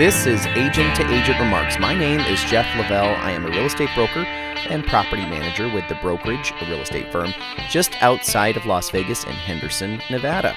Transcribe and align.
This 0.00 0.24
is 0.24 0.46
Agent 0.46 0.96
to 0.96 1.06
Agent 1.12 1.38
Remarks. 1.38 1.78
My 1.78 1.94
name 1.94 2.20
is 2.20 2.42
Jeff 2.44 2.64
Lavelle. 2.74 3.14
I 3.16 3.32
am 3.32 3.44
a 3.44 3.50
real 3.50 3.66
estate 3.66 3.90
broker 3.94 4.20
and 4.20 4.82
property 4.86 5.26
manager 5.26 5.68
with 5.68 5.86
the 5.90 5.94
Brokerage, 5.96 6.54
a 6.58 6.64
real 6.64 6.80
estate 6.80 7.12
firm 7.12 7.34
just 7.68 8.02
outside 8.02 8.56
of 8.56 8.64
Las 8.64 8.88
Vegas 8.88 9.24
in 9.24 9.32
Henderson, 9.32 10.00
Nevada. 10.08 10.56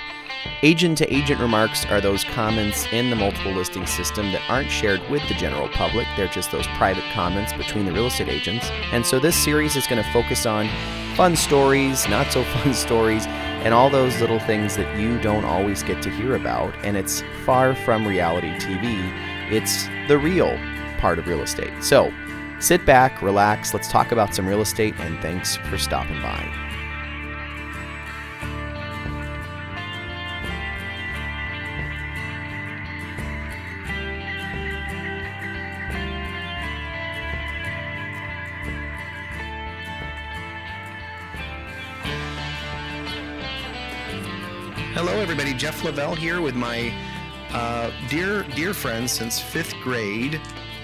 Agent 0.61 0.97
to 0.99 1.13
agent 1.13 1.41
remarks 1.41 1.85
are 1.87 1.99
those 1.99 2.23
comments 2.23 2.87
in 2.93 3.09
the 3.09 3.17
multiple 3.17 3.51
listing 3.51 3.85
system 3.85 4.31
that 4.31 4.49
aren't 4.49 4.71
shared 4.71 5.01
with 5.09 5.27
the 5.27 5.33
general 5.33 5.67
public. 5.67 6.07
They're 6.15 6.27
just 6.29 6.51
those 6.53 6.67
private 6.77 7.03
comments 7.13 7.51
between 7.51 7.83
the 7.83 7.91
real 7.91 8.07
estate 8.07 8.29
agents. 8.29 8.69
And 8.93 9.05
so 9.05 9.19
this 9.19 9.35
series 9.35 9.75
is 9.75 9.87
going 9.87 10.01
to 10.01 10.09
focus 10.11 10.45
on 10.45 10.69
fun 11.15 11.35
stories, 11.35 12.07
not 12.07 12.31
so 12.31 12.43
fun 12.55 12.73
stories, 12.73 13.25
and 13.27 13.73
all 13.73 13.89
those 13.89 14.19
little 14.19 14.39
things 14.39 14.75
that 14.77 14.97
you 14.97 15.19
don't 15.19 15.45
always 15.45 15.83
get 15.83 16.01
to 16.03 16.09
hear 16.09 16.35
about. 16.35 16.73
And 16.83 16.97
it's 16.97 17.23
far 17.45 17.75
from 17.75 18.07
reality 18.07 18.49
TV, 18.55 19.32
it's 19.51 19.87
the 20.07 20.17
real 20.17 20.57
part 20.97 21.19
of 21.19 21.27
real 21.27 21.41
estate. 21.41 21.83
So 21.83 22.13
sit 22.59 22.85
back, 22.85 23.21
relax, 23.21 23.73
let's 23.73 23.89
talk 23.89 24.11
about 24.11 24.33
some 24.33 24.47
real 24.47 24.61
estate, 24.61 24.95
and 24.99 25.19
thanks 25.21 25.57
for 25.57 25.77
stopping 25.77 26.21
by. 26.21 26.49
Hello, 44.93 45.19
everybody. 45.19 45.53
Jeff 45.53 45.83
Lavelle 45.83 46.13
here 46.13 46.39
with 46.39 46.53
my 46.53 46.93
uh, 47.53 47.91
dear, 48.09 48.43
dear 48.55 48.73
friend 48.73 49.09
since 49.09 49.39
fifth 49.39 49.73
grade, 49.83 50.39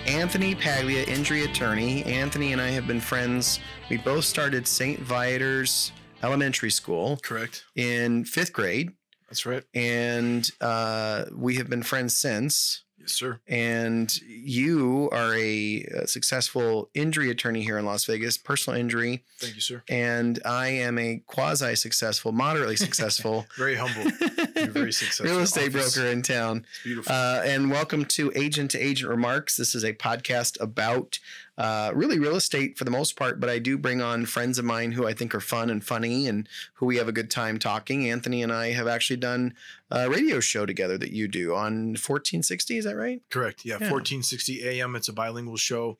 Anthony 0.06 0.56
Paglia, 0.56 1.03
injury 1.08 1.44
attorney. 1.44 2.03
Anthony 2.03 2.53
and 2.53 2.61
I 2.61 2.70
have 2.70 2.88
been 2.88 3.00
friends. 3.02 3.59
We 3.89 3.98
both 3.98 4.26
started 4.26 4.67
St. 4.67 5.00
Viator's 5.00 5.92
Elementary 6.23 6.70
School 6.72 7.17
Correct. 7.23 7.64
in 7.76 8.26
fifth 8.26 8.53
grade, 8.53 8.92
That's 9.30 9.45
right. 9.45 9.64
and 9.73 10.50
uh, 10.61 11.26
we 11.34 11.56
have 11.56 11.70
been 11.70 11.84
friends 11.84 12.16
since. 12.16 12.83
Sir. 13.09 13.39
And 13.47 14.15
you 14.21 15.09
are 15.11 15.33
a, 15.35 15.85
uh 16.02 16.05
successful 16.05 16.89
injury 16.93 17.29
attorney 17.29 17.61
here 17.63 17.77
in 17.77 17.85
Las 17.85 18.05
Vegas, 18.05 18.38
personal 18.38 18.79
injury, 18.79 19.23
Thank 19.39 19.55
you, 19.55 19.61
sir. 19.61 19.83
and 19.89 20.39
I 20.45 20.67
am 20.69 20.97
a 20.97 21.21
quasi 21.27 21.75
successful, 21.75 22.31
moderately 22.31 22.75
successful 22.75 23.45
Very 23.57 23.75
humble. 23.75 24.09
Very 24.71 24.91
successful. 24.93 25.25
real 25.25 25.39
estate 25.39 25.75
Office. 25.75 25.95
broker 25.95 26.09
in 26.09 26.21
town. 26.21 26.65
It's 26.75 26.83
beautiful. 26.83 27.13
Uh, 27.13 27.41
and 27.45 27.69
welcome 27.71 28.05
to 28.05 28.31
Agent 28.35 28.71
to 28.71 28.80
Agent 28.80 29.09
Remarks. 29.09 29.57
This 29.57 29.73
is 29.75 29.83
a 29.83 29.93
podcast 29.93 30.59
about 30.61 31.19
uh, 31.59 31.91
really 31.93 32.17
real 32.19 32.38
estate 32.38 32.77
for 32.77 32.85
the 32.85 32.91
most 32.91 33.17
part, 33.17 33.41
but 33.41 33.49
I 33.49 33.59
do 33.59 33.77
bring 33.77 34.02
on 34.02 34.25
friends 34.25 34.57
of 34.57 34.63
mine 34.63 34.93
who 34.93 35.05
I 35.05 35.13
think 35.13 35.35
are 35.35 35.41
fun 35.41 35.69
and 35.69 35.83
funny 35.83 36.25
and 36.25 36.47
who 36.75 36.85
we 36.85 36.95
have 36.95 37.09
a 37.09 37.11
good 37.11 37.29
time 37.29 37.59
talking. 37.59 38.09
Anthony 38.09 38.41
and 38.41 38.52
I 38.52 38.71
have 38.71 38.88
actually 38.88 39.17
done 39.17 39.53
a 39.91 40.09
radio 40.09 40.39
show 40.39 40.65
together 40.65 40.97
that 40.97 41.11
you 41.11 41.27
do 41.27 41.53
on 41.53 41.89
1460. 41.97 42.77
Is 42.77 42.85
that 42.85 42.95
right? 42.95 43.21
Correct. 43.30 43.65
Yeah, 43.65 43.73
yeah. 43.73 43.91
1460 43.91 44.63
AM. 44.63 44.95
It's 44.95 45.09
a 45.09 45.13
bilingual 45.13 45.57
show, 45.57 45.97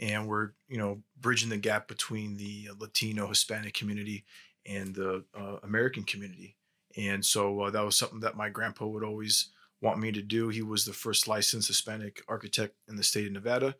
and 0.00 0.26
we're 0.26 0.52
you 0.66 0.78
know 0.78 1.02
bridging 1.20 1.50
the 1.50 1.58
gap 1.58 1.88
between 1.88 2.38
the 2.38 2.70
Latino 2.78 3.28
Hispanic 3.28 3.74
community 3.74 4.24
and 4.64 4.94
the 4.94 5.24
uh, 5.38 5.56
American 5.62 6.04
community. 6.04 6.56
And 6.96 7.22
so 7.22 7.60
uh, 7.60 7.70
that 7.70 7.84
was 7.84 7.98
something 7.98 8.20
that 8.20 8.36
my 8.36 8.48
grandpa 8.48 8.86
would 8.86 9.04
always 9.04 9.50
want 9.82 9.98
me 9.98 10.10
to 10.12 10.22
do. 10.22 10.48
He 10.48 10.62
was 10.62 10.86
the 10.86 10.92
first 10.94 11.28
licensed 11.28 11.68
Hispanic 11.68 12.22
architect 12.28 12.76
in 12.88 12.96
the 12.96 13.02
state 13.02 13.26
of 13.26 13.32
Nevada, 13.32 13.74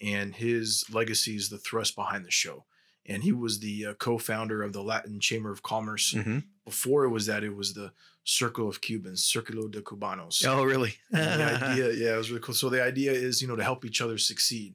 and 0.00 0.34
his 0.34 0.84
legacy 0.90 1.36
is 1.36 1.48
the 1.48 1.58
thrust 1.58 1.94
behind 1.96 2.24
the 2.24 2.30
show. 2.30 2.64
And 3.08 3.22
he 3.22 3.30
was 3.32 3.60
the 3.60 3.86
uh, 3.86 3.94
co-founder 3.94 4.62
of 4.64 4.72
the 4.72 4.82
Latin 4.82 5.20
Chamber 5.20 5.52
of 5.52 5.62
Commerce. 5.62 6.12
Mm-hmm. 6.12 6.38
Before 6.64 7.04
it 7.04 7.10
was 7.10 7.26
that, 7.26 7.44
it 7.44 7.54
was 7.54 7.72
the 7.74 7.92
Circle 8.24 8.68
of 8.68 8.80
Cubans, 8.80 9.22
Circulo 9.22 9.70
de 9.70 9.80
Cubanos. 9.80 10.44
Oh, 10.44 10.64
really? 10.64 10.94
The 11.12 11.20
idea, 11.70 11.92
yeah, 11.92 12.14
it 12.14 12.18
was 12.18 12.30
really 12.30 12.42
cool. 12.42 12.54
So 12.56 12.68
the 12.68 12.82
idea 12.82 13.12
is, 13.12 13.40
you 13.40 13.46
know, 13.46 13.54
to 13.54 13.62
help 13.62 13.84
each 13.84 14.00
other 14.00 14.18
succeed. 14.18 14.74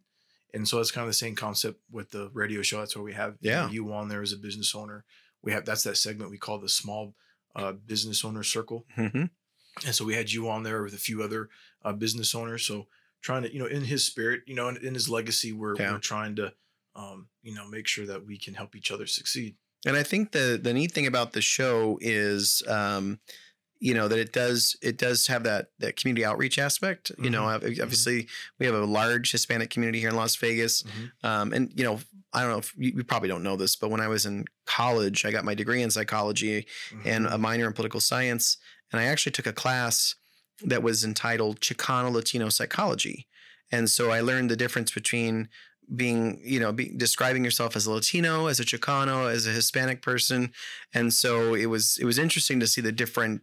And 0.53 0.65
so 0.65 0.79
it's 0.79 0.91
kind 0.91 1.03
of 1.03 1.09
the 1.09 1.13
same 1.13 1.35
concept 1.35 1.81
with 1.91 2.11
the 2.11 2.29
radio 2.33 2.61
show. 2.61 2.79
That's 2.79 2.95
where 2.95 3.03
we 3.03 3.13
have 3.13 3.35
you 3.41 3.51
know, 3.51 3.57
Yeah. 3.65 3.69
you 3.69 3.91
on 3.93 4.07
there 4.07 4.21
as 4.21 4.31
a 4.31 4.37
business 4.37 4.73
owner. 4.73 5.03
We 5.41 5.51
have 5.51 5.65
that's 5.65 5.83
that 5.83 5.97
segment 5.97 6.31
we 6.31 6.37
call 6.37 6.59
the 6.59 6.69
small 6.69 7.13
uh, 7.55 7.73
business 7.73 8.23
owner 8.23 8.43
circle. 8.43 8.85
Mhm. 8.97 9.29
And 9.85 9.95
so 9.95 10.05
we 10.05 10.13
had 10.15 10.31
you 10.31 10.49
on 10.49 10.63
there 10.63 10.83
with 10.83 10.93
a 10.93 10.97
few 10.97 11.21
other 11.23 11.49
uh, 11.83 11.91
business 11.93 12.33
owners. 12.35 12.65
So 12.65 12.87
trying 13.21 13.43
to, 13.43 13.53
you 13.53 13.59
know, 13.59 13.65
in 13.67 13.83
his 13.83 14.03
spirit, 14.03 14.41
you 14.47 14.55
know, 14.55 14.67
in, 14.69 14.77
in 14.77 14.93
his 14.93 15.09
legacy, 15.09 15.51
we're 15.53 15.75
Yeah. 15.77 15.91
we're 15.93 15.99
trying 15.99 16.35
to, 16.37 16.53
um, 16.95 17.27
you 17.43 17.53
know, 17.55 17.67
make 17.67 17.87
sure 17.87 18.05
that 18.05 18.25
we 18.25 18.37
can 18.37 18.53
help 18.53 18.75
each 18.75 18.91
other 18.91 19.05
succeed. 19.07 19.55
And 19.85 19.95
I 19.95 20.03
think 20.03 20.31
the 20.31 20.59
the 20.61 20.73
neat 20.73 20.91
thing 20.91 21.07
about 21.07 21.33
the 21.33 21.41
show 21.41 21.97
is, 22.01 22.61
um, 22.67 23.19
you 23.79 23.95
know, 23.95 24.07
that 24.07 24.19
it 24.19 24.31
does 24.31 24.75
it 24.81 24.97
does 24.97 25.25
have 25.27 25.43
that 25.43 25.69
that 25.79 25.95
community 25.95 26.23
outreach 26.23 26.59
aspect. 26.59 27.11
You 27.17 27.31
know, 27.31 27.45
ob- 27.45 27.63
obviously 27.63 28.27
we 28.59 28.65
have 28.67 28.75
a 28.75 28.85
large 28.85 29.31
Hispanic 29.31 29.71
community 29.71 29.99
here 29.99 30.09
in 30.09 30.15
Las 30.15 30.35
Vegas, 30.35 30.83
um, 31.23 31.51
and 31.51 31.71
you 31.75 31.83
know, 31.83 31.99
I 32.31 32.41
don't 32.41 32.51
know 32.51 32.59
if 32.59 32.73
you, 32.77 32.91
you 32.97 33.03
probably 33.03 33.29
don't 33.29 33.41
know 33.43 33.55
this, 33.55 33.75
but 33.75 33.89
when 33.89 33.99
I 34.01 34.07
was 34.07 34.25
in 34.27 34.45
college, 34.67 35.25
I 35.25 35.31
got 35.31 35.45
my 35.45 35.55
degree 35.55 35.81
in 35.81 35.89
psychology 35.89 36.67
and 37.05 37.25
Mhm. 37.25 37.33
a 37.33 37.37
minor 37.39 37.65
in 37.65 37.73
political 37.73 37.99
science, 38.01 38.57
and 38.91 38.99
I 39.01 39.05
actually 39.05 39.31
took 39.31 39.47
a 39.47 39.53
class 39.53 40.13
that 40.63 40.83
was 40.83 41.03
entitled 41.03 41.59
Chicano 41.59 42.11
Latino 42.11 42.49
Psychology, 42.49 43.27
and 43.71 43.89
so 43.89 44.11
I 44.11 44.21
learned 44.21 44.49
the 44.49 44.55
difference 44.55 44.91
between 44.91 45.49
being, 45.93 46.39
you 46.43 46.59
know, 46.59 46.71
be, 46.71 46.89
describing 46.95 47.43
yourself 47.43 47.75
as 47.75 47.85
a 47.85 47.91
Latino, 47.91 48.47
as 48.47 48.59
a 48.59 48.63
Chicano, 48.65 49.29
as 49.29 49.45
a 49.47 49.51
Hispanic 49.51 50.01
person, 50.01 50.51
and 50.93 51.13
so 51.13 51.53
it 51.53 51.65
was 51.67 51.97
it 51.99 52.05
was 52.05 52.17
interesting 52.17 52.59
to 52.59 52.67
see 52.67 52.81
the 52.81 52.91
different 52.91 53.41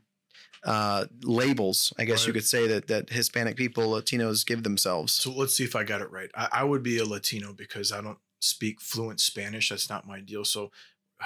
uh, 0.64 1.06
labels, 1.22 1.92
I 1.98 2.04
guess 2.04 2.26
you 2.26 2.32
could 2.32 2.46
say 2.46 2.66
that 2.66 2.88
that 2.88 3.10
Hispanic 3.10 3.56
people, 3.56 3.90
Latinos, 3.90 4.44
give 4.44 4.62
themselves. 4.64 5.12
So 5.12 5.32
let's 5.32 5.56
see 5.56 5.64
if 5.64 5.76
I 5.76 5.84
got 5.84 6.00
it 6.00 6.10
right. 6.10 6.30
I, 6.34 6.48
I 6.52 6.64
would 6.64 6.82
be 6.82 6.98
a 6.98 7.04
Latino 7.04 7.52
because 7.52 7.92
I 7.92 8.00
don't 8.00 8.18
speak 8.40 8.80
fluent 8.80 9.20
Spanish. 9.20 9.68
That's 9.68 9.88
not 9.88 10.06
my 10.06 10.20
deal. 10.20 10.44
So 10.44 10.70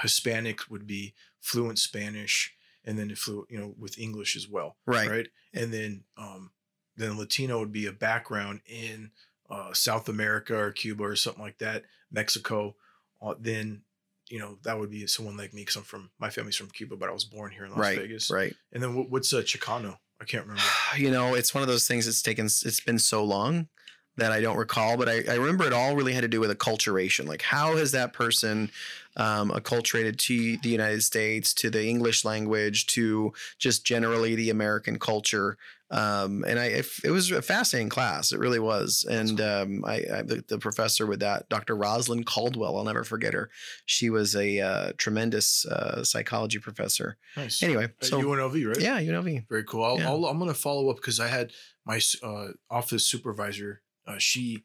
Hispanic 0.01 0.69
would 0.69 0.85
be 0.85 1.13
fluent 1.41 1.79
Spanish, 1.79 2.53
and 2.85 2.97
then 2.97 3.13
fluent, 3.15 3.49
you 3.49 3.57
know, 3.57 3.73
with 3.77 3.97
English 3.97 4.35
as 4.35 4.47
well, 4.47 4.77
Right. 4.85 5.09
right? 5.09 5.27
And 5.53 5.73
then 5.73 6.03
um, 6.17 6.51
then 6.97 7.17
Latino 7.17 7.59
would 7.59 7.71
be 7.71 7.85
a 7.85 7.91
background 7.91 8.61
in 8.65 9.11
uh, 9.49 9.73
South 9.73 10.09
America 10.09 10.55
or 10.55 10.71
Cuba 10.71 11.03
or 11.03 11.15
something 11.15 11.43
like 11.43 11.59
that, 11.59 11.83
Mexico. 12.11 12.75
Uh, 13.21 13.35
then 13.39 13.81
you 14.29 14.39
know 14.39 14.57
that 14.63 14.79
would 14.79 14.89
be 14.89 15.05
someone 15.07 15.37
like 15.37 15.53
me 15.53 15.61
because 15.61 15.75
I'm 15.75 15.83
from 15.83 16.09
my 16.19 16.29
family's 16.29 16.55
from 16.55 16.69
Cuba, 16.69 16.95
but 16.95 17.09
I 17.09 17.13
was 17.13 17.23
born 17.25 17.51
here 17.51 17.65
in 17.65 17.71
Las 17.71 17.79
right. 17.79 17.99
Vegas. 17.99 18.31
Right. 18.31 18.55
And 18.71 18.81
then 18.81 18.95
what, 18.95 19.09
what's 19.09 19.31
a 19.33 19.43
Chicano? 19.43 19.97
I 20.23 20.25
can't 20.25 20.43
remember. 20.43 20.63
you 20.97 21.11
know, 21.11 21.35
it's 21.35 21.53
one 21.53 21.61
of 21.61 21.67
those 21.67 21.87
things 21.87 22.05
that's 22.05 22.21
taken, 22.21 22.45
it's 22.45 22.79
been 22.79 22.99
so 22.99 23.23
long 23.23 23.67
that 24.15 24.31
I 24.31 24.41
don't 24.41 24.57
recall, 24.57 24.95
but 24.95 25.09
I, 25.09 25.23
I 25.29 25.35
remember 25.35 25.65
it 25.65 25.73
all 25.73 25.95
really 25.95 26.13
had 26.13 26.21
to 26.21 26.27
do 26.27 26.39
with 26.39 26.55
acculturation. 26.55 27.27
Like, 27.27 27.41
how 27.41 27.77
has 27.77 27.91
that 27.91 28.13
person 28.13 28.71
um, 29.15 29.51
acculturated 29.51 30.17
to 30.17 30.57
the 30.57 30.69
United 30.69 31.03
States, 31.03 31.53
to 31.55 31.69
the 31.69 31.85
English 31.85 32.25
language, 32.25 32.87
to 32.87 33.33
just 33.57 33.85
generally 33.85 34.35
the 34.35 34.49
American 34.49 34.99
culture? 34.99 35.57
Um, 35.93 36.43
and 36.47 36.59
I, 36.59 36.65
it, 36.65 36.87
it 37.03 37.11
was 37.11 37.29
a 37.29 37.43
fascinating 37.43 37.89
class. 37.89 38.31
It 38.31 38.39
really 38.39 38.59
was. 38.59 39.05
And 39.07 39.39
um, 39.39 39.85
I, 39.85 40.03
I 40.11 40.21
the, 40.23 40.57
professor 40.59 41.05
with 41.05 41.19
that, 41.19 41.47
Dr. 41.49 41.75
Rosalind 41.75 42.25
Caldwell, 42.25 42.75
I'll 42.75 42.83
never 42.83 43.03
forget 43.03 43.35
her. 43.35 43.51
She 43.85 44.09
was 44.09 44.35
a 44.35 44.59
uh, 44.59 44.91
tremendous 44.97 45.67
uh, 45.67 46.03
psychology 46.03 46.57
professor. 46.57 47.17
Nice. 47.37 47.61
Anyway, 47.61 47.83
At 47.83 48.05
so 48.05 48.19
UNLV, 48.19 48.67
right? 48.67 48.81
yeah, 48.81 48.99
UNLV. 48.99 49.47
Very 49.47 49.63
cool. 49.65 49.83
I'll, 49.83 49.99
Yeah. 49.99 50.09
I'll, 50.09 50.25
I'm 50.25 50.39
going 50.39 50.51
to 50.51 50.59
follow 50.59 50.89
up 50.89 50.95
because 50.95 51.19
I 51.19 51.27
had 51.27 51.51
my 51.85 52.01
uh, 52.23 52.47
office 52.71 53.05
supervisor. 53.05 53.83
Uh, 54.07 54.15
she 54.17 54.63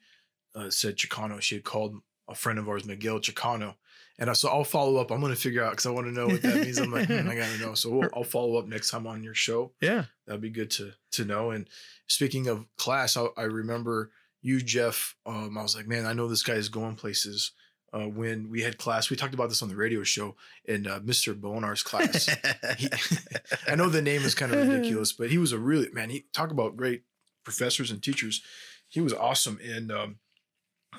uh, 0.55 0.71
said 0.71 0.97
Chicano. 0.97 1.43
She 1.43 1.57
had 1.57 1.65
called 1.65 1.97
a 2.29 2.35
friend 2.35 2.59
of 2.59 2.69
ours, 2.69 2.85
Miguel 2.85 3.19
Chicano. 3.21 3.75
And 4.21 4.29
I, 4.29 4.33
so 4.33 4.49
I'll 4.49 4.65
follow 4.65 4.97
up. 4.97 5.13
I'm 5.13 5.21
going 5.21 5.33
to 5.35 5.41
figure 5.41 5.63
out 5.63 5.71
because 5.71 5.87
I 5.87 5.91
want 5.91 6.07
to 6.09 6.13
know 6.13 6.27
what 6.27 6.43
that 6.43 6.57
means. 6.57 6.79
I'm 6.79 6.91
like, 6.91 7.07
hmm, 7.07 7.29
I 7.29 7.35
got 7.37 7.49
to 7.51 7.59
know. 7.61 7.75
So 7.75 7.91
we'll, 7.91 8.09
I'll 8.15 8.25
follow 8.25 8.57
up 8.59 8.67
next 8.67 8.91
time 8.91 9.07
on 9.07 9.23
your 9.23 9.35
show. 9.35 9.73
Yeah. 9.81 10.05
That'd 10.27 10.41
be 10.41 10.51
good 10.51 10.71
to 10.73 10.93
to 11.13 11.25
know. 11.25 11.51
And 11.53 11.69
speaking 12.09 12.49
of 12.49 12.67
class, 12.77 13.17
I, 13.17 13.27
I 13.37 13.43
remember 13.45 14.11
you, 14.43 14.61
Jeff. 14.61 15.15
Um, 15.25 15.57
I 15.57 15.63
was 15.63 15.77
like, 15.77 15.87
man, 15.87 16.05
I 16.05 16.13
know 16.15 16.27
this 16.27 16.43
guy 16.43 16.55
is 16.55 16.69
going 16.69 16.97
places. 16.97 17.53
Uh, 17.93 18.07
when 18.09 18.51
we 18.51 18.61
had 18.61 18.77
class, 18.77 19.09
we 19.09 19.17
talked 19.17 19.33
about 19.33 19.49
this 19.49 19.63
on 19.63 19.69
the 19.69 19.77
radio 19.77 20.03
show 20.03 20.37
in 20.67 20.87
uh, 20.87 21.01
Mr. 21.01 21.35
Bonar's 21.35 21.83
class. 21.83 22.29
He- 22.77 22.89
I 23.67 23.77
know 23.77 23.89
the 23.89 24.03
name 24.03 24.23
is 24.23 24.35
kind 24.35 24.53
of 24.53 24.69
ridiculous, 24.69 25.13
but 25.13 25.31
he 25.31 25.39
was 25.39 25.53
a 25.53 25.59
really 25.59 25.89
man. 25.93 26.11
He 26.11 26.27
talk 26.35 26.51
about 26.51 26.77
great 26.77 27.05
professors 27.45 27.91
and 27.91 28.03
teachers. 28.03 28.43
He 28.89 29.01
was 29.01 29.15
awesome, 29.15 29.59
and 29.65 29.91
um, 29.91 30.17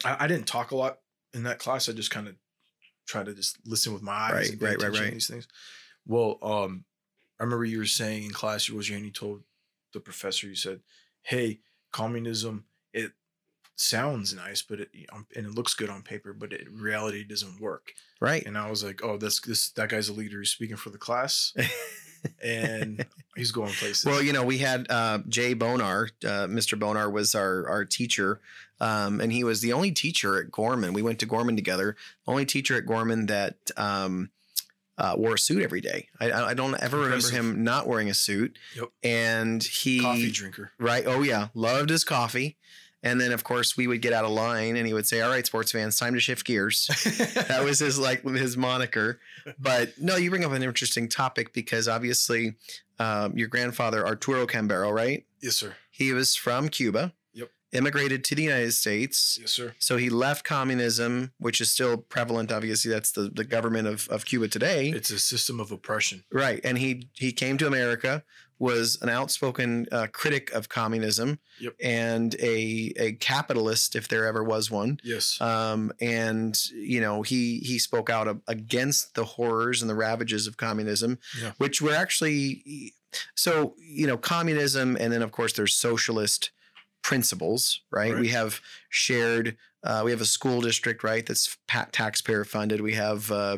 I, 0.03 0.17
I 0.21 0.27
didn't 0.27 0.47
talk 0.47 0.71
a 0.71 0.75
lot 0.75 0.99
in 1.33 1.43
that 1.43 1.59
class. 1.59 1.89
I 1.89 1.93
just 1.93 2.11
kind 2.11 2.27
of 2.27 2.35
try 3.07 3.23
to 3.23 3.33
just 3.33 3.57
listen 3.65 3.93
with 3.93 4.03
my 4.03 4.11
eyes 4.13 4.33
Right, 4.33 4.49
and 4.51 4.59
pay 4.59 4.65
right, 4.65 4.75
right, 4.75 4.81
attention 4.81 5.03
right. 5.03 5.13
these 5.13 5.27
things. 5.27 5.47
Well, 6.05 6.37
um, 6.41 6.85
I 7.39 7.43
remember 7.43 7.65
you 7.65 7.79
were 7.79 7.85
saying 7.85 8.23
in 8.23 8.31
class, 8.31 8.67
you 8.67 8.75
was 8.75 8.89
and 8.89 9.05
you 9.05 9.11
told 9.11 9.43
the 9.93 9.99
professor, 9.99 10.47
you 10.47 10.55
said, 10.55 10.81
"Hey, 11.21 11.61
communism 11.91 12.65
it 12.93 13.11
sounds 13.75 14.33
nice, 14.33 14.61
but 14.61 14.81
it 14.81 14.89
um, 15.11 15.25
and 15.35 15.45
it 15.45 15.55
looks 15.55 15.73
good 15.73 15.89
on 15.89 16.01
paper, 16.01 16.33
but 16.33 16.53
it, 16.53 16.67
in 16.67 16.79
reality 16.79 17.23
doesn't 17.23 17.59
work. 17.59 17.93
Right. 18.19 18.45
And 18.45 18.57
I 18.57 18.69
was 18.69 18.83
like, 18.83 19.03
oh, 19.03 19.17
that's 19.17 19.39
this 19.41 19.71
that 19.71 19.89
guy's 19.89 20.09
a 20.09 20.13
leader. 20.13 20.39
He's 20.39 20.51
speaking 20.51 20.75
for 20.75 20.89
the 20.89 20.97
class, 20.97 21.53
and 22.43 23.05
he's 23.35 23.51
going 23.51 23.73
places. 23.73 24.05
Well, 24.05 24.21
you 24.21 24.33
know, 24.33 24.43
we 24.43 24.57
had 24.57 24.87
uh, 24.89 25.19
Jay 25.27 25.53
Bonar. 25.53 26.09
Uh, 26.23 26.47
Mr. 26.47 26.77
Bonar 26.77 27.09
was 27.09 27.35
our 27.35 27.67
our 27.69 27.85
teacher, 27.85 28.41
um, 28.81 29.19
and 29.21 29.31
he 29.31 29.43
was 29.43 29.61
the 29.61 29.73
only 29.73 29.91
teacher 29.91 30.39
at 30.41 30.51
Gorman. 30.51 30.93
We 30.93 31.01
went 31.01 31.19
to 31.19 31.25
Gorman 31.25 31.55
together. 31.55 31.95
Only 32.27 32.45
teacher 32.45 32.77
at 32.77 32.85
Gorman 32.85 33.25
that 33.27 33.55
um, 33.77 34.29
uh, 34.97 35.15
wore 35.17 35.35
a 35.35 35.39
suit 35.39 35.63
every 35.63 35.81
day. 35.81 36.07
I, 36.19 36.31
I 36.31 36.53
don't 36.53 36.75
ever 36.81 37.03
Impressive. 37.03 37.31
remember 37.31 37.57
him 37.57 37.63
not 37.63 37.87
wearing 37.87 38.09
a 38.09 38.13
suit. 38.13 38.57
Yep. 38.75 38.89
And 39.03 39.63
he 39.63 39.99
coffee 40.01 40.31
drinker. 40.31 40.71
right. 40.79 41.03
Oh 41.05 41.21
yeah, 41.21 41.47
loved 41.53 41.89
his 41.89 42.03
coffee. 42.03 42.57
And 43.01 43.19
then 43.21 43.31
of 43.31 43.45
course 43.45 43.77
we 43.77 43.87
would 43.87 44.01
get 44.01 44.11
out 44.11 44.25
of 44.25 44.31
line, 44.31 44.75
and 44.75 44.85
he 44.85 44.93
would 44.93 45.07
say, 45.07 45.21
"All 45.21 45.29
right, 45.29 45.45
sports 45.45 45.71
fans, 45.71 45.97
time 45.97 46.15
to 46.15 46.19
shift 46.19 46.45
gears." 46.45 46.87
that 47.47 47.63
was 47.63 47.79
his 47.79 47.97
like 47.97 48.23
his 48.23 48.57
moniker. 48.57 49.21
But 49.57 49.93
no, 49.97 50.17
you 50.17 50.29
bring 50.29 50.43
up 50.43 50.51
an 50.51 50.63
interesting 50.63 51.07
topic 51.07 51.53
because 51.53 51.87
obviously 51.87 52.55
um, 52.99 53.37
your 53.37 53.47
grandfather 53.47 54.05
Arturo 54.05 54.45
Cambeiro, 54.45 54.93
right? 54.93 55.25
yes, 55.41 55.55
sir. 55.55 55.75
He 55.89 56.11
was 56.11 56.35
from 56.35 56.67
Cuba. 56.67 57.13
Immigrated 57.71 58.23
to 58.25 58.35
the 58.35 58.43
United 58.43 58.71
States. 58.73 59.37
Yes, 59.39 59.51
sir. 59.51 59.75
So 59.79 59.97
he 59.97 60.09
left 60.09 60.43
communism, 60.43 61.31
which 61.37 61.61
is 61.61 61.71
still 61.71 61.97
prevalent. 61.97 62.51
Obviously, 62.51 62.89
that's 62.91 63.11
the, 63.11 63.29
the 63.29 63.43
government 63.43 63.87
of, 63.87 64.07
of 64.09 64.25
Cuba 64.25 64.47
today. 64.47 64.89
It's 64.89 65.11
a 65.11 65.19
system 65.19 65.59
of 65.59 65.71
oppression. 65.71 66.23
right. 66.31 66.59
And 66.63 66.77
he 66.79 67.09
he 67.13 67.31
came 67.31 67.57
to 67.59 67.67
America, 67.67 68.23
was 68.57 68.97
an 69.01 69.09
outspoken 69.09 69.85
uh, 69.91 70.07
critic 70.11 70.51
of 70.51 70.67
communism, 70.67 71.39
Yep. 71.59 71.75
and 71.83 72.35
a 72.39 72.91
a 72.97 73.11
capitalist, 73.19 73.95
if 73.95 74.07
there 74.07 74.25
ever 74.25 74.43
was 74.43 74.71
one 74.71 74.99
Yes. 75.03 75.39
um, 75.39 75.91
and 76.01 76.59
you 76.73 76.99
know 77.01 77.21
he 77.21 77.59
he 77.59 77.77
spoke 77.77 78.09
out 78.09 78.27
a- 78.27 78.41
against 78.47 79.13
the 79.13 79.25
horrors 79.25 79.81
and 79.81 79.89
the 79.89 79.95
ravages 79.95 80.47
of 80.47 80.57
communism, 80.57 81.19
Yeah. 81.41 81.51
which 81.57 81.81
were 81.81 81.93
actually 81.93 82.93
so 83.35 83.75
you 83.77 84.07
know 84.07 84.17
communism, 84.17 84.97
and 84.99 85.13
then 85.13 85.21
of 85.21 85.31
course 85.31 85.53
there's 85.53 85.75
socialist 85.75 86.51
principles, 87.01 87.81
right? 87.91 88.13
Right. 88.13 88.21
We 88.21 88.29
have 88.29 88.61
shared. 88.89 89.57
Uh, 89.81 90.01
we 90.03 90.11
have 90.11 90.19
a 90.19 90.25
school 90.25 90.59
district, 90.59 91.03
right? 91.03 91.25
That's 91.25 91.57
pa- 91.67 91.87
taxpayer 91.91 92.43
funded. 92.43 92.81
We 92.81 92.95
have 92.95 93.31
uh, 93.31 93.57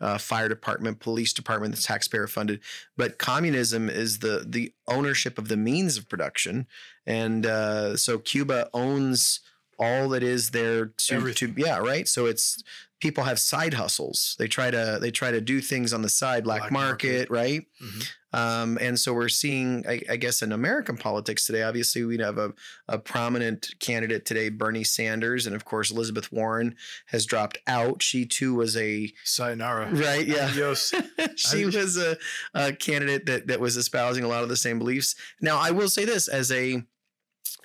uh, 0.00 0.16
fire 0.16 0.48
department, 0.48 0.98
police 0.98 1.32
department 1.32 1.74
that's 1.74 1.84
taxpayer 1.84 2.26
funded. 2.26 2.60
But 2.96 3.18
communism 3.18 3.90
is 3.90 4.20
the 4.20 4.44
the 4.48 4.72
ownership 4.86 5.38
of 5.38 5.48
the 5.48 5.56
means 5.56 5.96
of 5.98 6.08
production, 6.08 6.66
and 7.06 7.44
uh, 7.44 7.96
so 7.96 8.18
Cuba 8.18 8.70
owns 8.72 9.40
all 9.78 10.08
that 10.10 10.22
is 10.22 10.50
there 10.50 10.86
to, 10.86 11.32
to 11.34 11.54
yeah 11.56 11.78
right. 11.78 12.06
So 12.08 12.26
it's 12.26 12.62
people 13.00 13.24
have 13.24 13.38
side 13.38 13.74
hustles. 13.74 14.34
They 14.38 14.48
try 14.48 14.70
to 14.70 14.98
they 15.00 15.10
try 15.10 15.30
to 15.30 15.40
do 15.40 15.60
things 15.60 15.92
on 15.92 16.02
the 16.02 16.08
side, 16.08 16.44
black, 16.44 16.62
Black 16.62 16.72
market, 16.72 17.30
market. 17.30 17.30
right? 17.30 17.62
Mhm. 17.82 18.08
Um, 18.30 18.78
and 18.82 19.00
so 19.00 19.14
we're 19.14 19.30
seeing, 19.30 19.86
I, 19.88 20.02
I 20.10 20.16
guess, 20.16 20.42
in 20.42 20.52
American 20.52 20.98
politics 20.98 21.46
today, 21.46 21.62
obviously 21.62 22.04
we 22.04 22.18
have 22.18 22.36
a, 22.36 22.52
a 22.86 22.98
prominent 22.98 23.68
candidate 23.80 24.26
today, 24.26 24.50
Bernie 24.50 24.84
Sanders, 24.84 25.46
and 25.46 25.56
of 25.56 25.64
course 25.64 25.90
Elizabeth 25.90 26.30
Warren 26.30 26.74
has 27.06 27.24
dropped 27.24 27.56
out. 27.66 28.02
She 28.02 28.26
too 28.26 28.54
was 28.54 28.76
a 28.76 29.10
Sayonara. 29.24 29.94
right, 29.94 30.26
yeah. 30.26 30.50
She 31.36 31.64
was 31.64 31.96
a, 31.96 32.18
a 32.52 32.72
candidate 32.74 33.24
that 33.26 33.46
that 33.46 33.60
was 33.60 33.78
espousing 33.78 34.24
a 34.24 34.28
lot 34.28 34.42
of 34.42 34.50
the 34.50 34.56
same 34.58 34.78
beliefs. 34.78 35.14
Now, 35.40 35.56
I 35.58 35.70
will 35.70 35.88
say 35.88 36.04
this 36.04 36.28
as 36.28 36.52
a 36.52 36.82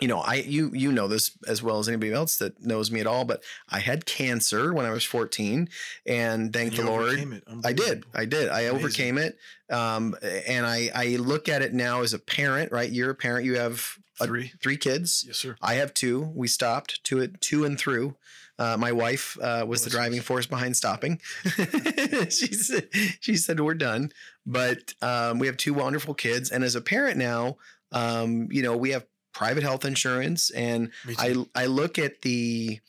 you 0.02 0.08
know, 0.08 0.20
I 0.20 0.36
you 0.36 0.72
you 0.74 0.92
know 0.92 1.08
this 1.08 1.32
as 1.48 1.62
well 1.64 1.80
as 1.80 1.88
anybody 1.88 2.12
else 2.12 2.38
that 2.38 2.62
knows 2.62 2.92
me 2.92 3.00
at 3.00 3.08
all, 3.08 3.26
but 3.26 3.44
I 3.70 3.80
had 3.80 4.06
cancer 4.06 4.74
when 4.74 4.86
I 4.86 4.92
was 4.92 5.04
14 5.06 5.70
and 6.06 6.52
thank 6.52 6.78
You 6.78 6.84
the 6.84 6.90
Lord. 6.90 7.42
I 7.64 7.74
did. 7.74 8.04
I 8.14 8.26
did. 8.26 8.50
I 8.50 8.62
Amazing. 8.62 8.76
overcame 8.76 9.18
it. 9.18 9.38
Um, 9.70 10.16
and 10.48 10.66
I, 10.66 10.90
I 10.94 11.06
look 11.18 11.48
at 11.48 11.62
it 11.62 11.74
now 11.74 12.02
as 12.02 12.14
a 12.14 12.20
parent, 12.20 12.72
right? 12.72 12.92
You're 12.92 13.12
a 13.12 13.16
parent. 13.16 13.46
You 13.46 13.58
have 13.58 13.98
a- 14.20 14.26
Three. 14.28 14.52
three 14.62 14.78
kids. 14.78 15.24
Yes, 15.28 15.38
sir. 15.38 15.56
I 15.62 15.76
have 15.76 15.94
two. 15.94 16.32
We 16.36 16.48
stopped 16.48 17.04
two 17.04 17.20
it 17.20 17.40
two 17.42 17.64
and 17.66 17.78
through. 17.80 18.16
Uh, 18.60 18.78
my 18.78 18.92
wife 18.92 19.36
uh, 19.42 19.66
was 19.68 19.84
the 19.84 19.90
driving 19.90 20.22
force 20.22 20.46
behind 20.46 20.78
stopping. 20.78 21.20
she 22.30 22.54
said 22.54 22.88
she 23.20 23.36
said 23.36 23.60
we're 23.60 23.74
done. 23.74 24.12
But 24.46 24.94
um, 25.02 25.40
we 25.40 25.48
have 25.48 25.58
two 25.58 25.74
wonderful 25.74 26.14
kids, 26.14 26.52
and 26.52 26.64
as 26.64 26.76
a 26.76 26.82
parent 26.82 27.18
now, 27.18 27.58
um, 27.92 28.48
you 28.52 28.62
know 28.62 28.78
we 28.78 28.92
have 28.92 29.06
private 29.34 29.64
health 29.64 29.84
insurance, 29.86 30.50
and 30.52 30.92
I. 31.18 31.46
I 31.56 31.66
look 31.66 31.98
at 32.00 32.22
the 32.22 32.80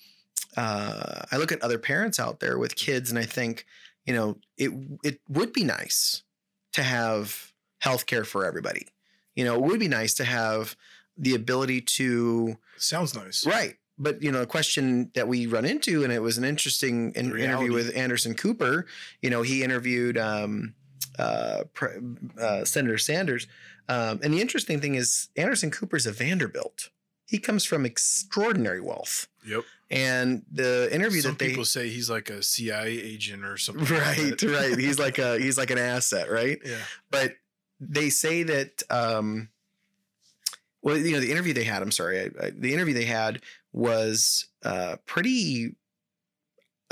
uh, 0.57 1.23
I 1.33 1.37
look 1.37 1.53
at 1.53 1.63
other 1.63 1.79
parents 1.79 2.21
out 2.21 2.41
there 2.41 2.59
with 2.59 2.77
kids, 2.77 3.11
and 3.11 3.19
I 3.19 3.25
think 3.25 3.67
you 4.07 4.15
know 4.15 4.37
it 4.57 4.71
it 5.03 5.21
would 5.29 5.53
be 5.53 5.65
nice 5.65 6.23
to 6.73 6.83
have 6.83 7.53
health 7.79 8.07
care 8.07 8.25
for 8.25 8.45
everybody. 8.45 8.87
You 9.35 9.45
know, 9.45 9.55
it 9.55 9.63
would 9.63 9.81
be 9.81 9.89
nice 9.89 10.15
to 10.15 10.25
have 10.25 10.77
the 11.17 11.35
ability 11.35 11.81
to 11.81 12.57
Sounds 12.77 13.15
nice. 13.15 13.47
right. 13.47 13.77
But 13.97 14.23
you 14.23 14.33
know, 14.33 14.43
a 14.43 14.47
question 14.47 15.11
that 15.15 15.29
we 15.29 15.47
run 15.47 15.65
into, 15.65 16.03
and 16.03 16.13
it 16.13 16.21
was 16.21 16.37
an 16.37 16.45
interesting 16.45 17.13
in- 17.15 17.39
interview 17.39 17.73
with 17.73 17.97
Anderson 17.97 18.35
Cooper. 18.35 18.87
You 19.23 19.31
know, 19.31 19.43
he 19.43 19.63
interviewed 19.63 20.19
um, 20.19 20.75
uh, 21.17 21.65
Pre- 21.73 22.01
uh, 22.41 22.65
Senator 22.65 22.99
Sanders, 22.99 23.47
um, 23.89 24.21
and 24.23 24.33
the 24.35 24.41
interesting 24.41 24.81
thing 24.81 24.95
is 24.95 25.29
Anderson 25.37 25.71
Cooper's 25.71 26.07
a 26.07 26.13
Vanderbilt. 26.13 26.91
He 27.27 27.39
comes 27.39 27.65
from 27.65 27.85
extraordinary 27.87 28.81
wealth, 28.81 29.29
Yep. 29.47 29.65
and 29.91 30.43
the 30.53 30.89
interview 30.95 31.21
Some 31.23 31.33
that 31.33 31.39
they 31.39 31.49
people 31.49 31.65
say 31.65 31.89
he's 31.89 32.09
like 32.11 32.29
a 32.31 32.43
CIA 32.43 32.89
agent 33.01 33.45
or 33.45 33.57
something. 33.57 33.85
like 33.85 33.91
right, 34.07 34.39
that. 34.39 34.43
right, 34.43 34.79
he's 34.87 34.99
like 34.99 35.19
a 35.19 35.39
he's 35.39 35.57
like 35.59 35.71
an 35.71 35.79
asset, 35.79 36.31
right? 36.31 36.59
Yeah. 36.65 36.77
but 37.11 37.35
they 37.81 38.09
say 38.11 38.43
that 38.45 38.83
um 38.91 39.49
well 40.83 40.97
you 40.97 41.13
know 41.13 41.21
the 41.21 41.31
interview 41.31 41.53
they 41.53 41.65
had 41.65 41.83
i'm 41.83 41.91
sorry 41.91 42.21
I, 42.21 42.47
I, 42.47 42.51
the 42.51 42.73
interview 42.73 42.95
they 42.95 43.05
had 43.05 43.41
was 43.73 44.47
uh 44.65 44.97
pretty 45.07 45.75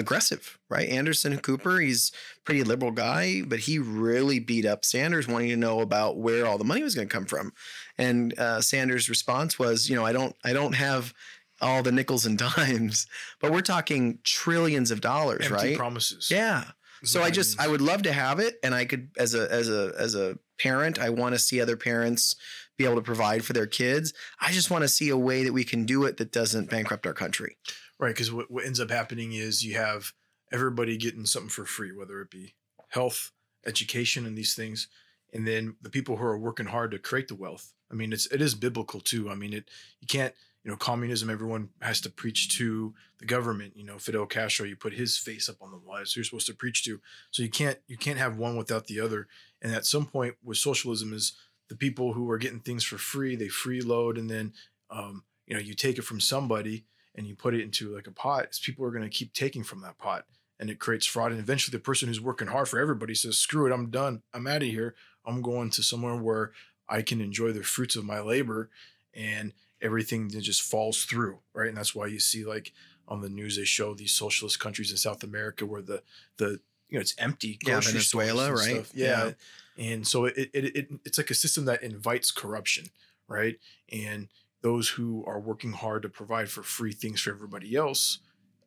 aggressive 0.03 0.59
right 0.69 0.89
anderson 0.89 1.39
cooper 1.39 1.79
he's 1.81 2.13
a 2.37 2.41
pretty 2.45 2.63
liberal 2.63 2.91
guy 2.91 3.43
but 3.47 3.61
he 3.61 3.79
really 3.79 4.39
beat 4.39 4.67
up 4.67 4.85
sanders 4.85 5.27
wanting 5.27 5.49
to 5.49 5.57
know 5.57 5.81
about 5.81 6.19
where 6.19 6.47
all 6.47 6.59
the 6.59 6.65
money 6.65 6.83
was 6.83 6.95
going 6.95 7.09
to 7.09 7.15
come 7.15 7.27
from 7.27 7.53
and 7.99 8.39
uh, 8.39 8.61
sanders 8.61 9.09
response 9.09 9.59
was 9.59 9.89
you 9.89 9.97
know 9.97 10.05
i 10.05 10.13
don't 10.13 10.37
i 10.45 10.53
don't 10.53 10.75
have 10.75 11.15
all 11.61 11.83
the 11.83 11.93
nickels 11.93 12.27
and 12.27 12.39
dimes 12.57 13.07
but 13.41 13.51
we're 13.51 13.61
talking 13.61 14.19
trillions 14.25 14.91
of 14.91 15.01
dollars 15.01 15.47
Empty 15.47 15.55
right 15.55 15.77
promises. 15.77 16.31
yeah 16.31 16.65
so 17.05 17.23
I 17.23 17.31
just. 17.31 17.61
I 17.61 17.69
would 17.69 17.81
love 17.81 18.03
to 18.03 18.13
have 18.13 18.39
it, 18.39 18.59
and 18.63 18.75
I 18.75 18.85
could 18.85 19.11
as 19.19 19.35
a 19.35 19.51
as 19.51 19.69
a 19.69 19.93
as 19.99 20.15
a 20.15 20.39
parent, 20.59 20.99
I 21.01 21.11
want 21.11 21.35
to 21.35 21.39
see 21.39 21.61
other 21.61 21.77
parents 21.77 22.37
be 22.79 22.85
able 22.85 22.97
to 22.97 23.03
provide 23.03 23.45
for 23.45 23.53
their 23.53 23.67
kids. 23.67 24.15
I 24.41 24.53
just 24.53 24.71
want 24.71 24.83
to 24.83 24.89
see 24.89 25.09
a 25.11 25.17
way 25.17 25.45
that 25.45 25.53
we 25.53 25.65
can 25.65 25.85
do 25.85 26.05
it 26.05 26.17
that 26.19 26.33
doesn't 26.33 26.71
bankrupt 26.71 27.07
our 27.07 27.13
country. 27.13 27.57
Right, 28.03 28.13
because 28.13 28.33
what, 28.33 28.51
what 28.51 28.65
ends 28.65 28.81
up 28.81 28.91
happening 28.91 29.33
is 29.33 29.65
you 29.65 29.77
have 29.77 30.13
everybody 30.51 30.97
getting 30.97 31.25
something 31.25 31.49
for 31.49 31.65
free, 31.65 31.97
whether 31.97 32.21
it 32.21 32.33
be 32.33 32.57
health, 32.89 33.31
education, 33.65 34.27
and 34.27 34.37
these 34.37 34.57
things, 34.57 34.89
and 35.33 35.47
then 35.47 35.77
the 35.81 35.89
people 35.89 36.17
who 36.17 36.25
are 36.25 36.37
working 36.37 36.67
hard 36.67 36.91
to 36.91 36.99
create 36.99 37.29
the 37.29 37.37
wealth. 37.37 37.75
I 37.93 37.95
mean, 37.95 38.13
it's 38.13 38.27
it 38.27 38.43
is 38.43 38.57
biblical 38.57 38.99
too. 38.99 39.31
I 39.31 39.37
mean, 39.37 39.53
it 39.53 39.71
you 40.01 40.09
can't 40.09 40.35
you 40.65 40.71
know 40.73 40.77
communism. 40.77 41.31
Everyone 41.31 41.69
has 41.81 42.01
to 42.01 42.11
preach 42.11 42.59
to 42.59 42.93
the 43.21 43.25
government. 43.25 43.77
You 43.77 43.85
know, 43.85 43.99
Fidel 43.99 44.27
Castro, 44.27 44.67
you 44.67 44.75
put 44.75 44.95
his 44.95 45.17
face 45.17 45.49
up 45.49 45.63
on 45.63 45.71
the 45.71 45.79
wall. 45.79 46.05
So 46.05 46.19
you're 46.19 46.25
supposed 46.25 46.49
to 46.49 46.55
preach 46.55 46.83
to. 46.87 47.01
So 47.31 47.45
you 47.45 47.51
can't 47.51 47.79
you 47.87 47.97
can't 47.97 48.19
have 48.19 48.37
one 48.37 48.57
without 48.57 48.89
the 48.89 48.99
other. 48.99 49.29
And 49.63 49.73
at 49.73 49.87
some 49.87 50.07
point, 50.07 50.35
with 50.43 50.59
socialism, 50.59 51.13
is 51.13 51.35
the 51.69 51.77
people 51.77 52.15
who 52.15 52.29
are 52.33 52.39
getting 52.39 52.59
things 52.59 52.83
for 52.83 52.99
free, 52.99 53.37
they 53.37 53.47
freeload, 53.47 54.19
and 54.19 54.29
then 54.29 54.55
um, 54.91 55.23
you 55.47 55.55
know 55.55 55.61
you 55.61 55.75
take 55.75 55.99
it 55.99 56.03
from 56.03 56.19
somebody 56.19 56.87
and 57.15 57.27
you 57.27 57.35
put 57.35 57.55
it 57.55 57.63
into 57.63 57.95
like 57.95 58.07
a 58.07 58.13
pot, 58.13 58.49
is 58.51 58.59
people 58.59 58.85
are 58.85 58.91
going 58.91 59.03
to 59.03 59.09
keep 59.09 59.33
taking 59.33 59.63
from 59.63 59.81
that 59.83 59.99
pot 59.99 60.25
and 60.59 60.71
it 60.71 60.79
creates 60.79 61.07
fraud. 61.07 61.33
And 61.33 61.41
eventually 61.41 61.77
the 61.77 61.83
person 61.83 62.09
who's 62.09 62.21
working 62.21 62.49
hard 62.49 62.69
for 62.69 62.79
everybody 62.79 63.15
says, 63.15 63.37
screw 63.37 63.67
it, 63.67 63.73
I'm 63.73 63.91
done. 63.91 64.23
I'm 64.33 64.47
out 64.47 64.63
of 64.63 64.69
here. 64.69 64.95
I'm 65.27 65.43
going 65.43 65.71
to 65.71 65.83
somewhere 65.83 66.17
where 66.17 66.53
I 66.89 67.03
can 67.03 67.21
enjoy 67.21 67.53
the 67.53 67.63
fruits 67.63 67.97
of 67.97 68.05
my 68.05 68.21
labor 68.21 68.71
and 69.13 69.53
everything 69.81 70.31
just 70.31 70.63
falls 70.63 71.05
through. 71.05 71.39
Right. 71.53 71.69
And 71.69 71.77
that's 71.77 71.95
why 71.95 72.07
you 72.07 72.19
see 72.19 72.45
like 72.45 72.73
on 73.09 73.21
the 73.21 73.29
news, 73.29 73.57
they 73.57 73.65
show 73.65 73.95
these 73.95 74.13
socialist 74.13 74.61
countries 74.61 74.91
in 74.91 74.97
South 74.97 75.23
America 75.23 75.67
where 75.67 75.83
the, 75.83 76.03
the, 76.37 76.61
you 76.89 76.99
know, 76.99 77.01
it's 77.01 77.15
empty. 77.19 77.59
Yeah, 77.67 77.81
Venezuela, 77.81 78.53
right? 78.53 78.61
stuff. 78.61 78.93
Yeah. 78.95 79.33
And 79.77 80.07
so 80.07 80.27
it, 80.27 80.51
it, 80.53 80.77
it, 80.77 80.89
it's 81.05 81.19
like 81.19 81.31
a 81.31 81.35
system 81.35 81.65
that 81.65 81.83
invites 81.83 82.31
corruption. 82.31 82.87
Right. 83.29 83.59
And 83.91 84.29
those 84.63 84.89
who 84.89 85.25
are 85.27 85.41
working 85.41 85.73
hard 85.73 86.03
to 86.03 86.09
provide 86.09 86.49
for 86.49 86.63
free 86.63 86.93
things 86.93 87.21
for 87.21 87.31
everybody 87.31 87.77
else, 87.77 88.19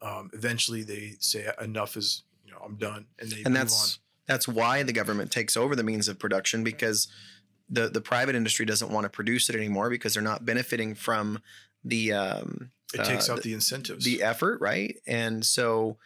um, 0.02 0.30
eventually 0.34 0.84
they 0.84 1.16
say 1.20 1.48
enough 1.62 1.98
is, 1.98 2.24
you 2.46 2.52
know, 2.52 2.60
I'm 2.64 2.76
done, 2.76 3.06
and 3.20 3.30
they 3.30 3.38
and 3.38 3.54
move 3.54 3.54
that's 3.54 4.00
that's 4.28 4.48
why 4.48 4.84
the 4.84 4.94
government 4.94 5.32
takes 5.32 5.56
over 5.56 5.76
the 5.76 5.84
means 5.84 6.08
of 6.08 6.20
production 6.20 6.64
because 6.64 7.08
the 7.70 7.90
the 7.90 8.02
private 8.02 8.36
industry 8.36 8.66
doesn't 8.66 8.92
want 8.92 9.06
to 9.06 9.10
produce 9.10 9.50
it 9.50 9.56
anymore 9.56 9.90
because 9.90 10.14
they're 10.14 10.24
not 10.24 10.46
benefiting 10.46 10.96
from 10.96 11.42
the 11.84 12.14
um, 12.14 12.72
It 12.94 13.06
takes 13.06 13.30
uh, 13.30 13.34
out 13.34 13.44
the 13.44 13.54
incentives. 13.54 14.04
the 14.06 14.24
effort, 14.24 14.60
right? 14.62 14.98
And 15.08 15.46
so, 15.46 15.98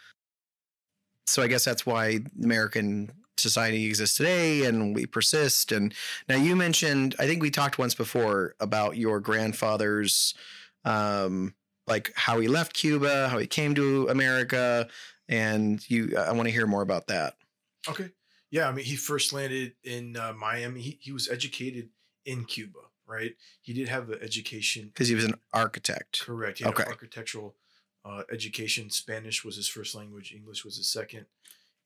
so 1.26 1.42
I 1.42 1.48
guess 1.48 1.66
that's 1.66 1.86
why 1.86 2.20
American 2.42 3.12
society 3.40 3.86
exists 3.86 4.18
today, 4.18 4.66
and 4.66 4.94
we 4.96 5.06
persist. 5.06 5.72
And 5.72 5.94
now 6.28 6.36
you 6.36 6.56
mentioned, 6.56 7.16
I 7.20 7.26
think 7.28 7.42
we 7.42 7.50
talked 7.52 7.78
once 7.78 7.96
before 7.96 8.56
about 8.60 8.98
your 8.98 9.20
grandfather's, 9.20 10.34
um, 10.86 11.54
like 11.88 12.12
how 12.16 12.40
he 12.40 12.48
left 12.48 12.74
Cuba, 12.74 13.30
how 13.30 13.38
he 13.40 13.48
came 13.48 13.74
to 13.76 14.08
America, 14.10 14.88
and 15.28 15.88
you. 15.90 16.16
I 16.18 16.32
want 16.34 16.48
to 16.48 16.52
hear 16.52 16.68
more 16.68 16.82
about 16.82 17.08
that. 17.08 17.36
Okay. 17.88 18.10
Yeah, 18.52 18.68
I 18.68 18.72
mean, 18.72 18.86
he 18.86 18.96
first 18.96 19.32
landed 19.32 19.74
in 19.84 20.18
uh, 20.18 20.34
Miami. 20.34 20.82
He, 20.82 20.98
he 21.02 21.12
was 21.12 21.30
educated 21.30 21.90
in 22.26 22.46
Cuba, 22.46 22.80
right? 23.08 23.36
He 23.62 23.74
did 23.74 23.88
have 23.90 24.10
an 24.10 24.20
education. 24.22 24.88
because 24.88 25.08
he 25.08 25.14
was 25.16 25.26
an 25.26 25.36
architect. 25.54 26.22
Correct. 26.22 26.58
He 26.58 26.64
had 26.64 26.74
Okay. 26.74 26.84
an 26.84 26.90
architectural 26.90 27.56
uh, 28.06 28.24
education. 28.32 28.90
Spanish 28.90 29.46
was 29.46 29.56
his 29.56 29.68
first 29.68 29.94
language. 29.94 30.34
English 30.36 30.66
was 30.66 30.78
his 30.78 30.88
second. 30.92 31.26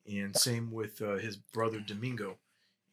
And 0.05 0.36
same 0.36 0.72
with 0.72 1.01
uh, 1.01 1.15
his 1.15 1.38
brother 1.38 1.79
Domingo. 1.79 2.38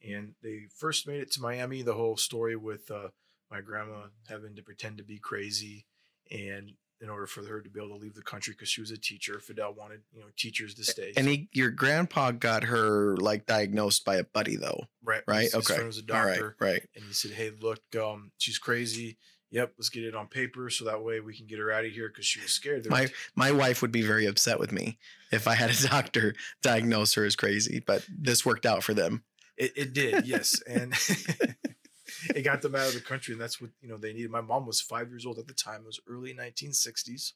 And 0.07 0.33
they 0.41 0.67
first 0.75 1.07
made 1.07 1.21
it 1.21 1.31
to 1.33 1.41
Miami. 1.41 1.81
The 1.81 1.93
whole 1.93 2.17
story 2.17 2.55
with 2.55 2.89
uh, 2.89 3.09
my 3.51 3.61
grandma 3.61 4.07
having 4.29 4.55
to 4.55 4.63
pretend 4.63 4.97
to 4.97 5.03
be 5.03 5.19
crazy, 5.19 5.85
and 6.31 6.71
in 7.01 7.09
order 7.09 7.25
for 7.25 7.43
her 7.43 7.61
to 7.61 7.69
be 7.69 7.79
able 7.79 7.97
to 7.97 8.01
leave 8.01 8.13
the 8.13 8.21
country 8.21 8.53
because 8.53 8.69
she 8.69 8.79
was 8.79 8.91
a 8.91 8.97
teacher, 8.97 9.39
Fidel 9.39 9.73
wanted 9.73 10.01
you 10.13 10.21
know 10.21 10.27
teachers 10.37 10.75
to 10.75 10.83
stay. 10.83 11.13
And 11.17 11.27
he, 11.27 11.49
your 11.51 11.71
grandpa 11.71 12.31
got 12.31 12.63
her 12.63 13.17
like 13.17 13.45
diagnosed 13.45 14.05
by 14.05 14.15
a 14.15 14.23
buddy 14.23 14.55
though, 14.55 14.85
right, 15.03 15.23
right? 15.27 15.43
His, 15.43 15.53
his 15.53 15.65
okay, 15.65 15.73
friend 15.75 15.87
was 15.87 15.97
a 15.97 16.03
doctor. 16.03 16.55
right, 16.59 16.71
right. 16.71 16.89
and 16.95 17.03
he 17.05 17.13
said, 17.13 17.31
"Hey, 17.31 17.51
look, 17.59 17.81
um, 17.99 18.31
she's 18.37 18.57
crazy. 18.57 19.17
Yep, 19.51 19.73
let's 19.77 19.89
get 19.89 20.03
it 20.05 20.15
on 20.15 20.27
paper 20.27 20.69
so 20.69 20.85
that 20.85 21.03
way 21.03 21.19
we 21.19 21.35
can 21.35 21.45
get 21.45 21.59
her 21.59 21.71
out 21.71 21.83
of 21.85 21.91
here 21.91 22.07
because 22.07 22.25
she 22.25 22.39
was 22.39 22.51
scared." 22.51 22.83
There 22.83 22.89
My 22.91 23.01
was- 23.01 23.11
my 23.35 23.51
wife 23.51 23.81
would 23.81 23.91
be 23.91 24.01
very 24.01 24.25
upset 24.25 24.59
with 24.59 24.71
me 24.71 24.97
if 25.31 25.47
I 25.47 25.55
had 25.55 25.69
a 25.69 25.87
doctor 25.87 26.33
diagnose 26.61 27.13
her 27.15 27.25
as 27.25 27.35
crazy, 27.35 27.79
but 27.85 28.05
this 28.09 28.45
worked 28.45 28.65
out 28.65 28.83
for 28.83 28.93
them. 28.93 29.23
it, 29.57 29.73
it 29.75 29.93
did, 29.93 30.25
yes, 30.33 30.61
and 30.67 30.93
it 32.35 32.43
got 32.43 32.61
them 32.61 32.75
out 32.75 32.87
of 32.87 32.93
the 32.93 33.01
country, 33.01 33.33
and 33.33 33.41
that's 33.41 33.59
what 33.61 33.71
you 33.81 33.89
know 33.89 33.97
they 33.97 34.13
needed. 34.13 34.31
My 34.31 34.41
mom 34.41 34.65
was 34.65 34.81
five 34.81 35.09
years 35.09 35.25
old 35.25 35.37
at 35.39 35.47
the 35.47 35.53
time; 35.53 35.81
it 35.81 35.87
was 35.87 35.99
early 36.07 36.33
1960s, 36.33 37.33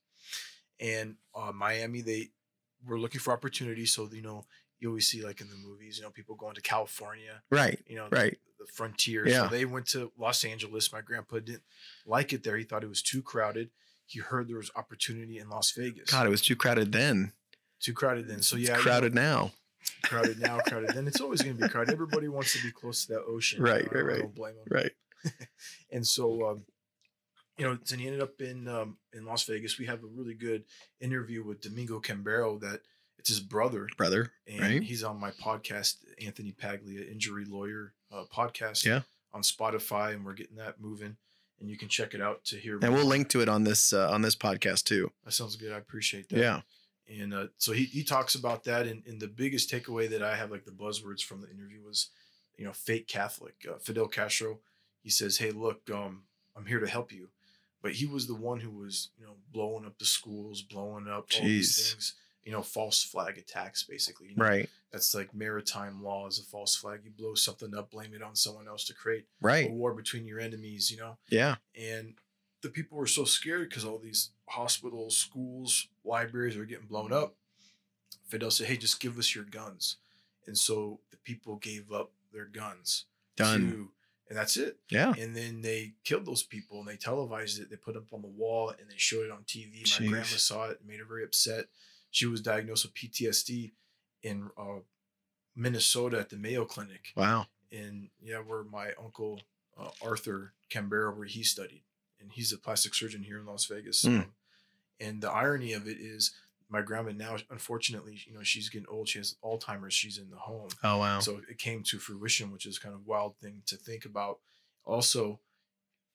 and 0.79 1.15
uh, 1.35 1.51
Miami 1.53 2.01
they 2.01 2.29
were 2.85 2.99
looking 2.99 3.19
for 3.19 3.33
opportunities. 3.33 3.93
So 3.93 4.09
you 4.11 4.21
know, 4.21 4.45
you 4.79 4.89
always 4.89 5.07
see 5.07 5.23
like 5.23 5.41
in 5.41 5.49
the 5.49 5.55
movies, 5.55 5.97
you 5.97 6.03
know, 6.03 6.09
people 6.09 6.35
going 6.35 6.55
to 6.55 6.61
California, 6.61 7.41
Right, 7.49 7.79
you 7.87 7.95
know, 7.95 8.07
right. 8.11 8.37
the 8.59 8.65
frontier. 8.73 9.27
Yeah. 9.27 9.43
So 9.43 9.55
they 9.55 9.65
went 9.65 9.87
to 9.87 10.11
Los 10.17 10.43
Angeles. 10.43 10.91
My 10.91 11.01
grandpa 11.01 11.39
didn't 11.39 11.63
like 12.05 12.33
it 12.33 12.43
there. 12.43 12.57
He 12.57 12.63
thought 12.63 12.83
it 12.83 12.89
was 12.89 13.01
too 13.01 13.21
crowded. 13.21 13.69
He 14.05 14.19
heard 14.19 14.47
there 14.47 14.57
was 14.57 14.69
opportunity 14.75 15.39
in 15.39 15.49
Las 15.49 15.71
Vegas. 15.71 16.11
God, 16.11 16.27
it 16.27 16.29
was 16.29 16.41
too 16.41 16.55
crowded 16.55 16.91
then. 16.91 17.31
Too 17.79 17.93
crowded 17.93 18.27
then. 18.27 18.41
So 18.41 18.55
It's 18.55 18.65
yeah, 18.65 18.71
you 18.73 18.77
know, 18.77 18.83
crowded 18.83 19.15
now. 19.15 19.51
crowded 20.03 20.39
now, 20.39 20.59
crowded 20.67 20.91
then. 20.93 21.07
It's 21.07 21.21
always 21.21 21.41
going 21.41 21.57
to 21.57 21.63
be 21.63 21.69
crowded. 21.69 21.93
Everybody 21.93 22.27
wants 22.27 22.53
to 22.53 22.61
be 22.63 22.71
close 22.71 23.05
to 23.05 23.13
that 23.13 23.21
ocean. 23.27 23.61
Right, 23.63 23.83
I- 23.91 23.95
right, 23.95 24.03
I 24.03 24.07
right. 24.07 24.19
don't 24.19 24.35
blame 24.35 24.55
them. 24.55 24.65
Right. 24.69 24.91
And 25.91 26.05
so, 26.05 26.45
um, 26.49 26.65
you 27.57 27.65
know, 27.65 27.77
then 27.89 27.99
he 27.99 28.05
ended 28.05 28.21
up 28.21 28.41
in 28.41 28.67
um, 28.67 28.97
in 29.13 29.25
Las 29.25 29.43
Vegas. 29.45 29.79
We 29.79 29.85
have 29.85 30.03
a 30.03 30.07
really 30.07 30.33
good 30.33 30.65
interview 30.99 31.43
with 31.43 31.61
Domingo 31.61 31.99
Cambeiro. 31.99 32.59
That 32.59 32.81
it's 33.25 33.31
his 33.31 33.39
brother, 33.39 33.89
Brother. 33.97 34.31
and 34.45 34.59
Right. 34.59 34.83
he's 34.83 35.03
on 35.03 35.19
my 35.19 35.31
podcast, 35.31 35.95
Anthony 36.23 36.51
Paglia, 36.51 37.01
Injury 37.11 37.43
Lawyer 37.45 37.93
uh, 38.11 38.25
podcast. 38.31 38.85
Yeah. 38.85 39.01
on 39.33 39.41
Spotify, 39.41 40.13
and 40.13 40.23
we're 40.23 40.33
getting 40.35 40.57
that 40.57 40.79
moving. 40.79 41.17
And 41.59 41.67
you 41.69 41.75
can 41.77 41.87
check 41.89 42.13
it 42.13 42.21
out 42.21 42.45
to 42.45 42.57
hear. 42.57 42.77
And 42.83 42.93
we'll 42.93 43.05
link 43.07 43.29
to 43.29 43.41
it 43.41 43.49
on 43.49 43.63
this 43.63 43.91
uh, 43.93 44.11
on 44.11 44.21
this 44.21 44.35
podcast 44.35 44.83
too. 44.83 45.11
That 45.23 45.31
sounds 45.31 45.55
good. 45.55 45.71
I 45.73 45.77
appreciate 45.77 46.29
that. 46.29 46.37
Yeah. 46.37 46.61
And 47.09 47.33
uh, 47.33 47.47
so 47.57 47.71
he, 47.71 47.85
he 47.85 48.03
talks 48.03 48.35
about 48.35 48.63
that. 48.65 48.85
And, 48.87 49.01
and 49.07 49.19
the 49.19 49.27
biggest 49.27 49.71
takeaway 49.71 50.07
that 50.11 50.21
I 50.21 50.35
have, 50.35 50.51
like 50.51 50.65
the 50.65 50.71
buzzwords 50.71 51.21
from 51.23 51.41
the 51.41 51.49
interview, 51.49 51.81
was, 51.83 52.09
you 52.57 52.65
know, 52.65 52.73
fake 52.73 53.07
Catholic. 53.07 53.55
Uh, 53.67 53.77
Fidel 53.79 54.07
Castro, 54.07 54.59
he 55.01 55.09
says, 55.09 55.37
Hey, 55.39 55.49
look, 55.51 55.89
um, 55.91 56.23
I'm 56.55 56.65
here 56.67 56.79
to 56.79 56.87
help 56.87 57.11
you. 57.11 57.29
But 57.81 57.93
he 57.93 58.05
was 58.05 58.27
the 58.27 58.35
one 58.35 58.59
who 58.61 58.69
was, 58.71 59.09
you 59.17 59.25
know, 59.25 59.35
blowing 59.51 59.85
up 59.85 59.97
the 59.99 60.05
schools, 60.05 60.61
blowing 60.61 61.07
up 61.07 61.27
all 61.35 61.43
these 61.43 61.91
things, 61.91 62.13
you 62.45 62.51
know, 62.51 62.61
false 62.61 63.03
flag 63.03 63.37
attacks, 63.37 63.83
basically. 63.83 64.29
You 64.29 64.35
know, 64.35 64.45
Right. 64.45 64.69
That's 64.91 65.13
like 65.13 65.33
maritime 65.35 66.01
law 66.03 66.27
is 66.27 66.39
a 66.39 66.43
false 66.43 66.75
flag. 66.75 67.01
You 67.03 67.11
blow 67.11 67.35
something 67.35 67.75
up, 67.75 67.91
blame 67.91 68.13
it 68.13 68.21
on 68.21 68.35
someone 68.35 68.67
else 68.67 68.85
to 68.85 68.93
create 68.93 69.25
right. 69.41 69.67
a 69.67 69.71
war 69.73 69.93
between 69.93 70.25
your 70.25 70.39
enemies, 70.39 70.89
you 70.89 70.97
know? 70.97 71.17
Yeah. 71.29 71.55
and 71.77 72.13
the 72.61 72.69
people 72.71 72.97
were 72.97 73.05
so 73.05 73.25
scared 73.25 73.69
because 73.69 73.85
all 73.85 73.99
these 73.99 74.31
hospitals, 74.47 75.15
schools, 75.15 75.87
libraries 76.03 76.57
are 76.57 76.65
getting 76.65 76.87
blown 76.87 77.13
up. 77.13 77.35
Fidel 78.27 78.49
said, 78.49 78.65
"Hey, 78.65 78.77
just 78.77 78.99
give 78.99 79.19
us 79.19 79.35
your 79.35 79.43
guns," 79.43 79.97
and 80.47 80.57
so 80.57 80.99
the 81.11 81.17
people 81.17 81.57
gave 81.57 81.91
up 81.91 82.11
their 82.33 82.45
guns. 82.45 83.05
Done. 83.35 83.69
to- 83.71 83.91
and 84.27 84.35
that's 84.37 84.57
it. 84.57 84.79
Yeah. 84.89 85.13
And 85.19 85.35
then 85.35 85.61
they 85.61 85.93
killed 86.03 86.25
those 86.25 86.41
people 86.41 86.79
and 86.79 86.87
they 86.87 86.95
televised 86.97 87.59
it. 87.59 87.69
They 87.69 87.75
put 87.75 87.95
it 87.95 87.99
up 87.99 88.11
on 88.11 88.23
the 88.23 88.27
wall 88.27 88.69
and 88.69 88.89
they 88.89 88.97
showed 88.97 89.25
it 89.25 89.31
on 89.31 89.43
TV. 89.43 89.81
My 89.81 89.83
Jeez. 89.83 90.09
grandma 90.09 90.25
saw 90.25 90.65
it, 90.69 90.79
it 90.81 90.87
made 90.87 90.97
her 90.99 91.05
very 91.05 91.23
upset. 91.23 91.65
She 92.15 92.25
was 92.27 92.39
diagnosed 92.39 92.85
with 92.85 92.93
PTSD 92.93 93.73
in 94.23 94.49
uh, 94.57 94.79
Minnesota 95.53 96.17
at 96.17 96.29
the 96.29 96.37
Mayo 96.37 96.63
Clinic 96.63 97.07
Wow. 97.17 97.47
and 97.73 98.07
yeah, 98.23 98.37
where 98.37 98.63
my 98.63 98.91
uncle 99.03 99.41
uh, 99.77 99.89
Arthur 100.01 100.53
Cambeiro, 100.71 101.13
where 101.13 101.27
he 101.27 101.43
studied, 101.43 101.83
and 102.21 102.31
he's 102.31 102.53
a 102.53 102.57
plastic 102.57 102.93
surgeon 102.95 103.23
here 103.23 103.37
in 103.37 103.45
Las 103.45 103.65
Vegas. 103.65 104.03
Mm. 104.05 104.19
Um, 104.19 104.25
and 104.97 105.21
the 105.21 105.29
irony 105.29 105.73
of 105.73 105.89
it 105.89 105.97
is, 105.99 106.31
my 106.69 106.81
grandma 106.81 107.11
now, 107.11 107.35
unfortunately, 107.49 108.17
you 108.25 108.33
know, 108.33 108.43
she's 108.43 108.69
getting 108.69 108.87
old. 108.89 109.09
She 109.09 109.19
has 109.19 109.35
Alzheimer's. 109.43 109.93
She's 109.93 110.17
in 110.17 110.29
the 110.29 110.37
home, 110.37 110.69
Oh 110.85 110.99
wow. 110.99 111.19
so 111.19 111.41
it 111.49 111.57
came 111.57 111.83
to 111.83 111.99
fruition, 111.99 112.49
which 112.49 112.65
is 112.65 112.79
kind 112.79 112.95
of 112.95 113.05
wild 113.05 113.35
thing 113.41 113.61
to 113.65 113.75
think 113.75 114.05
about. 114.05 114.39
Also, 114.85 115.41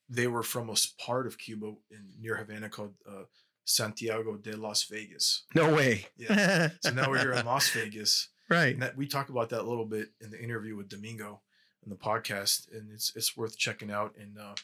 they 0.08 0.26
were 0.26 0.42
from 0.42 0.70
a 0.70 0.76
part 0.98 1.26
of 1.26 1.36
Cuba 1.36 1.74
in 1.90 2.08
near 2.18 2.36
Havana 2.36 2.70
called 2.70 2.94
uh, 3.06 3.24
Santiago 3.70 4.36
de 4.36 4.56
Las 4.56 4.84
Vegas. 4.84 5.42
no 5.54 5.72
way. 5.74 6.06
Yeah. 6.16 6.70
So 6.80 6.90
now 6.90 7.08
we're 7.10 7.18
here 7.18 7.32
in 7.32 7.46
Las 7.46 7.70
Vegas. 7.74 8.28
right. 8.48 8.72
And 8.74 8.82
that 8.82 8.96
we 8.96 9.06
talk 9.06 9.28
about 9.28 9.48
that 9.50 9.60
a 9.62 9.68
little 9.68 9.84
bit 9.86 10.08
in 10.20 10.30
the 10.30 10.42
interview 10.42 10.76
with 10.76 10.88
Domingo 10.88 11.40
in 11.84 11.90
the 11.90 11.96
podcast, 11.96 12.70
and 12.72 12.90
it's 12.92 13.12
it's 13.16 13.36
worth 13.36 13.56
checking 13.56 13.90
out. 13.90 14.14
And 14.20 14.36
uh, 14.38 14.54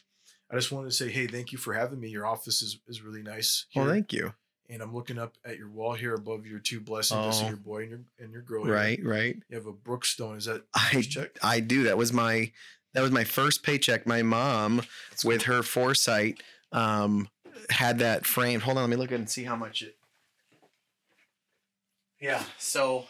I 0.51 0.55
just 0.55 0.71
wanted 0.71 0.89
to 0.89 0.95
say, 0.95 1.09
hey, 1.09 1.27
thank 1.27 1.51
you 1.51 1.57
for 1.57 1.73
having 1.73 1.99
me. 1.99 2.09
Your 2.09 2.25
office 2.25 2.61
is, 2.61 2.79
is 2.87 3.01
really 3.01 3.23
nice. 3.23 3.65
Here. 3.69 3.83
Well, 3.83 3.91
thank 3.91 4.11
you. 4.13 4.33
and 4.69 4.81
I'm 4.81 4.93
looking 4.93 5.17
up 5.17 5.35
at 5.45 5.57
your 5.57 5.69
wall 5.69 5.93
here 5.93 6.13
above 6.13 6.45
your 6.45 6.59
two 6.59 6.79
blessings. 6.81 7.19
I 7.25 7.31
see 7.31 7.45
Oh. 7.45 7.49
your 7.49 7.57
boy 7.57 7.81
and 7.83 7.89
your 7.89 7.99
and 8.19 8.31
your 8.31 8.41
girl. 8.41 8.65
here. 8.65 8.73
Right. 8.73 8.99
Right. 9.03 9.37
You 9.49 9.55
have 9.57 9.65
a 9.67 9.73
Brookstone. 9.73 10.37
Is 10.37 10.45
that 10.45 10.63
I 10.75 11.01
check? 11.01 11.37
I 11.41 11.59
do. 11.61 11.83
That 11.83 11.97
was 11.97 12.11
my 12.13 12.51
that 12.93 13.01
was 13.01 13.11
my 13.11 13.23
first 13.23 13.63
paycheck. 13.63 14.05
My 14.05 14.21
mom, 14.21 14.81
with 15.23 15.43
her 15.43 15.61
foresight, 15.63 16.41
um, 16.71 17.29
had 17.69 17.99
that 17.99 18.25
framed. 18.25 18.63
Hold 18.63 18.77
on, 18.77 18.83
let 18.83 18.89
me 18.89 18.95
look 18.95 19.11
at 19.11 19.15
it 19.15 19.19
and 19.19 19.29
see 19.29 19.43
how 19.43 19.55
much 19.55 19.81
it. 19.81 19.95
Yeah. 22.19 22.43
So 22.57 23.05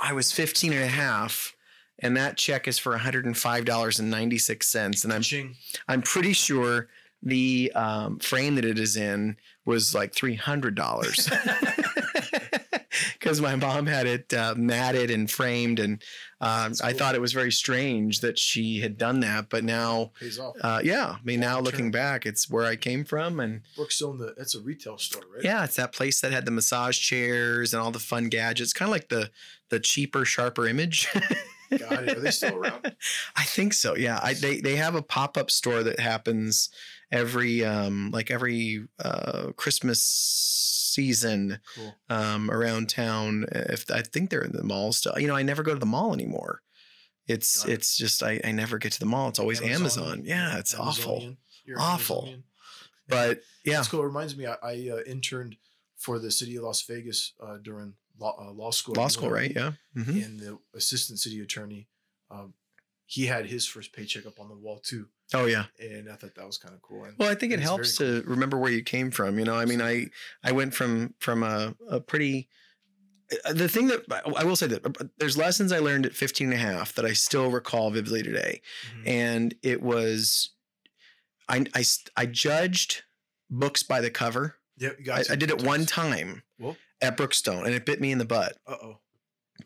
I 0.00 0.12
was 0.12 0.32
15 0.32 0.72
and 0.72 0.82
a 0.82 0.88
half 0.88 1.54
and 2.00 2.16
that 2.16 2.36
check 2.36 2.68
is 2.68 2.78
for 2.78 2.96
$105.96 2.96 5.04
and 5.04 5.12
I'm 5.12 5.22
Ching. 5.22 5.56
I'm 5.88 6.02
pretty 6.02 6.32
sure 6.32 6.88
the 7.22 7.72
um, 7.74 8.18
frame 8.18 8.54
that 8.56 8.64
it 8.64 8.78
is 8.78 8.96
in 8.96 9.36
was 9.64 9.94
like 9.94 10.14
three 10.14 10.36
hundred 10.36 10.74
dollars 10.74 11.28
because 13.28 13.42
my 13.42 13.56
mom 13.56 13.84
had 13.84 14.06
it 14.06 14.32
uh, 14.32 14.54
matted 14.56 15.10
and 15.10 15.30
framed, 15.30 15.78
and 15.78 16.02
um, 16.40 16.70
That's 16.70 16.80
I 16.80 16.92
thought 16.94 17.14
it 17.14 17.20
was 17.20 17.34
very 17.34 17.52
strange 17.52 18.20
that 18.20 18.38
she 18.38 18.80
had 18.80 18.96
done 18.96 19.20
that. 19.20 19.50
But 19.50 19.64
now, 19.64 20.12
uh, 20.62 20.80
yeah, 20.82 21.16
I 21.16 21.18
mean, 21.24 21.40
now 21.40 21.60
looking 21.60 21.90
back, 21.90 22.24
it's 22.24 22.48
where 22.48 22.64
I 22.64 22.76
came 22.76 23.04
from, 23.04 23.38
and 23.38 23.60
Brookstone. 23.76 24.18
The 24.18 24.34
that's 24.36 24.54
a 24.54 24.60
retail 24.60 24.96
store, 24.96 25.22
right? 25.34 25.44
yeah, 25.44 25.64
it's 25.64 25.76
that 25.76 25.92
place 25.92 26.22
that 26.22 26.32
had 26.32 26.46
the 26.46 26.50
massage 26.50 26.98
chairs 26.98 27.74
and 27.74 27.82
all 27.82 27.90
the 27.90 27.98
fun 27.98 28.30
gadgets, 28.30 28.72
kind 28.72 28.88
of 28.88 28.92
like 28.92 29.08
the 29.08 29.30
the 29.68 29.78
cheaper, 29.78 30.24
sharper 30.24 30.66
image. 30.66 31.08
Got 31.70 32.04
it. 32.04 32.16
Are 32.16 32.20
they 32.20 32.30
still 32.30 32.56
around? 32.56 32.96
I 33.36 33.44
think 33.44 33.74
so. 33.74 33.94
Yeah, 33.94 34.18
I, 34.22 34.32
they 34.32 34.62
they 34.62 34.76
have 34.76 34.94
a 34.94 35.02
pop 35.02 35.36
up 35.36 35.50
store 35.50 35.82
that 35.82 36.00
happens 36.00 36.70
every 37.12 37.62
um 37.62 38.10
like 38.10 38.30
every 38.30 38.86
uh 38.98 39.52
Christmas 39.56 40.00
season 40.98 41.60
Cool. 41.76 41.94
um 42.08 42.50
around 42.50 42.88
town. 42.88 43.44
If 43.52 43.90
I 43.90 44.02
think 44.02 44.30
they're 44.30 44.42
in 44.42 44.52
the 44.52 44.64
mall 44.64 44.92
still. 44.92 45.14
You 45.18 45.28
know, 45.28 45.36
I 45.36 45.42
never 45.42 45.62
go 45.62 45.72
to 45.74 45.78
the 45.80 45.86
mall 45.96 46.12
anymore. 46.12 46.62
It's 47.26 47.64
it. 47.64 47.72
it's 47.74 47.96
just 47.96 48.22
I, 48.22 48.40
I 48.44 48.52
never 48.52 48.78
get 48.78 48.92
to 48.92 49.00
the 49.00 49.06
mall. 49.14 49.28
It's 49.28 49.38
always 49.38 49.60
Amazon. 49.60 50.22
Yeah, 50.24 50.58
it's 50.58 50.74
awful. 50.74 51.36
You're 51.66 51.78
Awful. 51.80 52.16
Amazonian. 52.22 52.44
But 53.08 53.40
yeah, 53.64 53.76
That's 53.76 53.88
cool. 53.88 54.00
It 54.00 54.06
reminds 54.06 54.34
me, 54.36 54.46
I, 54.46 54.56
I 54.62 54.74
uh, 54.94 55.02
interned 55.06 55.56
for 55.96 56.18
the 56.18 56.30
city 56.30 56.56
of 56.56 56.62
Las 56.64 56.82
Vegas 56.82 57.32
uh, 57.44 57.58
during 57.58 57.94
law, 58.18 58.34
uh, 58.40 58.52
law 58.52 58.70
school. 58.70 58.94
law 58.94 59.08
school, 59.08 59.30
right? 59.30 59.52
Yeah. 59.54 59.72
hmm 59.94 60.10
And 60.24 60.40
the 60.40 60.58
assistant 60.74 61.18
city 61.18 61.38
attorney, 61.40 61.88
um, 62.30 62.54
he 63.04 63.26
had 63.26 63.46
his 63.46 63.66
first 63.66 63.92
paycheck 63.92 64.24
up 64.26 64.38
on 64.40 64.48
the 64.48 64.54
wall 64.54 64.78
too, 64.90 65.08
Oh 65.34 65.44
yeah. 65.46 65.64
and 65.78 66.10
I 66.10 66.14
thought 66.14 66.34
that 66.34 66.46
was 66.46 66.58
kind 66.58 66.74
of 66.74 66.80
cool. 66.82 67.04
And 67.04 67.14
Well, 67.18 67.30
I 67.30 67.34
think 67.34 67.52
it 67.52 67.60
helps 67.60 67.96
to 67.98 68.22
remember 68.26 68.56
where 68.56 68.72
you 68.72 68.82
came 68.82 69.10
from. 69.10 69.38
You 69.38 69.44
know, 69.44 69.54
I 69.56 69.64
mean, 69.66 69.82
I 69.82 70.06
I 70.42 70.52
went 70.52 70.74
from 70.74 71.14
from 71.18 71.42
a, 71.42 71.74
a 71.90 72.00
pretty 72.00 72.48
uh, 73.44 73.52
the 73.52 73.68
thing 73.68 73.88
that 73.88 74.04
I 74.36 74.44
will 74.44 74.56
say 74.56 74.66
that 74.68 74.86
uh, 74.86 75.04
there's 75.18 75.36
lessons 75.36 75.70
I 75.70 75.80
learned 75.80 76.06
at 76.06 76.14
15 76.14 76.46
and 76.50 76.54
a 76.54 76.56
half 76.56 76.94
that 76.94 77.04
I 77.04 77.12
still 77.12 77.50
recall 77.50 77.90
vividly 77.90 78.22
today. 78.22 78.62
Mhm. 78.96 79.06
And 79.06 79.54
it 79.62 79.82
was 79.82 80.50
I 81.48 81.66
I 81.74 81.84
I 82.16 82.24
judged 82.26 83.02
books 83.50 83.82
by 83.82 84.00
the 84.00 84.10
cover. 84.10 84.56
Yep, 84.78 84.96
you 85.04 85.12
I, 85.12 85.24
I 85.30 85.36
did 85.36 85.50
it 85.50 85.62
one 85.62 85.84
time 85.86 86.42
Well, 86.58 86.76
at 87.02 87.16
Brookstone 87.16 87.66
and 87.66 87.74
it 87.74 87.84
bit 87.84 88.00
me 88.00 88.12
in 88.12 88.18
the 88.18 88.24
butt 88.24 88.56
uh 88.66 88.76
oh. 88.82 88.98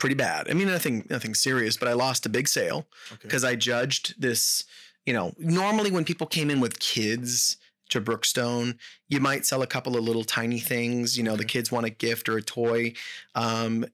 pretty 0.00 0.14
bad. 0.16 0.50
I 0.50 0.54
mean, 0.54 0.66
nothing 0.68 1.06
nothing 1.08 1.34
serious, 1.34 1.76
but 1.76 1.86
I 1.86 1.92
lost 1.92 2.26
a 2.26 2.30
big 2.30 2.48
sale 2.48 2.88
Okay. 3.12 3.20
because 3.22 3.44
I 3.44 3.54
judged 3.54 4.20
this. 4.20 4.64
You 5.06 5.12
know, 5.12 5.32
normally 5.38 5.90
when 5.90 6.04
people 6.04 6.26
came 6.26 6.50
in 6.50 6.60
with 6.60 6.78
kids 6.78 7.56
to 7.90 8.00
Brookstone, 8.00 8.78
you 9.08 9.20
might 9.20 9.44
sell 9.44 9.62
a 9.62 9.66
couple 9.66 9.96
of 9.96 10.04
little 10.04 10.24
tiny 10.24 10.60
things. 10.60 11.16
You 11.18 11.24
know, 11.24 11.36
the 11.36 11.44
kids 11.44 11.70
want 11.72 11.86
a 11.86 11.90
gift 11.90 12.28
or 12.28 12.36
a 12.38 12.42
toy, 12.42 12.94
um, 13.34 13.84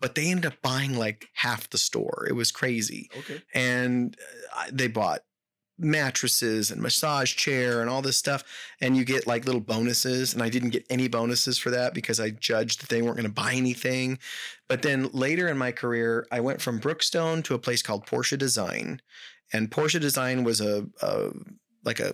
but 0.00 0.14
they 0.14 0.30
ended 0.30 0.46
up 0.46 0.60
buying 0.62 0.96
like 0.96 1.28
half 1.32 1.70
the 1.70 1.78
store. 1.78 2.26
It 2.28 2.34
was 2.34 2.52
crazy, 2.52 3.08
Okay. 3.18 3.42
and 3.54 4.16
uh, 4.56 4.66
they 4.70 4.88
bought 4.88 5.20
mattresses 5.78 6.70
and 6.70 6.82
massage 6.82 7.34
chair 7.36 7.80
and 7.80 7.88
all 7.88 8.02
this 8.02 8.16
stuff 8.16 8.42
and 8.80 8.96
you 8.96 9.04
get 9.04 9.26
like 9.26 9.44
little 9.44 9.60
bonuses 9.60 10.34
and 10.34 10.42
I 10.42 10.48
didn't 10.48 10.70
get 10.70 10.84
any 10.90 11.06
bonuses 11.08 11.56
for 11.58 11.70
that 11.70 11.94
because 11.94 12.18
I 12.20 12.30
judged 12.30 12.82
that 12.82 12.88
they 12.88 13.00
weren't 13.02 13.16
going 13.16 13.26
to 13.28 13.32
buy 13.32 13.54
anything 13.54 14.18
but 14.66 14.82
then 14.82 15.08
later 15.12 15.48
in 15.48 15.56
my 15.56 15.70
career 15.72 16.26
I 16.32 16.40
went 16.40 16.60
from 16.60 16.80
Brookstone 16.80 17.42
to 17.44 17.54
a 17.54 17.58
place 17.58 17.82
called 17.82 18.06
Porsche 18.06 18.36
Design 18.36 19.00
and 19.52 19.70
Porsche 19.70 20.00
Design 20.00 20.42
was 20.44 20.60
a, 20.60 20.86
a 21.00 21.30
like 21.84 22.00
a 22.00 22.12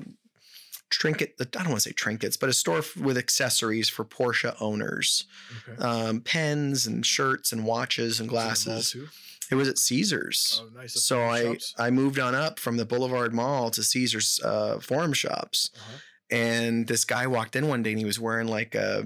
trinket 0.90 1.34
I 1.40 1.44
don't 1.44 1.70
want 1.70 1.80
to 1.82 1.88
say 1.88 1.92
trinkets 1.92 2.36
but 2.36 2.48
a 2.48 2.52
store 2.52 2.78
f- 2.78 2.96
with 2.96 3.16
accessories 3.18 3.88
for 3.88 4.04
Porsche 4.04 4.54
owners 4.60 5.26
Okay. 5.68 5.82
um, 5.82 6.20
pens 6.20 6.86
and 6.86 7.04
shirts 7.04 7.50
and 7.52 7.64
watches 7.64 8.20
and 8.20 8.30
Was 8.30 8.66
it 8.66 8.68
in 8.68 8.70
the 8.70 8.70
mall 8.70 8.74
glasses? 8.76 9.10
It 9.54 9.58
was 9.58 9.68
at 9.68 9.78
Caesars 9.78 10.62
Oh, 10.62 10.68
nice. 10.78 11.02
So 11.02 11.22
I 11.24 11.42
shops? 11.44 11.74
I 11.78 11.90
moved 11.90 12.18
on 12.18 12.34
up 12.34 12.58
from 12.58 12.76
the 12.76 12.84
Boulevard 12.84 13.32
Mall 13.32 13.70
to 13.70 13.82
Caesar's 13.82 14.40
uh, 14.44 14.78
Forum 14.80 15.12
Shops, 15.12 15.70
Uh-huh. 15.74 15.98
and 16.30 16.86
this 16.86 17.04
guy 17.04 17.26
walked 17.26 17.56
in 17.56 17.68
one 17.68 17.82
day 17.82 17.90
and 17.90 17.98
he 17.98 18.04
was 18.04 18.18
wearing 18.20 18.48
like 18.48 18.74
a, 18.74 19.04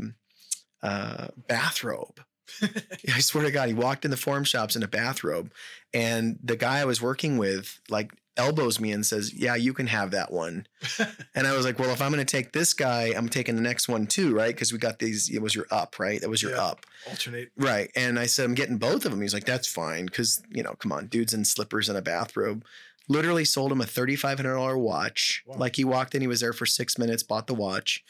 a 0.83 1.31
bathrobe. 1.49 2.21
I 3.15 3.21
swear 3.21 3.45
to 3.45 3.51
God, 3.51 3.69
he 3.69 3.75
walked 3.75 4.05
in 4.05 4.11
the 4.11 4.17
Forum 4.17 4.45
Shops 4.45 4.75
in 4.75 4.83
a 4.83 4.89
bathrobe, 4.89 5.53
and 5.93 6.39
the 6.43 6.57
guy 6.57 6.79
I 6.81 6.85
was 6.87 7.01
working 7.03 7.37
with 7.39 7.79
like 7.91 8.13
elbows 8.39 8.81
me 8.81 8.93
and 8.93 9.05
says, 9.05 9.35
"Yeah, 9.35 9.55
you 9.57 9.75
can 9.75 9.89
have 9.89 10.13
that 10.13 10.33
one." 10.33 10.67
and 11.35 11.47
I 11.47 11.55
was 11.55 11.67
like, 11.67 11.79
"Well, 11.79 11.91
if 11.91 12.01
I'm 12.01 12.11
going 12.13 12.25
to 12.25 12.31
take 12.37 12.53
this 12.53 12.73
guy, 12.73 13.13
I'm 13.17 13.29
taking 13.29 13.57
the 13.57 13.61
next 13.63 13.89
one 13.89 14.07
too, 14.07 14.35
right? 14.35 14.55
Because 14.55 14.73
we 14.73 14.79
got 14.79 14.99
these. 14.99 15.29
It 15.29 15.43
was 15.43 15.55
your 15.55 15.67
up, 15.71 15.99
right? 15.99 16.21
That 16.21 16.31
was 16.31 16.43
your 16.43 16.53
Yeah. 16.53 16.63
up." 16.63 16.87
Alternate. 17.09 17.51
Right. 17.57 17.91
And 17.95 18.19
I 18.19 18.27
said, 18.27 18.45
I'm 18.47 18.55
getting 18.55 18.79
both 18.79 19.05
of 19.05 19.11
them. 19.11 19.21
He's 19.21 19.35
like, 19.35 19.45
that's 19.45 19.67
fine. 19.67 20.09
Cause, 20.09 20.43
you 20.51 20.63
know, 20.63 20.75
come 20.79 20.93
on, 20.93 21.07
dude's 21.09 21.35
in 21.35 21.45
slippers 21.45 21.89
and 21.89 21.97
a 21.99 22.03
bathrobe. 22.03 22.65
Literally 23.09 23.45
sold 23.45 23.73
him 23.73 23.81
a 23.81 23.85
$3,500 23.85 24.79
watch. 24.79 25.43
Wow. 25.47 25.57
Like 25.59 25.77
he 25.77 25.85
walked 25.85 26.15
in, 26.15 26.21
he 26.21 26.27
was 26.27 26.41
there 26.41 26.53
for 26.53 26.67
six 26.67 26.99
minutes, 26.99 27.23
bought 27.23 27.47
the 27.47 27.55
watch. 27.55 28.05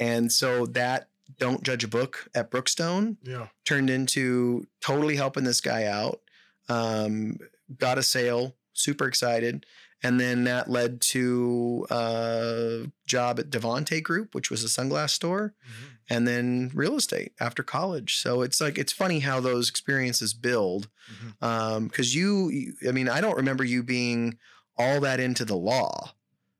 And 0.00 0.32
so 0.32 0.66
that 0.66 1.08
Don't 1.38 1.62
Judge 1.62 1.84
a 1.84 1.88
Book 1.88 2.28
at 2.34 2.50
Brookstone 2.50 3.16
Yeah. 3.22 3.46
turned 3.64 3.90
into 3.90 4.66
totally 4.80 5.14
helping 5.16 5.44
this 5.44 5.60
guy 5.60 5.84
out. 5.84 6.20
Um, 6.68 7.38
got 7.78 7.98
a 7.98 8.02
sale, 8.02 8.56
super 8.80 9.06
excited. 9.06 9.66
And 10.02 10.18
then 10.18 10.44
that 10.44 10.70
led 10.70 11.02
to 11.12 11.86
a 11.90 12.86
job 13.06 13.38
at 13.38 13.50
Devonte 13.50 14.02
Group, 14.02 14.34
which 14.34 14.50
was 14.50 14.64
a 14.64 14.68
sunglass 14.68 15.10
store 15.10 15.54
Mhm. 15.62 15.90
and 16.08 16.26
then 16.26 16.70
real 16.72 16.96
estate 16.96 17.34
after 17.38 17.62
college. 17.62 18.16
So 18.16 18.40
it's 18.40 18.60
like 18.62 18.78
it's 18.78 18.92
funny 18.94 19.20
how 19.20 19.40
those 19.40 19.68
experiences 19.68 20.32
build. 20.32 20.88
Mhm. 21.12 21.42
Um, 21.46 21.88
because 21.88 22.14
you, 22.14 22.74
I 22.88 22.92
mean, 22.92 23.08
I 23.10 23.20
don't 23.20 23.36
remember 23.36 23.62
you 23.64 23.82
being 23.82 24.38
all 24.78 25.00
that 25.00 25.20
into 25.20 25.44
the 25.44 25.56
law 25.56 26.14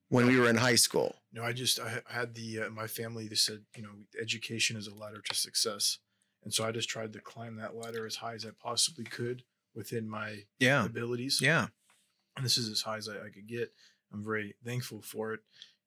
when 0.09 0.27
we 0.27 0.37
were 0.39 0.51
in 0.51 0.57
high 0.57 0.75
school. 0.75 1.17
No, 1.33 1.43
I 1.43 1.53
just 1.55 1.81
I 1.81 2.03
had 2.11 2.35
the 2.35 2.63
uh, 2.65 2.71
my 2.71 2.87
family. 2.89 3.27
They 3.29 3.37
said 3.37 3.65
you 3.75 3.83
know 3.83 3.95
education 4.21 4.77
is 4.77 4.87
a 4.87 4.95
ladder 4.95 5.23
to 5.31 5.35
success, 5.35 5.99
and 6.43 6.53
so 6.53 6.65
I 6.67 6.73
just 6.73 6.89
tried 6.91 7.13
to 7.15 7.21
climb 7.21 7.57
that 7.57 7.75
ladder 7.75 8.05
as 8.05 8.17
high 8.17 8.35
as 8.35 8.45
I 8.45 8.51
possibly 8.51 9.05
could 9.05 9.45
within 9.73 10.09
my 10.09 10.45
Yeah, 10.59 10.85
abilities. 10.85 11.41
yeah, 11.41 11.69
and 12.37 12.45
this 12.45 12.57
is 12.59 12.69
as 12.69 12.83
high 12.83 12.97
as 12.97 13.09
I, 13.09 13.15
I 13.27 13.29
could 13.35 13.47
get. 13.49 13.73
I'm 14.13 14.25
very 14.25 14.55
thankful 14.65 15.03
for 15.03 15.33
it. 15.35 15.41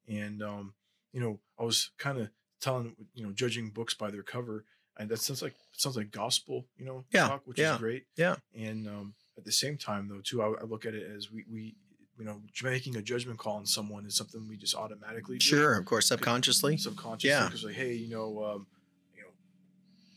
And 0.07 0.41
um, 0.43 0.73
you 1.11 1.19
know, 1.19 1.39
I 1.59 1.63
was 1.63 1.91
kind 1.97 2.17
of 2.19 2.29
telling, 2.61 2.95
you 3.13 3.23
know, 3.25 3.31
judging 3.31 3.69
books 3.69 3.93
by 3.93 4.09
their 4.11 4.23
cover, 4.23 4.65
and 4.97 5.09
that 5.09 5.19
sounds 5.19 5.41
like 5.41 5.55
sounds 5.73 5.97
like 5.97 6.11
gospel, 6.11 6.65
you 6.77 6.85
know, 6.85 7.03
Yeah, 7.11 7.27
talk, 7.27 7.41
which 7.45 7.59
yeah, 7.59 7.73
is 7.73 7.79
great. 7.79 8.05
yeah. 8.15 8.35
And 8.55 8.87
um, 8.87 9.13
at 9.37 9.43
the 9.45 9.51
same 9.51 9.77
time, 9.77 10.07
though, 10.07 10.21
too, 10.23 10.41
I, 10.41 10.47
I 10.61 10.63
look 10.63 10.85
at 10.85 10.93
it 10.93 11.09
as 11.15 11.31
we 11.31 11.45
we 11.51 11.75
you 12.19 12.25
know 12.25 12.41
making 12.63 12.95
a 12.95 13.01
judgment 13.01 13.39
call 13.39 13.55
on 13.57 13.65
someone 13.65 14.05
is 14.05 14.15
something 14.15 14.47
we 14.47 14.55
just 14.55 14.75
automatically 14.75 15.37
do 15.39 15.43
Sure, 15.45 15.73
of 15.77 15.85
course, 15.85 16.07
subconsciously. 16.07 16.77
subconsciously 16.77 17.29
Yeah. 17.29 17.45
because 17.45 17.63
like 17.63 17.73
hey 17.73 17.93
you 17.93 18.07
know 18.09 18.43
um 18.45 18.67
you 19.15 19.23
know 19.23 19.29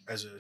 as 0.07 0.25
a 0.27 0.33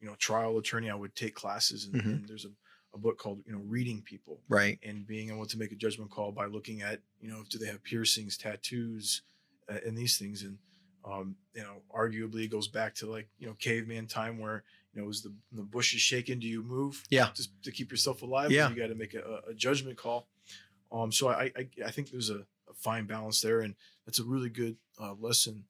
you 0.00 0.08
know 0.08 0.16
trial 0.16 0.58
attorney 0.58 0.90
i 0.90 0.94
would 0.96 1.14
take 1.14 1.36
classes 1.36 1.84
and, 1.86 1.94
Mhm. 2.02 2.04
and 2.06 2.28
there's 2.28 2.44
a, 2.44 2.48
a 2.98 3.02
book 3.02 3.18
called 3.18 3.40
you 3.46 3.52
know 3.52 3.62
reading 3.66 4.02
people 4.02 4.40
Right. 4.48 4.78
and 4.82 5.06
being 5.06 5.30
able 5.30 5.46
to 5.46 5.58
make 5.58 5.72
a 5.72 5.76
judgment 5.76 6.10
call 6.10 6.32
by 6.32 6.46
looking 6.46 6.82
at 6.82 7.00
you 7.20 7.30
know 7.30 7.42
do 7.48 7.58
they 7.58 7.66
have 7.66 7.82
piercings 7.82 8.36
tattoos 8.36 9.22
uh, 9.70 9.78
and 9.86 9.96
these 9.96 10.18
things 10.18 10.42
and 10.42 10.58
um 11.04 11.36
you 11.54 11.62
know 11.62 11.76
arguably 11.94 12.44
it 12.44 12.50
goes 12.50 12.68
back 12.68 12.94
to 12.96 13.06
like 13.10 13.28
you 13.38 13.46
know 13.46 13.54
caveman 13.58 14.06
time 14.06 14.38
where 14.38 14.64
you 14.92 15.00
know 15.00 15.08
is 15.08 15.22
the 15.22 15.32
the 15.52 15.62
bush 15.62 15.94
is 15.94 16.00
shaking 16.00 16.38
do 16.40 16.46
you 16.48 16.62
move 16.62 17.02
Yeah. 17.10 17.28
just 17.34 17.50
to 17.62 17.70
keep 17.70 17.90
yourself 17.90 18.22
alive 18.22 18.50
Yeah. 18.50 18.68
you 18.68 18.74
got 18.76 18.88
to 18.88 18.94
make 18.94 19.14
a, 19.14 19.40
a 19.48 19.54
judgment 19.54 19.96
call 19.96 20.26
um 20.90 21.12
so 21.12 21.28
I, 21.28 21.52
I 21.56 21.68
i 21.86 21.90
think 21.90 22.10
there's 22.10 22.30
a, 22.30 22.40
a 22.68 22.74
fine 22.74 23.06
balance 23.06 23.40
there 23.40 23.60
and 23.60 23.74
that's 24.06 24.18
a 24.18 24.24
really 24.24 24.50
good 24.50 24.76
uh, 25.00 25.14
lesson 25.20 25.64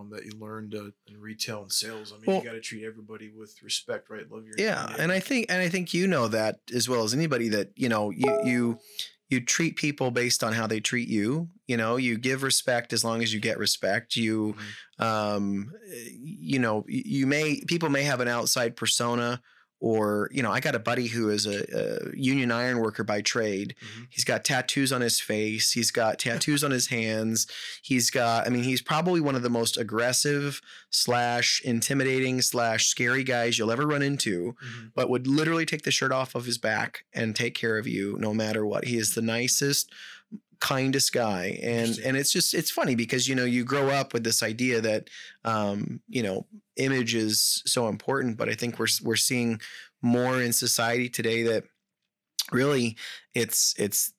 um, 0.00 0.10
that 0.10 0.24
you 0.24 0.32
learned 0.38 0.74
uh, 0.74 0.90
in 1.06 1.20
retail 1.20 1.62
and 1.62 1.72
sales. 1.72 2.12
I 2.12 2.16
mean, 2.16 2.24
Well- 2.26 2.38
you 2.38 2.44
got 2.44 2.52
to 2.52 2.60
treat 2.60 2.84
everybody 2.84 3.30
with 3.30 3.62
respect, 3.62 4.10
right? 4.10 4.30
Love 4.30 4.44
your 4.46 4.54
Yeah, 4.58 4.90
your 4.90 5.00
and 5.00 5.12
I 5.12 5.20
think 5.20 5.46
and 5.48 5.60
I 5.62 5.68
think 5.68 5.94
you 5.94 6.06
know 6.06 6.28
that 6.28 6.60
as 6.74 6.88
well 6.88 7.04
as 7.04 7.14
anybody 7.14 7.48
that 7.50 7.70
you 7.76 7.88
know 7.88 8.10
you 8.10 8.40
you 8.44 8.78
you 9.30 9.40
treat 9.40 9.76
people 9.76 10.10
based 10.10 10.44
on 10.44 10.52
how 10.52 10.66
they 10.66 10.80
treat 10.80 11.08
you. 11.08 11.48
You 11.66 11.76
know, 11.78 11.96
you 11.96 12.18
give 12.18 12.42
respect 12.42 12.92
as 12.92 13.02
long 13.04 13.22
as 13.22 13.32
you 13.32 13.40
get 13.40 13.58
respect. 13.58 14.16
You 14.16 14.54
Mhm. 14.98 15.04
um 15.04 15.72
you 16.12 16.58
know 16.58 16.84
you 16.88 17.26
may 17.26 17.62
people 17.66 17.88
may 17.88 18.02
have 18.04 18.20
an 18.20 18.28
outside 18.28 18.76
persona 18.76 19.40
or 19.84 20.30
you 20.32 20.42
know 20.42 20.50
i 20.50 20.60
got 20.60 20.74
a 20.74 20.78
buddy 20.78 21.08
who 21.08 21.28
is 21.28 21.44
a, 21.46 21.58
a 21.82 22.16
union 22.16 22.50
iron 22.50 22.78
worker 22.78 23.04
by 23.04 23.20
trade 23.20 23.74
Mhm. 23.82 24.06
he's 24.08 24.24
got 24.24 24.42
tattoos 24.44 24.92
on 24.92 25.02
his 25.02 25.20
face 25.20 25.72
he's 25.72 25.90
got 25.90 26.18
tattoos 26.18 26.64
on 26.64 26.70
his 26.70 26.86
hands 26.86 27.46
he's 27.82 28.08
got 28.10 28.46
i 28.46 28.50
mean 28.50 28.62
he's 28.64 28.80
probably 28.82 29.20
one 29.20 29.34
of 29.34 29.42
the 29.42 29.50
most 29.50 29.76
aggressive 29.76 30.60
slash 30.90 31.60
intimidating 31.64 32.40
slash 32.40 32.86
scary 32.86 33.24
guys 33.24 33.58
you'll 33.58 33.70
ever 33.72 33.86
run 33.86 34.00
into 34.02 34.54
Mhm. 34.64 34.92
but 34.94 35.10
would 35.10 35.26
literally 35.26 35.66
take 35.66 35.82
the 35.82 35.90
shirt 35.90 36.12
off 36.12 36.34
of 36.34 36.46
his 36.46 36.56
back 36.56 37.04
and 37.12 37.36
take 37.36 37.54
care 37.54 37.76
of 37.76 37.86
you 37.86 38.16
no 38.18 38.32
matter 38.32 38.64
what. 38.64 38.84
He 38.86 38.96
is 38.96 39.14
the 39.14 39.22
nicest, 39.22 39.92
kindest 40.64 41.12
guy, 41.12 41.58
and 41.62 41.98
and 41.98 42.16
it's 42.16 42.32
just 42.32 42.54
it's 42.54 42.70
funny 42.70 42.94
because 42.94 43.28
you 43.28 43.34
know 43.34 43.44
you 43.44 43.64
grow 43.64 43.90
up 43.90 44.14
with 44.14 44.24
this 44.24 44.42
idea 44.42 44.80
that 44.80 45.10
um, 45.44 46.00
you 46.08 46.22
know 46.22 46.46
image 46.76 47.14
is 47.14 47.62
so 47.66 47.88
important, 47.88 48.38
but 48.38 48.48
I 48.48 48.54
think 48.54 48.78
we're 48.78 48.86
we're 49.02 49.16
seeing 49.16 49.60
more 50.00 50.40
in 50.40 50.54
society 50.54 51.10
today 51.10 51.42
that 51.42 51.64
really 52.50 52.96
it's 53.34 53.74
it's 53.78 54.14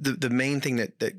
the 0.00 0.12
the 0.12 0.30
main 0.30 0.60
thing 0.60 0.76
that 0.76 1.00
that 1.00 1.14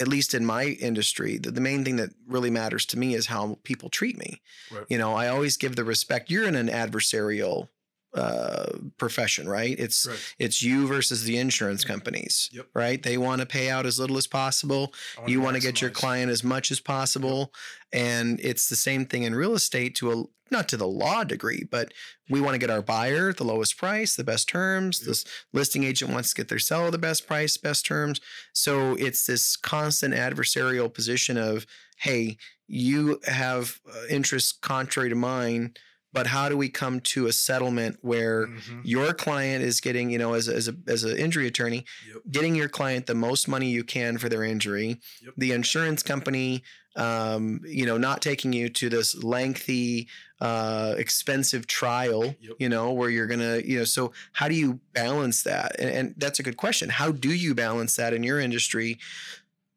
at 0.00 0.08
least 0.08 0.34
in 0.34 0.44
my 0.44 0.64
industry, 0.64 1.38
the, 1.38 1.50
the 1.52 1.60
main 1.60 1.84
thing 1.84 1.96
that 1.96 2.10
really 2.26 2.50
matters 2.50 2.86
to 2.86 2.98
me 2.98 3.14
is 3.14 3.26
how 3.26 3.58
people 3.62 3.88
treat 3.88 4.16
me. 4.18 4.40
Right. 4.70 4.84
You 4.88 4.98
know, 4.98 5.14
I 5.14 5.28
always 5.28 5.56
give 5.56 5.76
the 5.76 5.84
respect. 5.84 6.30
You're 6.30 6.46
in 6.46 6.54
an 6.54 6.68
adversarial 6.68 7.68
uh, 8.14 8.72
profession, 8.96 9.48
right? 9.48 9.78
It's 9.78 10.06
Right. 10.06 10.18
it's 10.38 10.62
you 10.62 10.86
versus 10.86 11.24
the 11.24 11.36
insurance 11.36 11.84
companies, 11.84 12.48
Yep. 12.52 12.66
right? 12.74 13.02
They 13.02 13.18
want 13.18 13.40
to 13.40 13.46
pay 13.46 13.68
out 13.68 13.84
as 13.86 13.98
little 13.98 14.16
as 14.16 14.26
possible. 14.26 14.94
Wanna 15.18 15.30
You 15.30 15.40
want 15.40 15.56
to 15.56 15.60
get 15.62 15.80
your 15.82 15.90
client 15.90 16.30
as 16.30 16.42
much 16.42 16.70
as 16.70 16.80
possible, 16.80 17.52
and 17.92 18.40
it's 18.40 18.68
the 18.68 18.76
same 18.76 19.04
thing 19.06 19.24
in 19.24 19.34
real 19.34 19.54
estate 19.54 19.94
to 19.96 20.12
a 20.12 20.24
not 20.50 20.66
to 20.70 20.78
the 20.78 20.86
law 20.88 21.24
degree, 21.24 21.62
but 21.70 21.92
we 22.30 22.40
want 22.40 22.54
to 22.54 22.58
get 22.58 22.70
our 22.70 22.80
buyer 22.80 23.34
the 23.34 23.44
lowest 23.44 23.76
price, 23.76 24.16
the 24.16 24.24
best 24.24 24.48
terms. 24.48 25.00
Yep. 25.00 25.06
This 25.08 25.24
listing 25.52 25.84
agent 25.84 26.10
wants 26.10 26.30
to 26.30 26.34
get 26.34 26.48
their 26.48 26.58
seller 26.58 26.90
the 26.90 26.96
best 26.96 27.26
price, 27.26 27.58
best 27.58 27.84
terms. 27.84 28.18
So 28.54 28.94
it's 28.94 29.26
this 29.26 29.58
constant 29.58 30.14
adversarial 30.14 30.90
position 30.92 31.36
of, 31.36 31.66
hey, 31.98 32.38
you 32.66 33.20
have 33.26 33.78
uh, 33.86 34.06
interests 34.08 34.52
contrary 34.52 35.10
to 35.10 35.14
mine. 35.14 35.74
But 36.12 36.26
how 36.26 36.48
do 36.48 36.56
we 36.56 36.68
come 36.68 37.00
to 37.00 37.26
a 37.26 37.32
settlement 37.32 37.98
where 38.00 38.46
Mhm. 38.46 38.80
your 38.84 39.12
client 39.12 39.62
is 39.64 39.80
getting, 39.80 40.10
you 40.10 40.18
know, 40.18 40.34
as 40.34 40.48
a, 40.48 40.54
as 40.54 40.68
a 40.68 40.74
as 40.86 41.04
an 41.04 41.16
injury 41.16 41.46
attorney, 41.46 41.84
Yep. 42.06 42.22
getting 42.30 42.54
your 42.54 42.68
client 42.68 43.06
the 43.06 43.14
most 43.14 43.46
money 43.48 43.70
you 43.70 43.84
can 43.84 44.18
for 44.18 44.28
their 44.28 44.42
injury. 44.44 45.00
Yep. 45.22 45.34
The 45.36 45.52
insurance 45.52 46.02
company, 46.02 46.62
um, 46.96 47.60
you 47.66 47.84
know, 47.86 47.98
not 47.98 48.22
taking 48.22 48.52
you 48.52 48.68
to 48.70 48.88
this 48.88 49.14
lengthy, 49.22 50.08
uh, 50.40 50.94
expensive 50.98 51.66
trial, 51.66 52.34
Yep. 52.40 52.54
you 52.58 52.68
know, 52.68 52.92
where 52.92 53.10
you're 53.10 53.26
gonna, 53.26 53.58
you 53.64 53.78
know, 53.78 53.84
so 53.84 54.12
how 54.32 54.48
do 54.48 54.54
you 54.54 54.80
balance 54.94 55.42
that? 55.42 55.78
And, 55.78 55.90
and 55.90 56.14
that's 56.16 56.40
a 56.40 56.42
good 56.42 56.56
question. 56.56 56.88
How 56.88 57.12
do 57.12 57.32
you 57.32 57.54
balance 57.54 57.96
that 57.96 58.14
in 58.14 58.22
your 58.22 58.40
industry? 58.40 58.98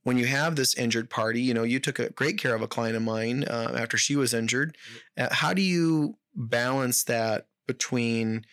When 0.04 0.18
you 0.18 0.26
have 0.26 0.56
this 0.56 0.74
injured 0.76 1.12
party, 1.12 1.42
you 1.44 1.54
know, 1.54 1.62
you 1.62 1.80
took 1.80 2.00
a 2.00 2.10
great 2.10 2.40
care 2.40 2.56
of 2.56 2.64
a 2.64 2.68
client 2.68 2.96
of 2.96 3.04
mine 3.04 3.44
uh, 3.44 3.76
after 3.78 3.98
she 3.98 4.16
was 4.16 4.34
injured. 4.34 4.76
Uh, 5.16 5.28
how 5.32 5.54
do 5.54 5.62
you 5.62 6.18
balance 6.36 7.04
that 7.06 7.48
between 7.68 8.46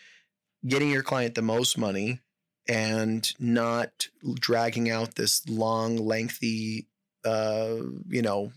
getting 0.66 0.90
your 0.90 1.02
client 1.02 1.34
the 1.34 1.42
most 1.42 1.78
money 1.78 2.20
and 2.68 3.32
not 3.38 4.08
dragging 4.34 4.90
out 4.90 5.14
this 5.14 5.48
long, 5.48 5.96
lengthy, 5.96 6.86
uh, 7.24 7.76
you 8.08 8.22
know, 8.22 8.52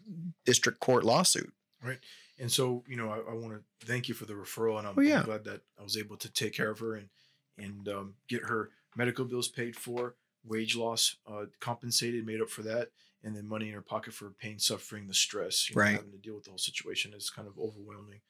district 0.45 0.79
court 0.79 1.03
lawsuit? 1.03 1.51
Right. 1.83 1.99
And 2.39 2.51
so, 2.51 2.83
you 2.87 2.97
know, 2.97 3.09
I, 3.09 3.31
I 3.31 3.33
want 3.35 3.53
to 3.79 3.87
thank 3.87 4.07
you 4.09 4.15
for 4.15 4.25
the 4.25 4.33
referral, 4.33 4.79
and 4.79 4.87
I'm, 4.87 4.95
Oh, 4.97 5.01
yeah. 5.01 5.19
I'm 5.19 5.25
glad 5.25 5.43
that 5.45 5.61
I 5.79 5.83
was 5.83 5.95
able 5.95 6.17
to 6.17 6.29
take 6.31 6.53
care 6.53 6.69
of 6.71 6.79
her 6.79 6.95
and 6.95 7.09
and 7.57 7.87
um, 7.89 8.13
get 8.27 8.45
her 8.45 8.69
medical 8.95 9.25
bills 9.25 9.47
paid 9.47 9.75
for, 9.75 10.15
wage 10.43 10.75
loss 10.75 11.17
uh, 11.27 11.45
compensated, 11.59 12.25
made 12.25 12.41
up 12.41 12.49
for 12.49 12.63
that, 12.63 12.89
and 13.23 13.35
then 13.35 13.47
money 13.47 13.67
in 13.67 13.73
her 13.75 13.81
pocket 13.81 14.13
for 14.13 14.31
pain, 14.31 14.57
suffering, 14.57 15.05
the 15.07 15.13
stress, 15.13 15.69
you 15.69 15.75
know, 15.75 15.81
Right. 15.81 15.95
having 15.95 16.11
to 16.11 16.17
deal 16.17 16.33
with 16.33 16.45
the 16.45 16.49
whole 16.49 16.57
situation 16.57 17.13
is 17.13 17.29
kind 17.29 17.47
of 17.47 17.59
overwhelming. 17.59 18.21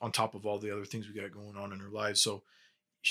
On 0.00 0.10
top 0.10 0.34
of 0.34 0.44
all 0.44 0.58
the 0.58 0.72
other 0.72 0.84
things 0.84 1.06
we 1.08 1.20
got 1.20 1.30
going 1.32 1.56
on 1.56 1.72
in 1.72 1.78
her 1.78 1.90
life, 1.90 2.16
so 2.16 2.42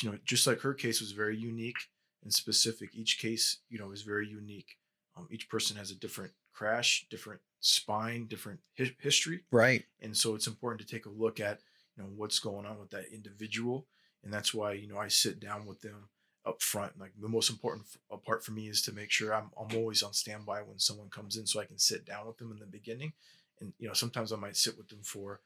you 0.01 0.11
know, 0.11 0.17
just 0.25 0.45
like 0.45 0.59
her 0.61 0.73
case 0.73 0.99
was 0.99 1.11
very 1.13 1.37
unique 1.37 1.77
and 2.23 2.33
specific. 2.33 2.89
Each 2.93 3.17
case, 3.19 3.59
you 3.69 3.79
know, 3.79 3.91
is 3.91 4.01
very 4.01 4.27
unique. 4.27 4.75
Um, 5.15 5.27
each 5.31 5.49
person 5.49 5.77
has 5.77 5.91
a 5.91 5.95
different 5.95 6.33
crash, 6.53 7.07
different 7.09 7.39
spine, 7.61 8.27
different 8.27 8.59
hi- 8.77 8.95
history 8.99 9.41
Right. 9.51 9.83
and 10.01 10.15
so 10.15 10.35
it's 10.35 10.45
important 10.47 10.79
to 10.81 10.87
take 10.95 11.05
a 11.05 11.09
look 11.09 11.39
at 11.39 11.59
you 11.95 12.03
know 12.03 12.09
what's 12.15 12.37
going 12.39 12.65
on 12.67 12.79
with 12.79 12.91
that 12.91 13.05
individual 13.11 13.87
and 14.23 14.31
that's 14.31 14.53
why 14.53 14.73
you 14.73 14.87
know 14.87 14.97
i 14.99 15.07
sit 15.07 15.39
down 15.39 15.65
with 15.65 15.81
them 15.81 16.09
up 16.45 16.61
front 16.61 16.99
like 16.99 17.13
the 17.19 17.27
most 17.27 17.49
important 17.49 17.87
f- 18.11 18.23
part 18.23 18.43
for 18.45 18.51
me 18.51 18.67
is 18.67 18.83
to 18.83 18.93
make 18.93 19.09
sure 19.09 19.33
I'm, 19.33 19.49
I'm 19.59 19.75
always 19.75 20.03
on 20.03 20.13
standby 20.13 20.61
when 20.61 20.77
someone 20.77 21.09
comes 21.09 21.35
in 21.35 21.47
so 21.47 21.59
i 21.59 21.65
can 21.65 21.79
sit 21.79 22.05
down 22.05 22.27
with 22.27 22.37
them 22.37 22.51
in 22.51 22.59
the 22.59 22.67
beginning 22.67 23.13
and 23.59 23.73
you 23.79 23.87
know 23.87 23.95
sometimes 23.95 24.31
i 24.31 24.35
might 24.35 24.55
sit 24.55 24.77
with 24.77 24.87
them 24.89 25.01
for 25.03 25.41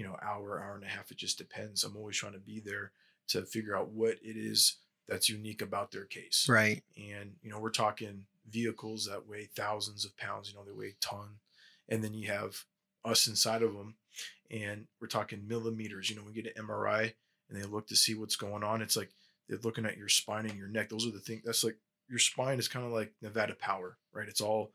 you 0.00 0.06
know 0.06 0.16
hour 0.22 0.62
hour 0.64 0.76
and 0.76 0.84
a 0.84 0.88
half 0.88 1.10
it 1.10 1.18
just 1.18 1.36
depends. 1.36 1.84
I'm 1.84 1.94
always 1.94 2.16
trying 2.16 2.32
to 2.32 2.38
be 2.38 2.58
there 2.58 2.92
to 3.28 3.42
figure 3.42 3.76
out 3.76 3.90
what 3.90 4.14
it 4.22 4.34
is 4.34 4.76
that's 5.06 5.28
unique 5.28 5.60
about 5.60 5.90
their 5.90 6.06
case. 6.06 6.46
Right. 6.48 6.82
and 6.96 7.34
you 7.42 7.50
know 7.50 7.60
we're 7.60 7.68
talking 7.68 8.24
vehicles 8.50 9.04
that 9.04 9.28
weigh 9.28 9.50
thousands 9.54 10.06
of 10.06 10.16
pounds 10.16 10.48
you 10.50 10.56
know 10.56 10.64
they 10.64 10.72
weigh 10.72 10.94
a 10.98 11.04
ton 11.04 11.36
and 11.90 12.02
then 12.02 12.14
you 12.14 12.28
have 12.28 12.64
us 13.04 13.26
inside 13.26 13.62
of 13.62 13.74
them 13.74 13.96
and 14.50 14.86
we're 15.02 15.06
talking 15.06 15.46
millimeters. 15.46 16.08
You 16.08 16.16
know 16.16 16.22
we 16.26 16.32
get 16.32 16.56
an 16.56 16.66
mri 16.66 17.12
and 17.50 17.60
they 17.60 17.66
look 17.66 17.86
to 17.88 17.96
see 17.96 18.14
what's 18.14 18.36
going 18.36 18.64
on. 18.64 18.80
It's 18.80 18.96
like 18.96 19.10
they're 19.50 19.58
looking 19.62 19.84
at 19.84 19.98
your 19.98 20.08
spine 20.08 20.46
and 20.46 20.56
your 20.58 20.68
neck. 20.68 20.88
Those 20.88 21.06
are 21.06 21.12
the 21.12 21.20
things 21.20 21.42
that's 21.44 21.62
like 21.62 21.76
your 22.08 22.18
spine 22.18 22.58
is 22.58 22.68
kind 22.68 22.86
of 22.86 22.92
like 22.92 23.12
nevada 23.20 23.54
power 23.54 23.98
right? 24.14 24.28
It's 24.28 24.40
all 24.40 24.72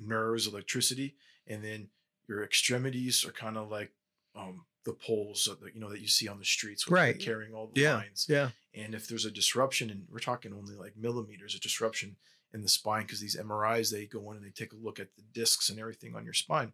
nerves 0.00 0.46
electricity 0.46 1.14
and 1.46 1.62
then 1.62 1.88
your 2.26 2.42
extremities 2.42 3.22
are 3.26 3.32
kind 3.32 3.58
of 3.58 3.70
like 3.70 3.92
um 4.34 4.64
the 4.84 4.92
poles 4.94 5.48
that 5.60 5.74
you 5.74 5.80
know 5.80 5.90
that 5.90 6.00
you 6.00 6.08
see 6.08 6.26
on 6.28 6.38
the 6.38 6.44
streets 6.44 6.88
Right. 6.88 7.18
carrying 7.18 7.54
all 7.54 7.68
the 7.68 7.80
Yeah. 7.80 7.96
lines 7.96 8.26
Yeah. 8.28 8.50
and 8.74 8.94
if 8.94 9.06
there's 9.06 9.24
a 9.24 9.30
disruption, 9.30 9.90
and 9.90 10.06
we're 10.10 10.18
talking 10.18 10.52
only 10.52 10.74
like 10.74 10.96
millimeters 10.96 11.54
of 11.54 11.60
disruption 11.60 12.16
in 12.52 12.62
the 12.62 12.68
spine, 12.68 13.04
because 13.06 13.20
these 13.20 13.36
MRIs, 13.36 13.90
they 13.90 14.06
go 14.06 14.30
in 14.30 14.36
and 14.36 14.44
they 14.44 14.50
take 14.50 14.72
a 14.72 14.76
look 14.76 14.98
at 15.00 15.14
the 15.16 15.22
discs 15.22 15.70
and 15.70 15.78
everything 15.78 16.14
on 16.14 16.24
your 16.24 16.34
spine. 16.34 16.72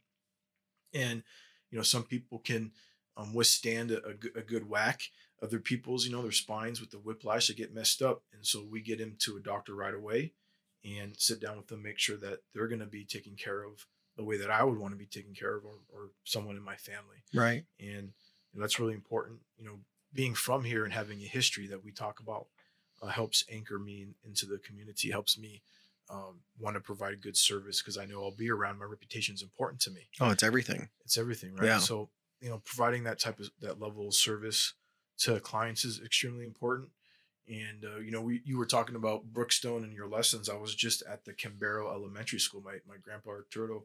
And, 0.92 1.22
you 1.70 1.76
know, 1.76 1.82
some 1.84 2.02
people 2.04 2.38
can 2.38 2.72
um, 3.16 3.34
withstand 3.34 3.90
a, 3.92 4.04
a, 4.04 4.38
a 4.38 4.42
good 4.42 4.68
whack. 4.68 5.02
Other 5.42 5.60
people's, 5.60 6.04
you 6.04 6.10
know, 6.10 6.22
their 6.22 6.32
spines 6.32 6.80
with 6.80 6.90
the 6.90 6.98
whiplash, 6.98 7.46
they 7.48 7.54
get 7.54 7.74
messed 7.74 8.02
up. 8.02 8.24
And 8.32 8.44
so 8.44 8.64
we 8.64 8.80
get 8.80 8.98
them 8.98 9.16
to 9.20 9.36
a 9.36 9.40
doctor 9.40 9.74
right 9.74 9.94
away 9.94 10.32
and 10.84 11.14
sit 11.16 11.40
down 11.40 11.56
with 11.58 11.68
them, 11.68 11.82
make 11.82 11.98
sure 11.98 12.16
that 12.16 12.40
they're 12.54 12.68
going 12.68 12.80
to 12.80 12.86
be 12.86 13.04
taken 13.04 13.34
care 13.36 13.62
of 13.62 13.86
the 14.18 14.24
way 14.24 14.36
that 14.36 14.50
I 14.50 14.62
would 14.64 14.76
want 14.78 14.92
to 14.92 14.98
be 14.98 15.06
taken 15.06 15.32
care 15.32 15.56
of 15.56 15.64
or, 15.64 15.76
or 15.94 16.10
someone 16.24 16.56
in 16.56 16.62
my 16.62 16.76
family 16.76 17.22
Right. 17.32 17.64
and 17.80 18.12
know, 18.54 18.60
that's 18.60 18.78
really 18.78 18.94
important. 18.94 19.38
You 19.58 19.64
know, 19.66 19.78
being 20.12 20.34
from 20.34 20.64
here 20.64 20.84
and 20.84 20.92
having 20.92 21.20
a 21.22 21.26
history 21.26 21.66
that 21.68 21.82
we 21.84 21.92
talk 21.92 22.18
about 22.20 22.48
uh, 23.00 23.06
helps 23.08 23.44
anchor 23.50 23.78
me 23.78 24.02
in- 24.02 24.14
into 24.24 24.44
the 24.44 24.58
community. 24.58 25.10
Helps 25.10 25.38
me 25.38 25.62
um, 26.10 26.40
want 26.58 26.74
to 26.74 26.80
provide 26.80 27.20
good 27.22 27.36
service 27.36 27.80
because 27.80 27.96
I 27.96 28.06
know 28.06 28.22
I'll 28.24 28.30
be 28.36 28.50
around. 28.50 28.78
My 28.78 28.86
reputation 28.86 29.34
is 29.34 29.42
important 29.42 29.80
to 29.82 29.90
me. 29.90 30.08
Oh, 30.20 30.30
it's 30.30 30.42
everything. 30.42 30.88
It's 31.04 31.16
everything, 31.18 31.54
right? 31.54 31.66
Yeah. 31.66 31.78
So 31.78 32.08
you 32.40 32.48
know, 32.50 32.60
providing 32.64 33.04
that 33.04 33.18
type 33.20 33.38
of 33.40 33.50
that 33.60 33.80
level 33.80 34.08
of 34.08 34.14
service 34.14 34.74
to 35.18 35.38
clients 35.40 35.84
is 35.84 36.00
extremely 36.04 36.44
important. 36.44 36.88
And 37.48 37.84
uh, 37.84 37.98
you 37.98 38.10
know, 38.10 38.22
we 38.22 38.40
you 38.44 38.56
were 38.58 38.66
talking 38.66 38.96
about 38.96 39.32
Brookstone 39.32 39.84
and 39.84 39.92
your 39.92 40.08
lessons. 40.08 40.48
I 40.48 40.56
was 40.56 40.74
just 40.74 41.02
at 41.02 41.24
the 41.24 41.32
Cambeiro 41.34 41.92
Elementary 41.92 42.40
School. 42.40 42.62
My 42.64 42.78
my 42.88 42.96
grandpa 43.00 43.30
Arturo 43.30 43.84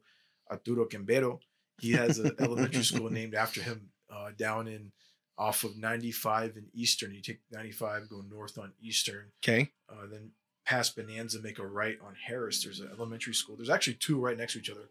Arturo 0.53 0.85
Cambeiro, 0.85 1.39
he 1.81 1.91
has 1.93 2.19
an 2.19 2.35
elementary 2.39 2.83
school 2.83 3.09
named 3.19 3.33
after 3.35 3.61
him 3.61 3.89
uh, 4.09 4.29
down 4.37 4.67
in 4.67 4.91
off 5.37 5.63
of 5.63 5.75
95 5.77 6.57
in 6.57 6.65
Eastern. 6.73 7.11
You 7.13 7.21
take 7.21 7.39
95, 7.51 8.09
go 8.09 8.23
north 8.29 8.57
on 8.57 8.71
Eastern, 8.81 9.31
Okay. 9.43 9.71
uh, 9.89 10.05
then 10.11 10.31
past 10.65 10.95
Bonanza, 10.95 11.41
make 11.41 11.57
a 11.59 11.65
right 11.65 11.97
on 12.05 12.15
Harris. 12.27 12.63
There's 12.63 12.79
an 12.79 12.89
elementary 12.95 13.33
school. 13.33 13.55
There's 13.55 13.69
actually 13.69 13.95
two 13.95 14.19
right 14.19 14.37
next 14.37 14.53
to 14.53 14.59
each 14.59 14.69
other. 14.69 14.87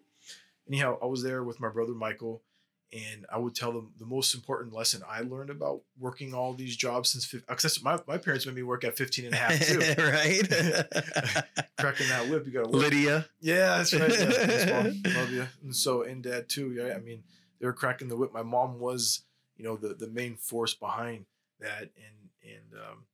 Anyhow, 0.69 0.99
I 1.03 1.07
was 1.07 1.23
there 1.23 1.43
with 1.45 1.61
my 1.61 1.69
brother 1.69 1.93
Michael, 1.93 2.43
and 2.93 3.25
I 3.33 3.39
would 3.39 3.55
tell 3.55 3.73
them 3.73 3.93
the 3.99 4.05
most 4.07 4.35
important 4.35 4.75
lesson 4.75 5.03
I 5.09 5.21
learned 5.23 5.51
about 5.51 5.81
working 5.99 6.35
all 6.35 6.53
these 6.53 6.77
jobs 6.77 7.11
since 7.11 7.33
'cause 7.47 7.83
my, 7.83 7.99
my 8.07 8.19
parents 8.19 8.45
made 8.47 8.55
me 8.55 8.63
work 8.63 8.85
at 8.85 8.97
15 8.97 9.25
and 9.27 9.35
a 9.35 9.37
half 9.37 9.59
too. 9.61 9.79
right. 9.99 10.47
Cracking 11.79 12.09
that 12.09 12.29
whip, 12.29 12.47
you 12.47 12.53
got 12.53 12.65
to. 12.65 12.77
Lydia. 12.77 13.27
Yeah, 13.41 13.79
that's 13.79 13.95
right. 13.95 14.11
Yeah. 14.11 14.91
Love 15.17 15.31
you. 15.31 15.47
And 15.63 15.75
so, 15.75 16.03
and 16.03 16.23
dad 16.23 16.49
too. 16.49 16.73
Yeah, 16.73 16.95
I 16.95 17.01
mean, 17.01 17.23
they 17.61 17.67
were 17.67 17.73
cracking 17.73 18.09
the 18.09 18.17
whip. 18.17 18.33
My 18.33 18.43
mom 18.43 18.79
was, 18.79 19.23
you 19.57 19.65
know, 19.65 19.77
the 19.77 19.95
the 19.95 20.09
main 20.09 20.37
force 20.37 20.75
behind 20.75 21.25
that, 21.61 21.91
and 21.97 22.29
and 22.45 22.81
um, 22.81 23.05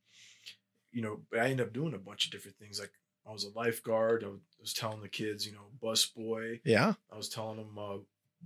you 0.92 1.02
know, 1.02 1.20
but 1.30 1.40
I 1.40 1.50
ended 1.50 1.66
up 1.66 1.72
doing 1.72 1.94
a 1.94 1.98
bunch 1.98 2.24
of 2.26 2.32
different 2.32 2.58
things. 2.58 2.80
Like 2.80 2.92
I 3.28 3.32
was 3.32 3.44
a 3.44 3.50
lifeguard. 3.56 4.24
I 4.24 4.28
was 4.60 4.72
telling 4.72 5.02
the 5.02 5.08
kids, 5.08 5.46
you 5.46 5.52
know, 5.52 5.66
bus 5.80 6.06
boy. 6.06 6.60
Yeah. 6.64 6.94
I 7.12 7.16
was 7.16 7.28
telling 7.28 7.58
them 7.58 7.78
uh, 7.78 7.98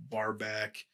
bar 0.09 0.33
back, 0.33 0.85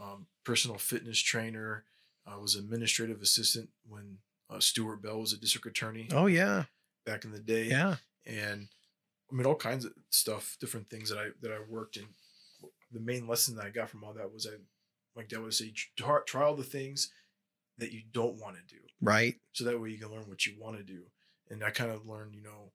um, 0.00 0.26
personal 0.44 0.78
fitness 0.78 1.18
trainer. 1.20 1.84
I 2.26 2.36
was 2.36 2.54
administrative 2.54 3.20
assistant 3.20 3.70
when 3.88 4.18
uh, 4.50 4.60
Stewart 4.60 5.02
Bell 5.02 5.20
was 5.20 5.32
a 5.32 5.36
district 5.38 5.66
attorney 5.66 6.08
Oh 6.12 6.26
yeah. 6.26 6.64
back 7.04 7.24
in 7.24 7.32
the 7.32 7.40
day 7.40 7.64
Yeah. 7.64 7.96
and 8.26 8.68
I 9.30 9.34
mean 9.34 9.46
all 9.46 9.54
kinds 9.56 9.84
of 9.84 9.92
stuff, 10.10 10.56
different 10.60 10.88
things 10.90 11.08
that 11.10 11.18
I 11.18 11.28
that 11.40 11.50
I 11.52 11.58
worked 11.68 11.96
in. 11.96 12.06
The 12.92 13.00
main 13.00 13.26
lesson 13.26 13.56
that 13.56 13.64
I 13.64 13.70
got 13.70 13.88
from 13.88 14.04
all 14.04 14.12
that 14.12 14.32
was 14.32 14.46
I, 14.46 14.56
like 15.16 15.28
dad 15.28 15.40
would 15.42 15.54
say, 15.54 15.72
try, 15.96 16.18
try 16.26 16.42
all 16.44 16.54
the 16.54 16.62
things 16.62 17.10
that 17.78 17.92
you 17.92 18.02
don't 18.12 18.36
want 18.38 18.56
to 18.56 18.62
do, 18.74 18.80
Right. 19.00 19.36
so 19.52 19.64
that 19.64 19.80
way 19.80 19.88
you 19.90 19.98
can 19.98 20.10
learn 20.10 20.28
what 20.28 20.44
you 20.46 20.54
want 20.60 20.76
to 20.76 20.82
do. 20.84 21.04
And 21.50 21.64
I 21.64 21.70
kind 21.70 21.90
of 21.90 22.06
learned, 22.06 22.34
you 22.34 22.42
know, 22.42 22.70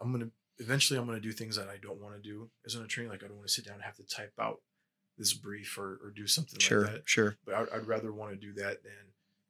I'm 0.00 0.12
gonna 0.12 0.30
eventually 0.58 0.98
I'm 0.98 1.06
gonna 1.06 1.20
do 1.20 1.32
things 1.32 1.56
that 1.56 1.68
I 1.68 1.76
don't 1.82 2.00
want 2.00 2.14
to 2.14 2.22
do 2.22 2.48
as 2.64 2.76
an 2.76 2.84
attorney. 2.84 3.08
Like 3.08 3.24
I 3.24 3.26
don't 3.26 3.36
want 3.36 3.48
to 3.48 3.52
sit 3.52 3.64
down 3.66 3.74
and 3.74 3.82
have 3.84 3.96
to 3.96 4.04
type 4.06 4.32
out 4.40 4.60
this 5.18 5.32
brief 5.32 5.78
or, 5.78 5.98
or 6.02 6.10
do 6.14 6.26
something 6.26 6.58
Sure. 6.60 6.82
like 6.84 6.92
that 6.92 7.08
Sure. 7.08 7.36
but 7.44 7.54
I'd, 7.54 7.68
I'd 7.70 7.86
rather 7.86 8.12
want 8.12 8.32
to 8.32 8.36
do 8.36 8.52
that 8.54 8.82
than 8.82 8.92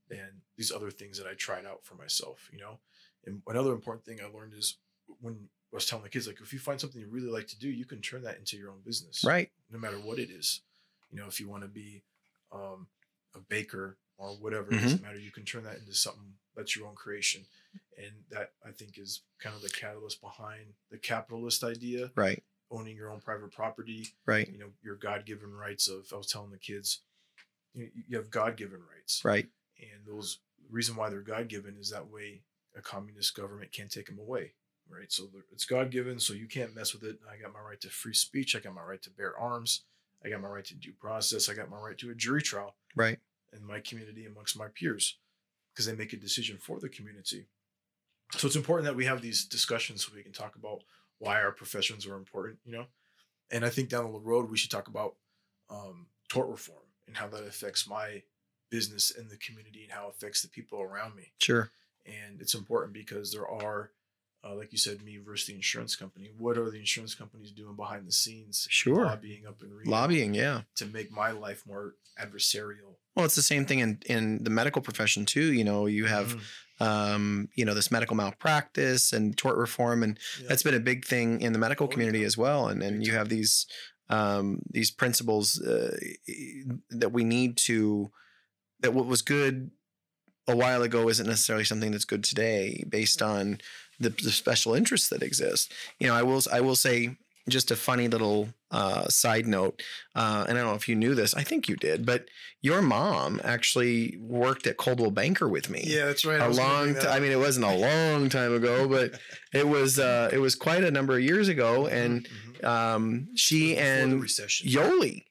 than 0.09 0.43
these 0.57 0.71
other 0.71 0.91
things 0.93 1.19
that 1.19 1.27
I 1.27 1.35
tried 1.35 1.67
out 1.67 1.85
for 1.85 1.97
myself, 1.97 2.49
you 2.53 2.59
know. 2.61 2.79
And 3.25 3.43
another 3.49 3.73
important 3.73 4.05
thing 4.05 4.21
I 4.21 4.27
learned 4.29 4.55
is 4.55 4.77
when 5.21 5.49
I 5.73 5.77
was 5.77 5.87
telling 5.87 6.05
the 6.05 6.09
kids, 6.11 6.29
like, 6.29 6.41
if 6.41 6.53
you 6.53 6.61
find 6.61 6.81
something 6.81 7.01
you 7.01 7.09
really 7.09 7.27
like 7.29 7.49
to 7.49 7.59
do, 7.59 7.69
you 7.69 7.85
can 7.85 8.01
turn 8.01 8.23
that 8.23 8.39
into 8.39 8.57
your 8.57 8.71
own 8.71 8.83
business, 8.85 9.25
Right. 9.25 9.51
No 9.69 9.81
matter 9.81 9.99
what 9.99 10.21
it 10.21 10.31
is, 10.31 10.61
you 11.11 11.19
know. 11.19 11.27
If 11.27 11.41
you 11.41 11.49
want 11.49 11.65
to 11.65 11.69
be 11.69 12.05
um, 12.53 12.87
a 13.35 13.41
baker 13.41 13.99
or 14.17 14.37
whatever, 14.37 14.71
Mhm. 14.71 14.79
it 14.79 14.83
doesn't 14.83 15.03
matter. 15.03 15.19
You 15.19 15.33
can 15.33 15.45
turn 15.45 15.65
that 15.65 15.79
into 15.79 15.93
something 15.93 16.35
that's 16.55 16.77
your 16.77 16.87
own 16.87 16.95
creation, 16.95 17.45
and 17.99 18.13
that 18.31 18.53
I 18.65 18.71
think 18.71 18.99
is 18.99 19.23
kind 19.41 19.57
of 19.57 19.63
the 19.63 19.71
catalyst 19.71 20.21
behind 20.21 20.75
the 20.91 20.99
capitalist 20.99 21.65
idea, 21.65 22.13
Right. 22.15 22.45
Owning 22.71 22.97
your 22.97 23.11
own 23.11 23.21
private 23.21 23.53
property, 23.53 24.07
Right. 24.27 24.49
you 24.49 24.59
know 24.59 24.71
your 24.83 24.97
god-given 24.97 25.53
rights 25.53 25.89
of 25.89 26.07
i 26.13 26.17
was 26.17 26.27
telling 26.27 26.51
the 26.51 26.59
kids 26.59 27.01
you, 27.75 27.91
you 28.09 28.17
have 28.17 28.31
god-given 28.31 28.81
rights 28.95 29.23
Right. 29.25 29.47
and 29.79 30.07
those 30.07 30.39
the 30.63 30.73
reason 30.73 30.97
why 30.97 31.09
they're 31.11 31.21
god-given 31.21 31.77
is 31.79 31.91
that 31.91 32.09
way 32.11 32.43
a 32.77 32.81
communist 32.83 33.35
government 33.37 33.73
can't 33.73 33.91
take 33.91 34.07
them 34.07 34.19
away 34.19 34.53
right 34.89 35.13
so 35.13 35.29
it's 35.53 35.65
god-given 35.65 36.19
so 36.19 36.33
you 36.33 36.47
can't 36.49 36.75
mess 36.75 36.93
with 36.93 37.05
it 37.05 37.19
i 37.31 37.37
got 37.41 37.53
my 37.53 37.61
right 37.61 37.81
to 37.81 37.89
free 37.89 38.15
speech 38.15 38.55
i 38.57 38.59
got 38.59 38.75
my 38.75 38.83
right 38.83 39.03
to 39.03 39.11
bear 39.11 39.39
arms 39.39 39.85
i 40.25 40.29
got 40.29 40.41
my 40.41 40.49
right 40.49 40.65
to 40.65 40.75
due 40.75 40.93
process 40.93 41.49
i 41.49 41.55
got 41.55 41.71
my 41.71 41.79
right 41.79 41.99
to 41.99 42.11
a 42.11 42.15
jury 42.15 42.43
trial 42.43 42.75
Right. 42.97 43.19
in 43.53 43.65
my 43.65 43.81
community 43.81 44.27
amongst 44.27 44.59
my 44.59 44.69
peers 44.69 45.19
because 45.73 45.87
they 45.87 45.95
make 45.95 46.13
a 46.15 46.17
decision 46.17 46.57
for 46.57 46.81
the 46.81 46.89
community. 46.89 47.47
So 48.39 48.47
it's 48.47 48.57
important 48.57 48.87
that 48.87 48.97
we 48.97 49.05
have 49.05 49.21
these 49.21 49.45
discussions 49.45 50.05
so 50.07 50.13
we 50.15 50.23
can 50.23 50.33
talk 50.33 50.57
about 50.57 50.83
why 51.19 51.41
our 51.43 51.53
professions 51.53 52.07
are 52.07 52.17
important, 52.17 52.59
you 52.65 52.73
know. 52.73 52.87
And 53.51 53.65
I 53.65 53.69
think 53.71 53.89
down 53.89 54.13
the 54.13 54.19
road 54.19 54.51
we 54.51 54.57
should 54.57 54.71
talk 54.71 54.89
about 54.89 55.15
um, 55.71 56.07
tort 56.29 56.49
reform 56.49 56.83
and 57.07 57.17
how 57.17 57.29
that 57.29 57.45
affects 57.45 57.89
my 57.89 58.23
business 58.71 59.13
and 59.17 59.31
the 59.31 59.37
community 59.37 59.85
and 59.85 59.93
how 59.93 60.09
it 60.09 60.15
affects 60.17 60.43
the 60.43 60.49
people 60.49 60.81
around 60.81 61.15
me. 61.15 61.33
Sure. 61.39 61.71
And 62.05 62.41
it's 62.41 62.55
important 62.55 62.93
because 62.93 63.33
there 63.33 63.47
are, 63.49 63.91
uh, 64.45 64.55
like 64.55 64.73
you 64.73 64.79
said, 64.79 65.03
me 65.03 65.19
versus 65.19 65.47
the 65.47 65.55
insurance 65.55 65.95
company. 65.97 66.31
What 66.37 66.59
are 66.59 66.71
the 66.71 66.79
insurance 66.79 67.15
companies 67.15 67.53
doing 67.53 67.77
behind 67.77 68.07
the 68.07 68.13
scenes? 68.13 68.67
Sure. 68.71 69.05
Lobbying 69.07 69.47
up 69.47 69.63
and 69.63 69.73
Lobbying, 69.87 70.35
yeah. 70.35 70.63
to 70.77 70.87
make 70.87 71.11
my 71.13 71.31
life 71.31 71.65
more 71.67 71.95
adversarial. 72.21 72.97
Well, 73.15 73.25
it's 73.25 73.35
the 73.37 73.43
same 73.43 73.65
thing 73.65 73.79
in, 73.79 73.99
in 74.07 74.45
the 74.45 74.51
medical 74.51 74.83
profession 74.83 75.25
too. 75.25 75.53
You 75.53 75.65
know, 75.65 75.87
you 75.87 76.07
have 76.07 76.35
Mhm. 76.37 76.41
Um, 76.81 77.49
you 77.55 77.65
know, 77.65 77.75
this 77.75 77.91
medical 77.91 78.17
malpractice 78.17 79.13
and 79.13 79.37
tort 79.37 79.57
reform, 79.57 80.03
and 80.03 80.19
Yeah. 80.41 80.49
that's 80.49 80.63
been 80.63 80.75
a 80.75 80.81
big 80.81 81.05
thing 81.05 81.41
in 81.41 81.53
the 81.53 81.59
medical 81.59 81.87
Oh, 81.87 81.89
community 81.89 82.21
yeah. 82.21 82.27
as 82.27 82.37
well. 82.37 82.69
And 82.69 82.83
and 82.83 83.07
you 83.07 83.13
have 83.15 83.29
these 83.29 83.67
um, 84.09 84.61
these 84.71 84.91
principles 84.91 85.61
uh, 85.61 85.97
that 86.91 87.13
we 87.13 87.25
need 87.25 87.57
to 87.59 88.11
that 88.81 88.95
what 88.95 89.07
was 89.07 89.23
good 89.23 89.71
a 90.49 90.55
while 90.55 90.83
ago 90.83 91.09
isn't 91.09 91.27
necessarily 91.27 91.65
something 91.65 91.91
that's 91.91 92.05
good 92.05 92.23
today 92.23 92.85
based 92.89 93.21
on 93.21 93.59
the, 93.99 94.11
the 94.11 94.31
special 94.31 94.75
interests 94.75 95.09
that 95.09 95.23
exist. 95.23 95.73
You 95.99 96.07
know, 96.09 96.15
I 96.15 96.23
will 96.23 96.41
I 96.53 96.61
will 96.61 96.77
say 96.77 97.17
just 97.49 97.71
a 97.71 97.77
funny 97.77 98.09
little 98.09 98.49
uh, 98.71 99.07
side 99.09 99.47
note, 99.47 99.83
uh, 100.15 100.45
and 100.49 100.59
I 100.59 100.61
don't 100.63 100.71
know 100.71 100.77
if 100.77 100.89
you 100.89 100.97
knew 100.97 101.15
this. 101.15 101.35
I 101.35 101.43
think 101.45 101.69
you 101.69 101.77
did, 101.77 102.05
but 102.05 102.27
your 102.63 102.83
mom 102.83 103.41
actually 103.45 104.17
worked 104.21 104.67
at 104.67 104.77
Coldwell 104.77 105.13
Banker 105.13 105.49
with 105.49 105.71
me 105.71 105.83
Yeah, 105.87 106.07
that's 106.07 106.25
right. 106.25 106.41
A 106.41 106.49
long 106.49 106.95
time. 106.95 107.13
I 107.13 107.21
mean, 107.21 107.31
it 107.31 107.39
wasn't 107.39 107.67
a 107.67 107.77
long 107.77 108.29
time 108.29 108.53
ago, 108.55 108.89
but 108.89 109.19
it 109.55 109.69
was 109.69 109.99
uh, 110.01 110.31
it 110.33 110.39
was 110.39 110.55
quite 110.57 110.83
a 110.83 110.91
number 110.91 111.15
of 111.17 111.23
years 111.23 111.49
ago. 111.49 111.87
And 111.87 112.27
Mhm. 112.29 112.65
um, 112.65 113.29
she 113.37 113.77
and. 113.77 114.23
Yoli, 114.23 115.25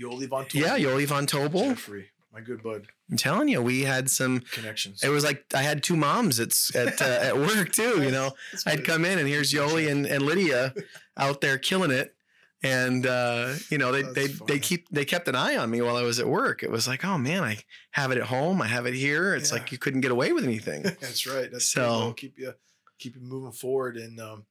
Yoli 0.00 0.26
Von 0.28 0.46
Tobel. 0.46 0.60
yeah, 0.60 0.78
Yoli 0.78 1.06
von 1.06 1.26
Tobel. 1.26 1.68
Jeffrey, 1.70 2.08
my 2.32 2.40
good 2.40 2.62
bud. 2.62 2.86
I'm 3.10 3.16
telling 3.16 3.48
you, 3.48 3.60
we 3.60 3.82
had 3.82 4.10
some. 4.10 4.40
Connections. 4.52 5.02
It 5.02 5.08
was 5.08 5.24
like 5.24 5.44
I 5.54 5.62
had 5.62 5.82
two 5.82 5.96
moms 5.96 6.38
at 6.40 6.52
at 6.74 7.00
uh, 7.02 7.04
at 7.04 7.36
work 7.48 7.72
too. 7.72 8.02
You 8.02 8.10
know, 8.10 8.30
I'd 8.66 8.78
what 8.80 8.86
come 8.86 9.04
in 9.04 9.18
and 9.18 9.28
here's 9.28 9.52
Yoli 9.52 9.90
and, 9.90 10.06
and 10.06 10.22
Lydia 10.22 10.74
out 11.16 11.40
there 11.40 11.58
killing 11.58 11.90
it. 11.90 12.14
And 12.62 13.06
uh, 13.06 13.54
you 13.70 13.78
know 13.78 13.90
they 13.90 14.02
That's 14.02 14.14
they 14.14 14.28
funny. 14.28 14.52
they 14.52 14.58
keep 14.58 14.88
they 14.90 15.04
kept 15.06 15.28
an 15.28 15.34
eye 15.34 15.56
on 15.56 15.70
me 15.70 15.80
while 15.80 15.96
I 15.96 16.02
was 16.02 16.20
at 16.20 16.26
work. 16.28 16.62
It 16.62 16.70
was 16.70 16.86
like, 16.86 17.04
oh 17.06 17.16
man, 17.16 17.42
I 17.42 17.58
have 17.92 18.10
it 18.12 18.18
at 18.18 18.24
home, 18.24 18.60
I 18.60 18.66
have 18.66 18.84
it 18.86 18.92
here. 18.94 19.34
It's 19.34 19.50
Yeah. 19.50 19.58
like 19.58 19.72
you 19.72 19.78
couldn't 19.78 20.02
get 20.02 20.10
away 20.12 20.32
with 20.32 20.44
anything. 20.44 20.82
That's 21.00 21.26
right. 21.26 21.50
That's 21.50 21.64
So- 21.72 21.80
so 21.80 21.88
well, 22.00 22.12
keep 22.12 22.38
you 22.38 22.52
keep 22.98 23.14
you 23.16 23.22
moving 23.22 23.52
forward. 23.52 23.96
And 23.96 24.20
um, 24.20 24.44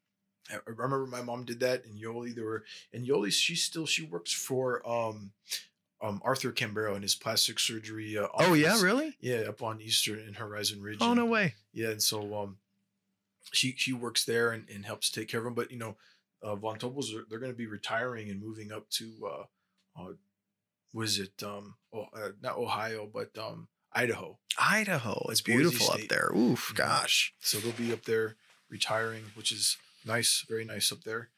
I 0.52 0.56
I 0.56 0.60
remember 0.66 1.06
my 1.06 1.22
mom 1.22 1.46
did 1.46 1.60
that. 1.60 1.86
And 1.86 2.02
Yoli, 2.02 2.34
there 2.34 2.46
were 2.46 2.64
and 2.92 3.08
Yoli, 3.08 3.32
she 3.32 3.56
still 3.56 3.86
she 3.86 4.02
works 4.06 4.34
for 4.34 4.82
um 4.90 5.32
um 6.02 6.22
Arthur 6.24 6.52
Cambeiro 6.52 6.94
and 6.94 7.04
his 7.04 7.16
plastic 7.16 7.60
surgery. 7.60 8.18
Uh, 8.18 8.28
oh 8.36 8.54
yeah, 8.54 8.82
really? 8.82 9.16
Yeah, 9.20 9.42
up 9.50 9.62
on 9.62 9.82
Eastern 9.82 10.20
and 10.20 10.36
Horizon 10.36 10.82
Ridge. 10.82 11.00
Oh 11.02 11.08
and- 11.12 11.18
no 11.18 11.26
way. 11.26 11.56
Yeah, 11.74 11.90
and 11.90 12.02
so 12.04 12.34
um, 12.42 12.58
she 13.52 13.74
she 13.78 13.94
works 13.94 14.26
there 14.26 14.52
and, 14.52 14.70
and 14.70 14.86
helps 14.86 15.10
take 15.10 15.28
care 15.28 15.40
of 15.42 15.46
him. 15.46 15.54
But 15.56 15.72
you 15.72 15.78
know, 15.78 15.98
uh, 16.42 16.56
Von 16.56 16.78
Tobels 16.80 17.14
are 17.14 17.24
they're 17.30 17.40
going 17.40 17.52
to 17.52 17.58
be 17.58 17.68
retiring 17.68 18.30
and 18.30 18.42
moving 18.42 18.72
up 18.72 18.90
to 18.92 19.12
uh, 19.26 20.02
uh 20.02 20.14
was 20.94 21.20
it 21.20 21.44
um 21.44 21.76
oh, 21.94 22.06
uh, 22.16 22.30
not 22.42 22.58
Ohio 22.58 23.08
but 23.12 23.38
um 23.38 23.68
Idaho. 23.92 24.38
Idaho. 24.60 25.28
It's 25.32 25.42
beautiful 25.42 25.92
up 25.92 26.08
there. 26.10 26.32
Oof, 26.36 26.72
Mhm. 26.74 26.76
gosh. 26.76 27.34
So 27.40 27.58
they'll 27.60 27.72
be 27.74 27.92
up 27.92 28.04
there 28.06 28.36
retiring, 28.70 29.24
which 29.36 29.52
is 29.52 29.78
nice, 30.06 30.46
very 30.48 30.64
nice 30.64 30.92
up 30.92 31.04
there. 31.04 31.30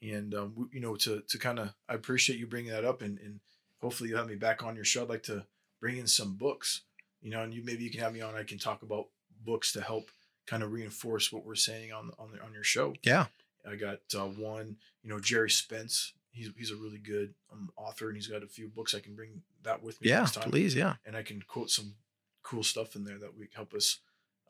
And 0.00 0.34
um, 0.34 0.54
we, 0.56 0.64
you 0.72 0.80
know, 0.80 0.96
to 0.96 1.20
to 1.28 1.38
kind 1.38 1.58
of, 1.58 1.74
I 1.88 1.94
appreciate 1.94 2.38
you 2.38 2.46
bringing 2.46 2.70
that 2.72 2.84
up, 2.86 3.02
and 3.02 3.18
and 3.18 3.40
hopefully 3.80 4.10
you'll 4.10 4.18
have 4.18 4.28
me 4.28 4.34
back 4.36 4.62
on 4.62 4.76
your 4.76 4.84
show. 4.84 5.02
I'd 5.02 5.08
like 5.08 5.22
to 5.24 5.44
bring 5.80 5.98
in 5.98 6.06
some 6.06 6.34
books, 6.34 6.82
you 7.22 7.30
know, 7.30 7.42
and 7.42 7.52
you 7.54 7.62
maybe 7.64 7.84
you 7.84 7.90
can 7.90 8.00
have 8.00 8.12
me 8.12 8.20
on. 8.20 8.34
I 8.34 8.42
can 8.44 8.58
talk 8.58 8.82
about 8.82 9.06
books 9.44 9.72
to 9.72 9.80
help 9.80 10.10
kind 10.46 10.62
of 10.62 10.72
reinforce 10.72 11.32
what 11.32 11.44
we're 11.44 11.54
saying 11.54 11.92
on 11.92 12.10
on 12.18 12.32
the, 12.32 12.42
on 12.42 12.52
your 12.52 12.64
show. 12.64 12.94
Yeah. 13.02 13.26
I 13.68 13.76
got 13.76 14.00
uh, 14.14 14.26
one, 14.26 14.76
you 15.02 15.10
know, 15.10 15.20
Gerry 15.20 15.50
Spence. 15.50 16.12
He's 16.30 16.50
he's 16.56 16.70
a 16.70 16.76
really 16.76 16.98
good 16.98 17.34
um, 17.52 17.70
author, 17.76 18.08
and 18.08 18.16
he's 18.16 18.28
got 18.28 18.42
a 18.42 18.46
few 18.46 18.68
books. 18.68 18.94
I 18.94 19.00
can 19.00 19.14
bring 19.14 19.42
that 19.64 19.82
with 19.82 20.00
me 20.00 20.08
Yeah, 20.10 20.24
please. 20.24 20.74
Yeah. 20.74 20.94
and 21.04 21.16
I 21.16 21.22
can 21.22 21.42
quote 21.42 21.70
some 21.70 21.94
cool 22.42 22.62
stuff 22.62 22.96
in 22.96 23.04
there 23.04 23.18
that 23.18 23.36
would 23.36 23.48
help 23.54 23.74
us 23.74 23.98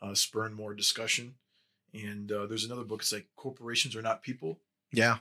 uh, 0.03 0.15
spurn 0.15 0.53
more 0.55 0.75
discussion. 0.75 1.35
And 1.95 2.31
uh, 2.31 2.47
there's 2.47 2.65
another 2.65 2.85
book. 2.85 3.01
It's 3.01 3.13
like 3.13 3.27
corporations 3.35 3.97
are 3.97 4.03
not 4.03 4.23
people. 4.23 4.59
Yeah. 4.93 5.19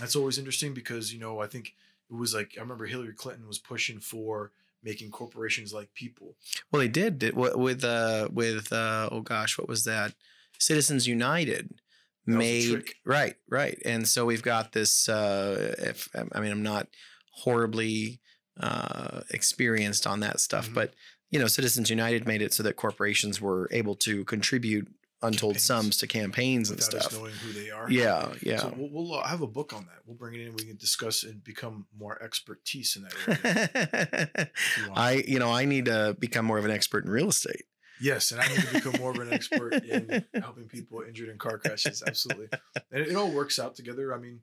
That's 0.00 0.16
always 0.16 0.36
interesting 0.36 0.74
because 0.74 1.12
you 1.12 1.20
know 1.20 1.40
I 1.40 1.46
think 1.46 1.74
it 2.10 2.14
was 2.14 2.34
like 2.34 2.52
I 2.56 2.60
remember 2.60 2.86
Hillary 2.86 3.14
Clinton 3.14 3.46
was 3.46 3.58
pushing 3.58 4.00
for 4.00 4.52
making 4.82 5.10
corporations 5.10 5.72
like 5.72 5.92
people. 5.94 6.36
Well, 6.70 6.80
they 6.80 6.88
did, 6.88 7.18
did 7.18 7.36
with 7.36 7.84
uh 7.84 8.28
with 8.32 8.72
uh 8.72 9.08
oh 9.12 9.20
gosh, 9.20 9.58
what 9.58 9.68
was 9.68 9.84
that? 9.84 10.14
Citizens 10.58 11.06
United 11.06 11.80
That 12.26 12.36
made 12.36 12.84
right, 13.04 13.36
right, 13.48 13.78
and 13.84 14.06
so 14.08 14.24
we've 14.26 14.42
got 14.42 14.72
this. 14.72 15.08
Uh, 15.08 15.74
if 15.78 16.08
I 16.32 16.40
mean, 16.40 16.50
I'm 16.52 16.62
not 16.62 16.88
horribly 17.32 18.20
uh, 18.60 19.20
experienced 19.30 20.06
on 20.06 20.20
that 20.20 20.40
stuff, 20.40 20.68
Mhm. 20.68 20.74
but 20.74 20.94
you 21.30 21.38
know, 21.38 21.46
Citizens 21.46 21.90
United 21.90 22.26
made 22.26 22.40
it 22.42 22.52
so 22.54 22.62
that 22.62 22.76
corporations 22.76 23.40
were 23.40 23.68
able 23.70 23.94
to 23.96 24.24
contribute 24.24 24.88
untold 25.22 25.54
Campaigns. 25.54 25.64
sums 25.64 25.96
to 25.98 26.06
campaigns 26.06 26.70
and 26.70 26.78
without 26.78 26.94
us 26.94 27.06
stuff. 27.06 27.18
knowing 27.20 27.32
who 27.32 27.52
they 27.52 27.70
are. 27.70 27.90
Yeah, 27.90 28.32
yeah. 28.42 28.58
So 28.58 28.74
we'll, 28.76 28.90
we'll 28.90 29.14
uh, 29.14 29.24
have 29.26 29.42
a 29.42 29.46
book 29.46 29.72
on 29.72 29.84
that. 29.86 29.98
We'll 30.06 30.16
bring 30.16 30.34
it 30.34 30.46
in. 30.46 30.54
We 30.54 30.64
can 30.64 30.76
discuss 30.76 31.24
and 31.24 31.42
become 31.42 31.86
more 31.98 32.22
expertise 32.22 32.96
in 32.96 33.02
that 33.02 33.42
area. 33.44 34.50
you. 34.78 34.92
I, 34.94 35.24
you 35.26 35.38
know, 35.38 35.50
I 35.50 35.64
need 35.64 35.86
to 35.86 36.16
become 36.18 36.44
more 36.44 36.58
of 36.58 36.64
an 36.64 36.70
expert 36.70 37.04
in 37.04 37.10
real 37.10 37.28
estate. 37.28 37.64
Yes, 38.00 38.30
and 38.30 38.40
I 38.40 38.46
need 38.48 38.60
to 38.60 38.72
become 38.74 39.00
more 39.00 39.10
of 39.10 39.18
an 39.18 39.32
expert 39.32 39.74
in 39.84 40.24
helping 40.34 40.68
people 40.68 41.02
injured 41.02 41.28
in 41.30 41.38
car 41.38 41.58
crashes. 41.58 42.02
Absolutely, 42.06 42.48
and 42.92 43.02
it, 43.02 43.08
it 43.08 43.16
all 43.16 43.30
works 43.30 43.58
out 43.58 43.74
together. 43.74 44.14
I 44.14 44.18
mean, 44.18 44.40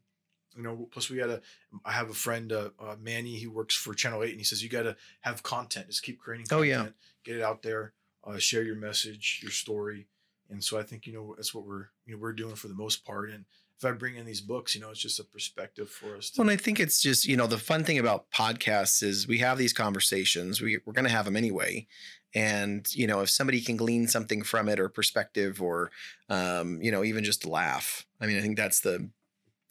you 0.58 0.64
know, 0.64 0.90
plus 0.92 1.10
we 1.10 1.18
gotta. 1.18 1.42
I 1.86 1.94
have 1.94 2.10
a 2.10 2.14
friend, 2.14 2.52
uh, 2.52 2.72
uh, 2.78 2.96
Manny. 3.00 3.38
He 3.38 3.48
works 3.48 3.74
for 3.76 3.94
Channel 3.94 4.24
Eight, 4.24 4.32
and 4.32 4.40
he 4.40 4.44
says 4.44 4.62
you 4.62 4.70
gotta 4.70 4.98
have 5.22 5.42
content. 5.42 5.88
Just 5.88 6.04
keep 6.04 6.20
creating. 6.20 6.48
Oh, 6.52 6.64
yeah. 6.64 6.88
get 7.24 7.38
it 7.38 7.42
out 7.42 7.62
there. 7.62 7.94
Uh, 8.26 8.38
share 8.40 8.64
your 8.64 8.76
message, 8.76 9.40
your 9.42 9.52
story, 9.52 10.08
and 10.49 10.63
so 10.63 10.79
I 10.79 10.84
think 10.84 11.05
you 11.08 11.13
know 11.13 11.34
that's 11.36 11.53
what 11.53 11.65
we're 11.65 11.88
you 12.05 12.15
know 12.15 12.21
we're 12.21 12.34
doing 12.34 12.55
for 12.55 12.67
the 12.67 12.75
most 12.75 13.05
part. 13.05 13.29
And 13.29 13.45
if 13.77 13.84
I 13.84 13.91
bring 13.91 14.15
in 14.15 14.25
these 14.25 14.41
books, 14.41 14.73
you 14.73 14.81
know, 14.81 14.89
it's 14.89 15.01
just 15.01 15.19
a 15.19 15.23
perspective 15.23 15.89
for 15.89 16.15
us. 16.15 16.29
To, 16.29 16.41
Well, 16.41 16.49
and 16.49 16.58
I 16.58 16.62
think 16.62 16.79
it's 16.79 17.01
just, 17.01 17.25
you 17.25 17.36
know, 17.36 17.47
the 17.47 17.58
fun 17.58 17.84
thing 17.84 17.99
about 17.99 18.31
podcasts 18.31 19.03
is 19.03 19.27
we 19.27 19.39
have 19.39 19.58
these 19.58 19.73
conversations. 19.73 20.62
We, 20.62 20.79
we're 20.86 20.93
going 20.93 21.05
to 21.05 21.12
have 21.12 21.25
them 21.25 21.36
anyway. 21.36 21.88
And, 22.34 22.86
you 22.93 23.05
know, 23.05 23.21
if 23.21 23.29
somebody 23.29 23.62
can 23.62 23.75
glean 23.75 24.08
something 24.08 24.43
from 24.43 24.69
it 24.69 24.79
or 24.79 24.88
perspective 24.88 25.62
or, 25.62 25.91
um, 26.29 26.81
you 26.81 26.91
know, 26.91 27.03
even 27.03 27.23
just 27.23 27.45
laugh. 27.45 28.05
I 28.21 28.27
mean, 28.27 28.38
I 28.38 28.41
think 28.41 28.55
that's 28.55 28.79
the, 28.79 29.10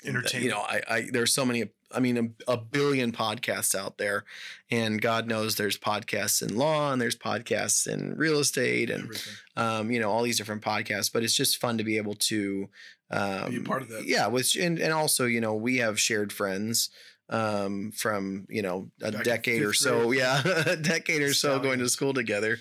Entertainment. 0.04 0.44
You 0.44 0.50
know, 0.50 0.60
I, 0.60 0.82
I, 0.88 1.08
there's 1.12 1.32
so 1.32 1.44
many, 1.44 1.64
I 1.92 2.00
mean, 2.00 2.34
a, 2.48 2.52
a 2.52 2.56
billion 2.56 3.12
podcasts 3.12 3.74
out 3.74 3.98
there. 3.98 4.24
And 4.70 5.00
God 5.00 5.26
knows 5.28 5.56
there's 5.56 5.78
podcasts 5.78 6.42
in 6.46 6.56
law 6.56 6.92
and 6.92 7.00
there's 7.00 7.16
podcasts 7.16 7.86
in 7.86 8.14
real 8.16 8.38
estate 8.38 8.90
and, 8.90 9.10
um, 9.56 9.90
you 9.90 10.00
know, 10.00 10.10
all 10.10 10.22
these 10.22 10.38
different 10.38 10.62
podcasts. 10.62 11.12
But 11.12 11.22
it's 11.22 11.36
just 11.36 11.60
fun 11.60 11.78
to 11.78 11.84
be 11.84 11.96
able 11.96 12.14
to 12.14 12.68
um, 13.10 13.50
Be 13.50 13.60
part 13.60 13.82
of 13.82 13.88
that. 13.90 14.06
Yeah, 14.06 14.26
which 14.28 14.56
and 14.56 14.78
and 14.78 14.92
also, 14.92 15.26
you 15.26 15.40
know, 15.40 15.54
we 15.54 15.76
have 15.78 16.00
shared 16.00 16.32
friends 16.32 16.90
um 17.30 17.90
from 17.92 18.44
you 18.50 18.60
know 18.60 18.90
a 19.00 19.10
Back 19.10 19.24
decade 19.24 19.62
or 19.62 19.72
so 19.72 20.08
grade. 20.08 20.18
yeah 20.18 20.42
a 20.66 20.76
decade 20.76 21.22
or 21.22 21.32
so 21.32 21.58
going 21.58 21.78
to 21.78 21.88
school 21.88 22.12
together 22.12 22.58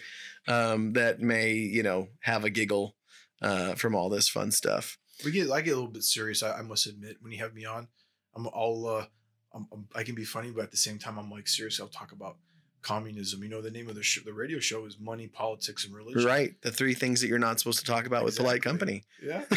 um 0.48 0.94
that 0.94 1.20
may 1.20 1.52
you 1.52 1.84
know 1.84 2.08
have 2.22 2.46
a 2.46 2.50
giggle 2.50 2.96
uh 3.42 3.76
from 3.76 3.94
all 3.94 4.08
this 4.08 4.30
fun 4.30 4.52
stuff 4.52 4.98
we 5.24 5.32
get 5.32 5.50
I 5.52 5.62
get 5.62 5.72
a 5.72 5.76
little 5.76 5.90
bit 5.92 6.04
serious. 6.04 6.44
I, 6.44 6.60
I 6.60 6.62
must 6.62 6.86
admit 6.88 7.18
when 7.22 7.32
you 7.32 7.40
have 7.40 7.54
me 7.54 7.66
on, 7.66 7.88
I'm 8.36 8.48
all 8.48 8.88
uh, 8.88 9.06
I'm, 9.54 9.68
I'm- 9.72 9.88
i 9.96 10.04
can 10.04 10.16
be 10.16 10.26
funny, 10.26 10.52
but 10.52 10.64
at 10.66 10.72
the 10.72 10.78
same 10.78 10.98
time 11.00 11.18
I'm 11.18 11.30
like 11.32 11.48
serious. 11.48 11.80
I'll 11.80 11.88
talk 11.88 12.12
about 12.12 12.38
communism. 12.82 13.42
You 13.44 13.50
know, 13.50 13.62
the 13.62 13.72
name 13.72 13.88
of 13.88 13.96
the 13.96 14.04
sh- 14.04 14.24
the 14.26 14.34
radio 14.34 14.60
show 14.60 14.86
is 14.86 14.98
Money, 15.00 15.28
Politics, 15.28 15.86
and 15.86 15.94
Religion. 15.96 16.26
right 16.26 16.54
the 16.62 16.72
three 16.72 16.94
things 16.94 17.22
that 17.22 17.28
you're 17.28 17.40
not 17.40 17.60
supposed 17.60 17.80
to 17.80 17.86
talk 17.86 18.06
about 18.06 18.26
with 18.26 18.36
polite 18.38 18.62
company 18.62 19.04
Yeah. 19.22 19.44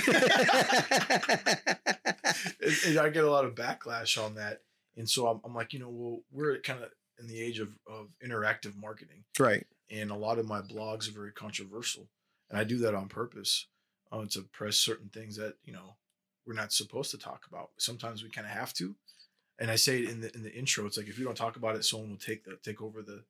and, 2.60 2.74
and 2.86 2.98
I 2.98 3.08
get 3.10 3.24
a 3.24 3.30
lot 3.30 3.44
of 3.44 3.54
backlash 3.54 4.22
on 4.22 4.34
that, 4.36 4.62
and 4.96 5.08
so 5.08 5.26
I'm, 5.28 5.40
I'm 5.44 5.54
like, 5.54 5.72
you 5.72 5.78
know, 5.80 5.88
well, 5.90 6.20
we're 6.32 6.58
kind 6.60 6.82
of 6.82 6.90
in 7.18 7.26
the 7.26 7.40
age 7.40 7.58
of 7.60 7.70
of 7.90 8.08
interactive 8.24 8.76
marketing 8.76 9.24
right 9.38 9.64
and 9.90 10.10
a 10.10 10.14
lot 10.14 10.38
of 10.38 10.46
my 10.46 10.60
blogs 10.60 11.08
are 11.08 11.12
very 11.12 11.32
controversial 11.32 12.10
and 12.50 12.58
i 12.58 12.62
do 12.64 12.76
that 12.76 12.94
on 12.94 13.08
purpose 13.08 13.68
uh, 14.22 14.26
to 14.28 14.42
press 14.42 14.76
certain 14.76 15.08
things 15.08 15.36
that 15.36 15.54
you 15.64 15.72
know 15.72 15.96
we're 16.46 16.54
not 16.54 16.72
supposed 16.72 17.10
to 17.10 17.18
talk 17.18 17.44
about 17.48 17.70
sometimes 17.76 18.22
we 18.22 18.30
kind 18.30 18.46
of 18.46 18.52
have 18.52 18.72
to 18.72 18.94
and 19.58 19.70
i 19.70 19.76
say 19.76 19.98
it 19.98 20.08
in 20.10 20.20
the 20.20 20.34
in 20.34 20.42
the 20.42 20.52
intro 20.54 20.86
it's 20.86 20.96
like 20.96 21.08
if 21.08 21.18
you 21.18 21.24
don't 21.24 21.36
talk 21.36 21.56
about 21.56 21.76
it 21.76 21.84
someone 21.84 22.10
will 22.10 22.16
take 22.16 22.44
the 22.44 22.56
take 22.62 22.80
over 22.80 23.02
the 23.02 23.22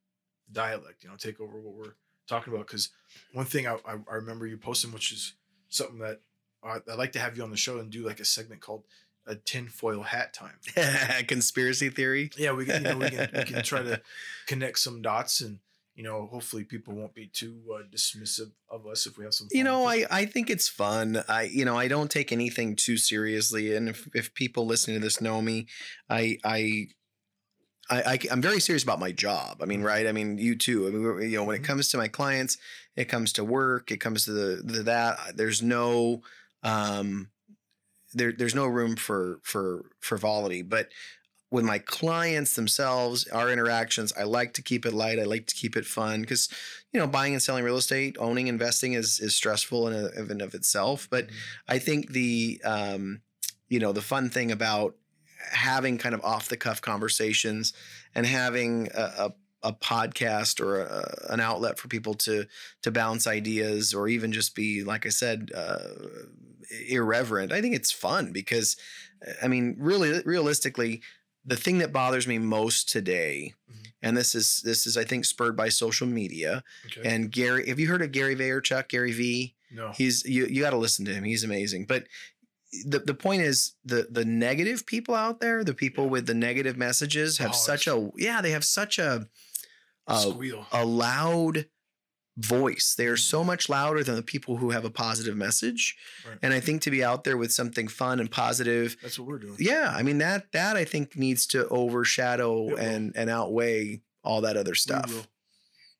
dialect, 0.53 1.03
you 1.03 1.11
know, 1.11 1.17
take 1.17 1.41
over 1.41 1.59
what 1.59 1.75
we're 1.75 1.95
talking 2.27 2.53
about. 2.53 2.67
Because 2.67 2.91
one 3.33 3.47
thing 3.47 3.67
I, 3.67 3.75
I, 3.87 3.97
I 4.11 4.15
remember 4.15 4.47
you 4.47 4.57
posting, 4.57 4.93
which 4.93 5.13
is 5.13 5.35
something 5.69 5.99
that 5.99 6.21
I, 6.63 6.77
I'd 6.77 6.99
like 6.99 7.13
to 7.13 7.19
have 7.19 7.37
you 7.37 7.43
on 7.43 7.51
the 7.51 7.57
show 7.57 7.79
and 7.79 7.91
do 7.91 8.05
like 8.07 8.21
a 8.21 8.25
segment 8.25 8.61
called 8.61 8.85
a 9.27 9.35
tinfoil 9.35 10.03
hat 10.03 10.33
time. 10.33 10.59
Conspiracy 11.27 11.91
theory. 11.91 12.31
Yeah, 12.37 12.53
we 12.53 12.67
can, 12.67 12.85
you 12.85 12.91
know, 12.91 12.99
we 12.99 13.11
can, 13.11 13.29
we 13.35 13.45
can 13.45 13.63
try 13.63 13.83
to 13.83 14.01
connect 14.47 14.79
some 14.79 15.03
dots 15.03 15.41
and, 15.41 15.59
you 15.97 16.03
know, 16.03 16.29
hopefully 16.31 16.63
people 16.63 16.95
won't 16.95 17.15
be 17.15 17.27
too 17.27 17.59
uh, 17.75 17.83
dismissive 17.91 18.53
of 18.71 18.87
us 18.87 19.07
if 19.07 19.17
we 19.17 19.25
have 19.25 19.33
some. 19.33 19.49
You 19.51 19.65
know. 19.65 19.87
I, 19.87 20.05
I 20.11 20.27
think 20.27 20.51
it's 20.51 20.69
fun. 20.69 21.25
I 21.27 21.45
you 21.45 21.65
know 21.65 21.77
I 21.77 21.89
don't 21.89 22.11
take 22.11 22.33
anything 22.33 22.77
too 22.77 22.99
seriously, 22.99 23.75
and 23.75 23.89
if, 23.89 24.07
if 24.15 24.35
people 24.35 24.67
listening 24.67 25.01
to 25.01 25.05
this 25.05 25.21
know 25.21 25.43
me, 25.43 25.67
I 26.09 26.39
I. 26.45 26.87
I, 27.89 28.03
I, 28.03 28.19
am 28.33 28.43
very 28.43 28.59
serious 28.59 28.83
about 28.83 28.99
my 28.99 29.13
job. 29.13 29.59
I 29.63 29.65
mean, 29.65 29.81
right? 29.81 30.09
I 30.09 30.13
mean, 30.13 30.39
you 30.39 30.57
too. 30.57 30.89
I 30.89 30.91
mean, 30.91 31.31
you 31.31 31.37
know, 31.37 31.45
when 31.45 31.55
it 31.55 31.63
Mhm. 31.63 31.67
comes 31.67 31.89
to 31.91 31.97
my 31.97 32.09
clients, 32.09 32.59
it 32.97 33.05
comes 33.05 33.33
to 33.35 33.45
work, 33.45 33.93
it 33.93 33.99
comes 34.01 34.25
to 34.25 34.33
the, 34.33 34.61
the 34.65 34.83
that. 34.83 35.37
There's 35.37 35.63
no, 35.63 36.23
um, 36.65 37.31
there, 38.13 38.33
there's 38.33 38.57
no 38.57 38.67
room 38.67 38.97
for 38.97 39.39
for 39.45 39.85
frivolity. 40.01 40.63
But 40.63 40.89
with 41.51 41.65
my 41.65 41.79
clients 41.79 42.55
themselves, 42.57 43.27
our 43.29 43.51
interactions, 43.51 44.13
I 44.19 44.25
like 44.25 44.53
to 44.55 44.63
keep 44.63 44.85
it 44.85 44.93
light. 44.93 45.19
I 45.19 45.25
like 45.25 45.47
to 45.47 45.55
keep 45.55 45.77
it 45.77 45.87
fun 45.87 46.23
because 46.23 46.49
you 46.93 47.01
know, 47.01 47.07
buying 47.07 47.35
and 47.35 47.43
selling 47.43 47.65
real 47.65 47.77
estate, 47.77 48.17
owning, 48.19 48.47
investing 48.49 48.95
is 48.95 49.21
is 49.21 49.35
stressful 49.37 49.89
in, 49.89 49.95
a, 49.95 50.09
in 50.21 50.31
and 50.31 50.43
of 50.43 50.55
itself. 50.55 51.09
But 51.11 51.29
Mhm. 51.29 51.33
I 51.69 51.79
think 51.79 52.11
the 52.13 52.61
um, 52.65 53.23
you 53.69 53.79
know, 53.81 53.93
the 53.93 54.03
fun 54.03 54.31
thing 54.31 54.51
about 54.53 54.97
having 55.51 55.99
kind 55.99 56.15
of 56.15 56.25
off 56.25 56.49
the 56.49 56.57
cuff 56.57 56.81
conversations 56.81 57.73
and 58.15 58.27
having 58.27 58.89
a, 58.95 59.33
a, 59.63 59.69
a 59.69 59.73
podcast 59.73 60.61
or 60.61 60.81
a, 60.81 61.27
an 61.31 61.41
outlet 61.41 61.79
for 61.79 61.89
people 61.89 62.15
to 62.15 62.47
to 62.83 62.91
bounce 62.91 63.27
ideas 63.27 63.95
or 63.95 64.09
even 64.09 64.33
just 64.33 64.55
be 64.55 64.83
like 64.83 65.07
I 65.07 65.11
said 65.11 65.51
uh, 65.55 65.79
irreverent. 66.89 67.53
I 67.53 67.61
think 67.61 67.75
it's 67.75 67.93
fun 67.93 68.33
because 68.33 68.77
I 69.43 69.49
mean, 69.49 69.77
really, 69.79 70.21
realistically, 70.25 71.03
the 71.47 71.57
thing 71.57 71.79
that 71.79 71.93
bothers 71.93 72.27
me 72.27 72.39
most 72.39 72.89
today, 72.89 73.55
Mhm. 73.71 73.87
and 74.03 74.17
this 74.17 74.35
is 74.35 74.61
this 74.65 74.87
is 74.87 74.97
I 74.97 75.05
think 75.05 75.25
spurred 75.25 75.57
by 75.57 75.69
social 75.69 76.07
media 76.07 76.65
okay. 76.87 77.09
and 77.09 77.31
Gary. 77.31 77.69
Have 77.69 77.79
you 77.81 77.87
heard 77.89 78.03
of 78.03 78.13
Gary 78.13 78.35
Vaynerchuk? 78.37 78.89
Gary 78.89 79.13
V. 79.13 79.55
no. 79.71 79.93
He's 79.93 80.25
you 80.25 80.47
you 80.47 80.61
got 80.63 80.71
to 80.71 80.77
listen 80.77 81.05
to 81.07 81.15
him. 81.15 81.25
He's 81.25 81.45
amazing. 81.45 81.87
But 81.87 82.07
the 82.85 82.99
the 82.99 83.15
point 83.15 83.43
is 83.43 83.75
the 83.85 84.09
the 84.11 84.25
negative 84.25 84.85
people 84.87 85.15
out 85.15 85.41
there, 85.41 85.63
the 85.65 85.73
people 85.75 86.05
Yeah. 86.05 86.11
with 86.11 86.27
the 86.27 86.35
negative 86.35 86.77
messages 86.77 87.39
have 87.39 87.51
Oh, 87.53 87.55
such 87.57 87.87
a 87.87 88.11
yeah, 88.17 88.41
they 88.43 88.51
have 88.51 88.65
such 88.65 88.99
a 88.99 89.29
a, 90.09 90.33
a 90.73 90.85
loud 90.85 91.67
voice. 92.37 92.95
They 92.97 93.07
are 93.07 93.17
so 93.17 93.39
Mm-hmm. 93.39 93.47
much 93.47 93.69
louder 93.69 94.03
than 94.05 94.15
the 94.17 94.23
people 94.23 94.57
who 94.59 94.71
have 94.71 94.85
a 94.85 94.91
positive 94.91 95.37
message. 95.37 95.97
Right. 96.29 96.39
And 96.43 96.53
I 96.53 96.61
think 96.61 96.83
to 96.83 96.91
be 96.91 97.03
out 97.03 97.25
there 97.25 97.37
with 97.37 97.53
something 97.53 97.89
fun 97.89 98.21
and 98.21 98.31
positive, 98.31 98.97
That's 99.03 99.19
what 99.19 99.29
we're 99.29 99.39
doing. 99.39 99.57
yeah, 99.59 99.93
I 99.95 100.03
mean 100.03 100.19
that 100.19 100.53
that 100.53 100.77
I 100.77 100.85
think 100.85 101.17
needs 101.17 101.47
to 101.49 101.67
overshadow 101.69 102.75
and 102.77 103.15
and 103.17 103.31
outweigh 103.31 104.01
all 104.23 104.41
that 104.43 104.57
other 104.57 104.73
We 104.73 104.77
stuff. 104.77 105.13
will. 105.13 105.27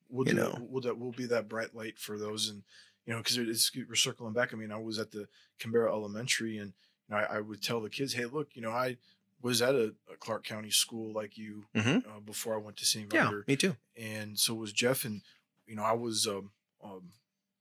We'll 0.09 0.27
you 0.27 0.33
do 0.33 0.39
know. 0.39 0.51
that. 0.51 0.69
We'll, 0.69 0.81
that, 0.83 0.97
we'll 0.97 1.11
be 1.11 1.25
that 1.25 1.49
bright 1.49 1.75
light 1.75 1.97
for 1.99 2.17
those. 2.17 2.49
And, 2.49 2.63
you 3.05 3.13
know, 3.13 3.19
because 3.19 3.37
it's, 3.37 3.71
we're 3.75 3.95
circling 3.95 4.33
back. 4.33 4.53
I 4.53 4.57
mean, 4.57 4.71
I 4.71 4.77
was 4.77 4.99
at 4.99 5.11
the 5.11 5.27
Cambeiro 5.59 5.89
Elementary 5.89 6.57
and 6.59 6.71
you 7.09 7.15
know, 7.15 7.17
I, 7.17 7.37
I 7.37 7.41
would 7.41 7.61
tell 7.61 7.81
the 7.81 7.89
kids, 7.89 8.13
hey, 8.13 8.25
look, 8.25 8.49
you 8.53 8.61
know, 8.61 8.71
I 8.71 8.97
was 9.41 9.61
at 9.61 9.75
a, 9.75 9.93
a 10.11 10.15
Clark 10.19 10.45
County 10.45 10.69
school 10.71 11.11
like 11.13 11.37
you 11.37 11.65
Mhm. 11.75 12.05
uh, 12.07 12.19
before 12.25 12.53
I 12.53 12.57
went 12.57 12.77
to 12.77 12.85
St. 12.85 13.13
Yeah, 13.13 13.31
me 13.47 13.55
too. 13.57 13.75
And 13.97 14.37
so 14.39 14.53
was 14.53 14.71
Jeff. 14.71 15.03
And, 15.05 15.21
you 15.67 15.75
know, 15.75 15.83
I 15.83 15.93
was, 15.93 16.25
um, 16.27 16.51
um, 16.83 17.09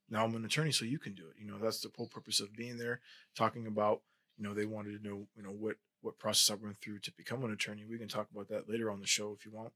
now 0.09 0.25
I'm 0.25 0.35
an 0.35 0.45
attorney, 0.45 0.73
so 0.73 0.85
you 0.85 0.99
can 0.99 1.15
do 1.15 1.25
it. 1.29 1.41
You 1.41 1.47
know, 1.47 1.59
that's 1.59 1.81
the 1.81 1.91
whole 1.97 2.07
purpose 2.07 2.41
of 2.41 2.55
being 2.57 2.79
there, 2.79 3.01
talking 3.37 3.67
about, 3.67 4.03
you 4.39 4.45
know, 4.45 4.55
they 4.55 4.67
wanted 4.67 5.03
to 5.03 5.09
know, 5.09 5.27
you 5.37 5.43
know, 5.43 5.51
what, 5.51 5.77
what 6.03 6.19
process 6.19 6.51
I 6.51 6.63
went 6.63 6.79
through 6.81 7.01
to 7.01 7.13
become 7.13 7.43
an 7.45 7.53
attorney. 7.53 7.85
We 7.85 7.99
can 7.99 8.09
talk 8.09 8.29
about 8.31 8.49
that 8.49 8.69
later 8.69 8.91
on 8.91 9.01
the 9.01 9.07
show 9.07 9.37
if 9.39 9.45
you 9.45 9.53
want. 9.53 9.73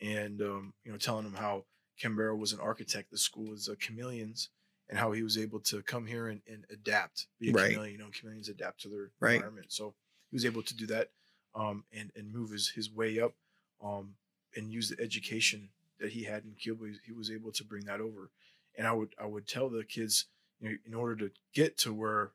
And, 0.00 0.40
um, 0.42 0.74
you 0.84 0.92
know, 0.92 0.98
telling 0.98 1.24
them 1.24 1.34
how 1.34 1.64
Cambeiro 2.00 2.36
was 2.38 2.52
an 2.52 2.60
architect. 2.60 3.10
The 3.10 3.18
school 3.18 3.52
is 3.52 3.68
uh, 3.68 3.74
chameleons 3.78 4.48
and 4.88 4.98
how 4.98 5.12
he 5.12 5.22
was 5.22 5.38
able 5.38 5.60
to 5.60 5.82
come 5.82 6.06
here 6.06 6.28
and, 6.28 6.40
and 6.46 6.64
adapt, 6.70 7.26
be 7.38 7.50
a 7.50 7.52
Right. 7.52 7.70
chameleon. 7.70 7.92
You 7.92 7.98
know, 7.98 8.10
chameleons 8.10 8.48
adapt 8.48 8.80
to 8.82 8.88
their 8.88 9.10
Right. 9.20 9.36
environment. 9.36 9.72
So 9.72 9.94
he 10.30 10.36
was 10.36 10.44
able 10.44 10.62
to 10.62 10.74
do 10.74 10.86
that 10.86 11.10
um, 11.54 11.84
and, 11.92 12.10
and 12.16 12.32
move 12.32 12.50
his, 12.50 12.70
his 12.70 12.90
way 12.90 13.20
up 13.20 13.34
um, 13.82 14.14
and 14.56 14.72
use 14.72 14.88
the 14.88 15.00
education 15.00 15.70
that 16.00 16.12
he 16.12 16.24
had 16.24 16.44
in 16.44 16.52
Cuba. 16.54 16.86
He 17.04 17.12
was 17.12 17.30
able 17.30 17.52
to 17.52 17.64
bring 17.64 17.84
that 17.84 18.00
over. 18.00 18.30
And 18.76 18.86
I 18.86 18.92
would 18.92 19.14
I 19.20 19.26
would 19.26 19.46
tell 19.46 19.68
the 19.68 19.84
kids, 19.84 20.26
you 20.60 20.70
know, 20.70 20.76
in 20.86 20.94
order 20.94 21.16
to 21.16 21.30
get 21.54 21.76
to 21.78 21.92
where 21.92 22.32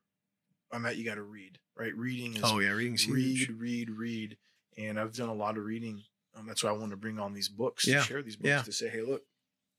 I'm 0.71 0.85
at, 0.85 0.97
you 0.97 1.05
got 1.05 1.15
to 1.15 1.23
read, 1.23 1.59
right? 1.77 1.95
Reading 1.95 2.35
is 2.35 2.41
Oh 2.43 2.59
yeah, 2.59 2.69
reading's 2.71 3.03
huge. 3.03 3.49
read, 3.49 3.59
read, 3.59 3.89
read. 3.89 4.37
And 4.77 4.99
I've 4.99 5.15
done 5.15 5.29
a 5.29 5.33
lot 5.33 5.57
of 5.57 5.63
reading. 5.65 6.03
Um, 6.35 6.47
that's 6.47 6.63
why 6.63 6.69
I 6.69 6.73
want 6.73 6.91
to 6.91 6.97
bring 6.97 7.17
on 7.17 7.33
these 7.33 7.47
books 7.47 7.87
Yeah, 7.87 7.99
to 7.99 8.03
share 8.03 8.21
these 8.21 8.35
books 8.35 8.49
yeah. 8.49 8.61
to 8.63 8.71
say, 8.73 8.89
hey, 8.89 9.01
look, 9.01 9.23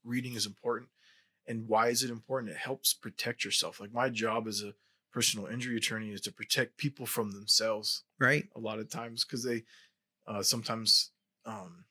reading 0.03 0.33
is 0.33 0.45
important. 0.47 0.89
And 1.47 1.67
why 1.67 1.89
is 1.89 2.03
it 2.03 2.09
important? 2.09 2.51
It 2.51 2.57
helps 2.57 2.93
protect 2.93 3.45
yourself. 3.45 3.79
Like 3.79 3.93
my 3.93 4.09
job 4.09 4.47
as 4.47 4.63
a 4.63 4.73
personal 5.13 5.45
injury 5.47 5.77
attorney 5.77 6.11
is 6.11 6.21
to 6.21 6.31
protect 6.31 6.77
people 6.77 7.05
from 7.05 7.31
themselves 7.31 8.03
Right. 8.19 8.47
a 8.55 8.59
lot 8.59 8.79
of 8.79 8.89
times 8.89 9.23
because 9.23 9.43
they 9.43 9.63
uh, 10.25 10.41
sometimes 10.41 11.11
um, 11.45 11.85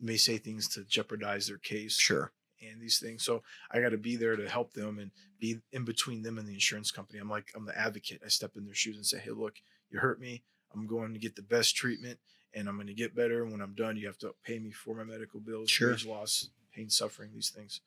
may 0.00 0.16
say 0.16 0.38
things 0.38 0.68
to 0.68 0.84
jeopardize 0.84 1.46
their 1.48 1.58
case 1.58 1.96
Sure. 1.98 2.32
and 2.60 2.80
these 2.80 2.98
things. 2.98 3.24
So 3.24 3.42
I 3.70 3.80
got 3.80 3.90
to 3.90 3.98
be 3.98 4.16
there 4.16 4.36
to 4.36 4.48
help 4.48 4.72
them 4.72 4.98
and 4.98 5.10
be 5.40 5.60
in 5.72 5.84
between 5.84 6.22
them 6.22 6.38
and 6.38 6.46
the 6.48 6.54
insurance 6.54 6.90
company. 6.90 7.18
I'm 7.18 7.30
like, 7.30 7.52
I'm 7.54 7.66
the 7.66 7.76
advocate. 7.78 8.22
I 8.24 8.28
step 8.28 8.52
in 8.56 8.64
their 8.64 8.74
shoes 8.74 8.96
and 8.96 9.06
say, 9.06 9.18
hey, 9.18 9.30
look, 9.30 9.54
you 9.90 9.98
hurt 10.00 10.20
me. 10.20 10.42
I'm 10.74 10.86
going 10.86 11.12
to 11.14 11.18
get 11.20 11.34
the 11.36 11.42
best 11.42 11.74
treatment 11.76 12.18
and 12.54 12.68
I'm 12.68 12.74
going 12.76 12.86
to 12.88 12.94
get 12.94 13.14
better. 13.14 13.42
And 13.42 13.52
when 13.52 13.60
I'm 13.60 13.74
done, 13.74 13.96
you 13.96 14.06
have 14.06 14.18
to 14.18 14.34
pay 14.44 14.58
me 14.58 14.70
for 14.70 14.94
my 14.94 15.04
medical 15.04 15.40
bills, 15.40 15.70
Sure. 15.70 15.90
wage 15.90 16.06
loss, 16.06 16.50
pain, 16.74 16.90
suffering, 16.90 17.30
these 17.32 17.50
things. 17.50 17.80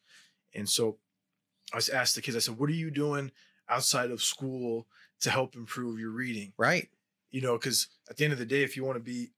And 0.54 0.68
so 0.68 0.98
I 1.74 1.78
was 1.78 1.90
asked 1.90 2.16
the 2.16 2.22
kids, 2.22 2.36
I 2.36 2.40
said, 2.40 2.58
what 2.58 2.70
are 2.70 2.74
you 2.74 2.92
doing 2.92 3.32
outside 3.70 4.12
of 4.12 4.22
school 4.22 4.88
to 5.22 5.30
help 5.30 5.56
improve 5.56 6.00
your 6.00 6.12
reading? 6.12 6.54
Right. 6.58 6.90
you 7.30 7.40
know, 7.42 7.58
because 7.58 7.88
at 8.10 8.18
the 8.18 8.26
end 8.26 8.34
of 8.34 8.40
the 8.40 8.46
day, 8.46 8.62
if 8.64 8.76
you 8.76 8.84
want 8.84 8.98
to 8.98 9.04
be, 9.04 9.32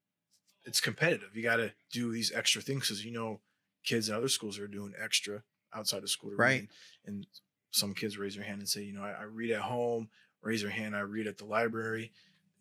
it's 0.66 0.82
competitive. 0.82 1.36
You 1.36 1.44
got 1.44 1.58
to 1.58 1.74
do 1.92 2.12
these 2.12 2.32
extra 2.34 2.62
things 2.62 2.84
because 2.88 3.04
you 3.06 3.12
know, 3.12 3.40
kids 3.84 4.10
in 4.10 4.16
other 4.16 4.30
schools 4.30 4.60
are 4.60 4.68
doing 4.68 4.94
extra 5.02 5.44
outside 5.74 6.04
of 6.04 6.10
school 6.10 6.32
to 6.32 6.36
Right. 6.36 6.62
read. 6.62 6.70
And 7.06 7.28
some 7.72 7.94
kids 7.94 8.18
raise 8.18 8.36
their 8.36 8.44
hand 8.46 8.60
and 8.60 8.70
say, 8.70 8.84
you 8.84 8.94
know, 8.94 9.04
I, 9.04 9.12
I 9.12 9.24
read 9.24 9.52
at 9.52 9.62
home. 9.62 10.10
Raise 10.42 10.62
their 10.62 10.72
hand. 10.72 10.96
I 10.96 11.00
read 11.00 11.26
at 11.28 11.38
the 11.38 11.46
library, 11.46 12.12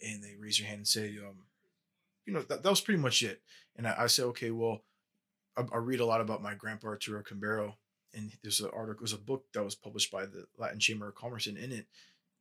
and 0.00 0.22
they 0.22 0.36
raise 0.38 0.58
their 0.58 0.68
hand 0.68 0.78
and 0.78 0.88
say, 0.88 1.18
um, 1.18 1.46
you 2.24 2.32
know, 2.32 2.42
that, 2.42 2.62
that 2.62 2.70
was 2.70 2.80
pretty 2.80 3.00
much 3.00 3.22
it. 3.22 3.42
And 3.74 3.88
I, 3.88 3.94
I 4.02 4.06
said, 4.06 4.26
okay, 4.26 4.52
well, 4.52 4.84
I, 5.56 5.62
I 5.72 5.78
read 5.78 5.98
a 5.98 6.06
lot 6.06 6.20
about 6.20 6.42
my 6.42 6.54
grandpa 6.54 6.88
Arturo 6.88 7.24
Cambeiro, 7.24 7.74
and 8.14 8.30
there's 8.42 8.60
an 8.60 8.70
article, 8.72 9.02
there's 9.04 9.12
a 9.12 9.18
book 9.18 9.46
that 9.52 9.64
was 9.64 9.74
published 9.74 10.12
by 10.12 10.26
the 10.26 10.44
Latin 10.56 10.78
Chamber 10.78 11.08
of 11.08 11.16
Commerce, 11.16 11.48
and 11.48 11.58
in 11.58 11.72
it, 11.72 11.86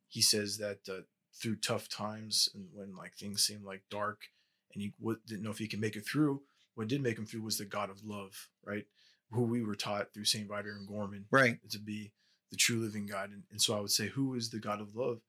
he 0.08 0.22
says 0.22 0.58
that 0.58 0.88
uh, 0.88 1.02
through 1.34 1.56
tough 1.56 1.88
times 1.88 2.48
and 2.54 2.68
when 2.72 2.94
like 2.94 3.14
things 3.14 3.42
seem 3.44 3.64
like 3.64 3.82
dark, 3.90 4.28
and 4.74 4.82
he 4.82 4.92
didn't 5.26 5.42
know 5.42 5.50
if 5.50 5.58
he 5.58 5.68
can 5.68 5.80
make 5.80 5.96
it 5.96 6.06
through. 6.06 6.42
What 6.74 6.88
did 6.88 7.02
make 7.02 7.18
him 7.18 7.26
through 7.26 7.42
was 7.42 7.58
the 7.58 7.64
God 7.64 7.90
of 7.90 8.04
love, 8.04 8.48
right? 8.64 8.86
Who 9.30 9.42
we 9.42 9.62
were 9.62 9.74
taught 9.74 10.12
through 10.12 10.24
Saint 10.24 10.48
Viator 10.48 10.72
and 10.72 10.88
Gorman 10.88 11.26
Right. 11.30 11.58
to 11.70 11.78
be 11.78 12.12
the 12.50 12.56
true 12.56 12.78
living 12.78 13.06
God. 13.06 13.30
And, 13.30 13.42
and 13.50 13.60
so 13.60 13.76
I 13.76 13.80
would 13.80 13.90
say, 13.90 14.08
who 14.08 14.34
is 14.34 14.50
the 14.50 14.58
God 14.58 14.80
of 14.80 14.94
love? 14.94 15.20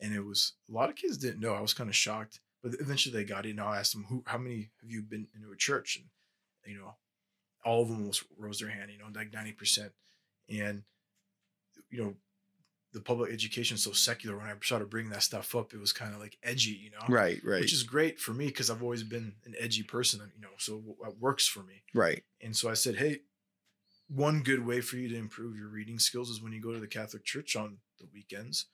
And 0.00 0.14
it 0.14 0.24
was 0.24 0.54
a 0.68 0.72
lot 0.72 0.88
of 0.88 0.96
kids 0.96 1.18
didn't 1.18 1.40
know. 1.40 1.54
I 1.54 1.60
was 1.60 1.74
kind 1.74 1.90
of 1.90 1.96
shocked, 1.96 2.40
but 2.62 2.74
eventually 2.80 3.12
they 3.12 3.24
got 3.24 3.46
it. 3.46 3.50
And 3.50 3.60
I 3.60 3.78
asked 3.78 3.92
them, 3.92 4.06
who, 4.08 4.22
how 4.26 4.38
many 4.38 4.70
have 4.80 4.90
you 4.90 5.02
been 5.02 5.26
into 5.34 5.52
a 5.52 5.56
church? 5.56 5.98
And, 6.00 6.72
you 6.72 6.80
know, 6.80 6.94
all 7.64 7.82
of 7.82 7.88
them 7.88 8.10
rose 8.38 8.60
their 8.60 8.70
hand, 8.70 8.90
you 8.92 8.98
know, 8.98 9.06
like 9.14 9.32
90%. 9.32 9.90
And, 10.48 10.84
you 11.90 12.02
know, 12.02 12.14
the 12.98 13.04
public 13.04 13.32
education 13.32 13.76
is 13.76 13.82
so 13.84 13.92
secular. 13.92 14.36
When 14.36 14.46
I 14.46 14.54
started 14.62 14.90
bringing 14.90 15.12
that 15.12 15.22
stuff 15.22 15.54
up, 15.54 15.72
it 15.72 15.78
was 15.80 15.92
kind 15.92 16.14
of 16.14 16.20
like 16.20 16.36
edgy, 16.42 16.72
you 16.72 16.90
know, 16.90 16.98
Right. 17.08 17.40
Right. 17.44 17.60
which 17.60 17.72
is 17.72 17.82
great 17.84 18.18
for 18.18 18.32
me 18.32 18.46
because 18.46 18.70
I've 18.70 18.82
always 18.82 19.04
been 19.04 19.34
an 19.44 19.54
edgy 19.58 19.82
person, 19.82 20.20
you 20.34 20.42
know, 20.42 20.48
so 20.58 20.82
it 21.06 21.14
works 21.20 21.46
for 21.46 21.62
me. 21.62 21.82
right. 21.94 22.22
And 22.42 22.56
so 22.56 22.68
I 22.68 22.74
said, 22.74 22.96
hey, 22.96 23.20
one 24.08 24.42
good 24.42 24.66
way 24.66 24.80
for 24.80 24.96
you 24.96 25.08
to 25.08 25.16
improve 25.16 25.56
your 25.56 25.68
reading 25.68 25.98
skills 25.98 26.30
is 26.30 26.42
when 26.42 26.52
you 26.52 26.60
go 26.60 26.72
to 26.72 26.80
the 26.80 26.86
Catholic 26.86 27.24
Church 27.24 27.54
on 27.56 27.78
the 28.00 28.06
weekends, 28.12 28.66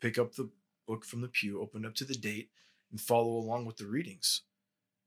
pick 0.00 0.16
up 0.18 0.34
the 0.34 0.50
book 0.86 1.04
from 1.04 1.20
the 1.20 1.28
pew, 1.28 1.60
open 1.60 1.84
up 1.84 1.94
to 1.96 2.04
the 2.04 2.14
date, 2.14 2.50
and 2.90 3.00
follow 3.00 3.32
along 3.36 3.66
with 3.66 3.76
the 3.76 3.86
readings. 3.86 4.42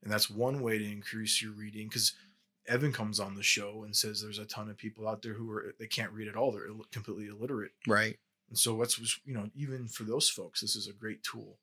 And 0.02 0.12
that's 0.12 0.28
one 0.30 0.60
way 0.62 0.78
to 0.78 0.84
increase 0.84 1.40
your 1.42 1.52
reading 1.52 1.88
because 1.88 2.12
Evan 2.66 2.92
comes 2.92 3.18
on 3.20 3.34
the 3.34 3.42
show 3.42 3.84
and 3.84 3.94
says 3.96 4.20
there's 4.20 4.38
a 4.38 4.44
ton 4.46 4.68
of 4.70 4.76
people 4.76 5.08
out 5.08 5.22
there 5.22 5.34
who 5.34 5.50
are 5.50 5.74
they 5.78 5.86
can't 5.86 6.12
read 6.12 6.28
at 6.28 6.36
all. 6.36 6.52
They're 6.52 6.66
ill- 6.68 6.86
completely 6.92 7.26
illiterate. 7.26 7.72
Right. 7.86 8.18
And 8.48 8.58
so 8.58 8.74
what's 8.74 8.98
was 8.98 9.18
you 9.24 9.34
know 9.34 9.50
even 9.54 9.88
for 9.88 10.04
those 10.04 10.28
folks, 10.28 10.60
this 10.60 10.76
is 10.76 10.86
a 10.88 10.92
great 10.92 11.22
tool 11.22 11.58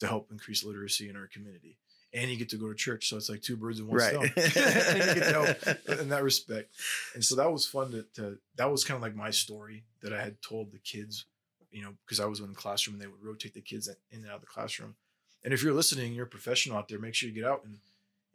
to 0.00 0.06
help 0.06 0.30
increase 0.30 0.62
literacy 0.64 1.08
in 1.08 1.16
our 1.16 1.26
community. 1.26 1.78
and 2.12 2.30
you 2.30 2.36
get 2.36 2.48
to 2.50 2.56
go 2.56 2.68
to 2.68 2.74
church. 2.74 3.08
So 3.08 3.16
it's 3.16 3.28
like 3.28 3.42
two 3.42 3.56
birds 3.56 3.78
in 3.80 3.86
one 3.88 3.96
Right. 3.96 4.10
stone. 4.10 4.30
you 4.36 5.14
get 5.14 5.14
to 5.14 5.32
help 5.32 6.00
in 6.00 6.08
that 6.10 6.22
respect. 6.22 6.70
And 7.14 7.24
so 7.24 7.34
that 7.36 7.50
was 7.50 7.66
fun 7.66 7.90
to, 7.92 8.04
to 8.14 8.38
that 8.56 8.70
was 8.70 8.84
kind 8.84 8.96
of 8.96 9.02
like 9.02 9.14
my 9.16 9.30
story 9.30 9.84
that 10.02 10.12
I 10.12 10.20
had 10.22 10.40
told 10.42 10.70
the 10.72 10.78
kids, 10.78 11.24
you 11.70 11.82
know, 11.82 11.94
because 12.04 12.20
I 12.20 12.26
was 12.26 12.40
in 12.40 12.48
the 12.48 12.54
classroom 12.54 12.94
and 12.94 13.02
they 13.02 13.06
would 13.08 13.22
rotate 13.22 13.54
the 13.54 13.60
kids 13.60 13.88
in 13.88 14.20
and 14.20 14.26
out 14.28 14.36
of 14.36 14.40
the 14.42 14.46
classroom. 14.46 14.94
And 15.44 15.52
if 15.54 15.62
you're 15.62 15.74
listening, 15.74 16.12
you're 16.12 16.26
a 16.26 16.28
professional 16.28 16.76
out 16.78 16.88
there, 16.88 16.98
make 16.98 17.14
sure 17.14 17.28
you 17.28 17.34
get 17.34 17.44
out 17.44 17.64
and 17.64 17.78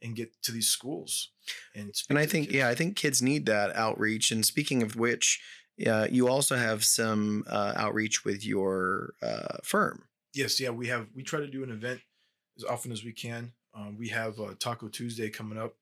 and 0.03 0.15
get 0.15 0.41
to 0.41 0.51
these 0.51 0.67
schools. 0.67 1.29
And 1.75 1.95
speak 1.95 2.09
And 2.09 2.17
I 2.17 2.25
think, 2.25 2.47
kids. 2.47 2.55
yeah, 2.57 2.67
I 2.69 2.73
think 2.75 2.95
kids 2.95 3.21
need 3.21 3.45
that 3.45 3.75
outreach. 3.75 4.31
And 4.31 4.43
speaking 4.43 4.81
of 4.81 4.95
which, 4.95 5.39
uh, 5.87 6.07
you 6.09 6.27
also 6.27 6.55
have 6.55 6.83
some 6.83 7.43
uh, 7.47 7.73
outreach 7.75 8.23
with 8.25 8.45
your 8.45 9.13
uh, 9.21 9.57
firm. 9.63 10.05
yes, 10.33 10.59
yeah, 10.59 10.69
we 10.69 10.87
have 10.87 11.07
we 11.15 11.23
try 11.23 11.39
to 11.39 11.47
do 11.47 11.63
an 11.63 11.71
event 11.71 12.01
as 12.57 12.63
often 12.63 12.91
as 12.91 13.03
we 13.03 13.11
can. 13.11 13.53
Um, 13.73 13.97
we 13.97 14.09
have 14.09 14.39
uh, 14.39 14.53
Taco 14.59 14.87
Tuesday 14.89 15.29
coming 15.29 15.57
up. 15.57 15.75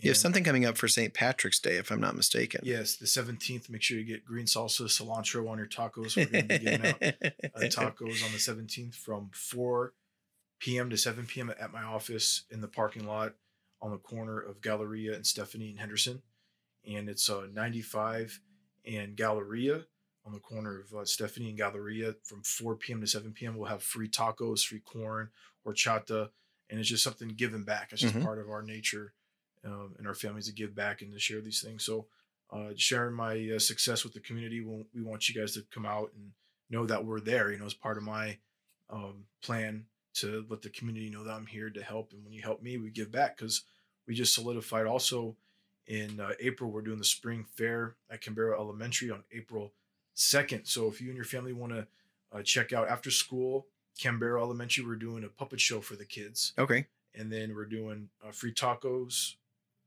You 0.00 0.10
have 0.10 0.16
something 0.16 0.44
coming 0.44 0.64
up 0.64 0.76
for 0.76 0.88
St. 0.88 1.14
Patrick's 1.14 1.60
Day, 1.60 1.76
if 1.76 1.90
I'm 1.90 2.00
not 2.00 2.16
mistaken. 2.16 2.60
Yes, 2.64 2.96
the 2.96 3.06
seventeenth. 3.06 3.70
Make 3.70 3.82
sure 3.82 3.96
you 3.96 4.04
get 4.04 4.24
green 4.24 4.46
salsa, 4.46 4.82
cilantro 4.82 5.48
on 5.48 5.56
your 5.56 5.68
tacos. 5.68 6.16
We're 6.16 6.26
going 6.26 6.48
to 6.48 6.58
be 6.58 6.64
giving 6.64 6.86
out 6.86 7.02
uh, 7.02 7.60
tacos 7.60 8.24
on 8.24 8.32
the 8.32 8.38
seventeenth 8.38 8.96
from 8.96 9.30
four 9.32 9.94
p.m. 10.58 10.90
to 10.90 10.96
seven 10.96 11.26
p.m. 11.26 11.52
at 11.58 11.72
my 11.72 11.82
office 11.82 12.42
in 12.50 12.60
the 12.60 12.68
parking 12.68 13.06
lot 13.06 13.34
on 13.80 13.92
the 13.92 13.98
corner 13.98 14.40
of 14.40 14.60
Galleria 14.60 15.14
and 15.14 15.26
Stephanie 15.26 15.70
and 15.70 15.78
Henderson, 15.78 16.22
and 16.86 17.08
it's 17.08 17.30
uh, 17.30 17.46
ninety-five 17.52 18.40
and 18.86 19.16
Galleria 19.16 19.84
on 20.26 20.32
the 20.32 20.40
corner 20.40 20.80
of 20.80 20.94
uh, 20.94 21.04
Stephanie 21.04 21.48
and 21.50 21.58
Galleria 21.58 22.14
from 22.24 22.42
four 22.42 22.76
p.m. 22.76 23.00
to 23.00 23.06
seven 23.06 23.32
p.m. 23.32 23.56
We'll 23.56 23.68
have 23.68 23.82
free 23.82 24.08
tacos, 24.08 24.64
free 24.64 24.80
corn, 24.80 25.30
horchata, 25.66 26.30
and 26.70 26.80
it's 26.80 26.88
just 26.88 27.04
something 27.04 27.28
giving 27.28 27.64
back. 27.64 27.92
It's 27.92 28.02
just 28.02 28.14
Mhm. 28.14 28.22
part 28.22 28.38
of 28.38 28.48
our 28.48 28.62
nature 28.62 29.12
um, 29.64 29.94
and 29.98 30.06
our 30.06 30.14
families 30.14 30.46
to 30.46 30.52
give 30.52 30.74
back 30.74 31.02
and 31.02 31.12
to 31.12 31.18
share 31.18 31.40
these 31.40 31.62
things. 31.62 31.84
So, 31.84 32.06
uh, 32.50 32.72
sharing 32.76 33.14
my 33.14 33.50
uh, 33.54 33.58
success 33.58 34.04
with 34.04 34.12
the 34.12 34.20
community, 34.20 34.60
we, 34.60 34.84
we 34.94 35.02
want 35.02 35.28
you 35.28 35.34
guys 35.34 35.54
to 35.54 35.62
come 35.70 35.86
out 35.86 36.12
and 36.14 36.32
know 36.70 36.86
that 36.86 37.04
we're 37.04 37.20
there. 37.20 37.50
You 37.52 37.58
know, 37.58 37.66
as 37.66 37.74
part 37.74 37.96
of 37.96 38.02
my 38.04 38.38
um, 38.90 39.24
plan 39.42 39.86
to 40.14 40.46
let 40.48 40.62
the 40.62 40.70
community 40.70 41.10
know 41.10 41.24
that 41.24 41.32
I'm 41.32 41.46
here 41.46 41.70
to 41.70 41.82
help. 41.82 42.12
And 42.12 42.22
when 42.24 42.32
you 42.32 42.42
help 42.42 42.62
me, 42.62 42.76
we 42.78 42.90
give 42.90 43.10
back 43.10 43.36
because 43.36 43.62
we 44.06 44.14
just 44.14 44.34
solidified 44.34 44.86
also 44.86 45.36
in 45.86 46.20
uh, 46.20 46.30
April, 46.40 46.70
we're 46.70 46.82
doing 46.82 46.98
the 46.98 47.04
spring 47.04 47.44
fair 47.56 47.96
at 48.10 48.22
Cambeiro 48.22 48.58
Elementary 48.58 49.10
on 49.10 49.22
April 49.32 49.72
2nd. 50.16 50.66
So 50.66 50.88
if 50.88 51.00
you 51.00 51.08
and 51.08 51.16
your 51.16 51.24
family 51.24 51.52
want 51.52 51.72
to 51.72 51.86
uh, 52.32 52.42
check 52.42 52.72
out 52.72 52.88
after 52.88 53.10
school, 53.10 53.66
Cambeiro 54.00 54.40
Elementary, 54.40 54.84
we're 54.84 54.96
doing 54.96 55.24
a 55.24 55.28
puppet 55.28 55.60
show 55.60 55.80
for 55.80 55.94
the 55.96 56.04
kids 56.04 56.52
Okay. 56.58 56.86
and 57.14 57.30
then 57.30 57.54
we're 57.54 57.64
doing 57.66 58.08
uh, 58.26 58.32
free 58.32 58.52
tacos 58.52 59.34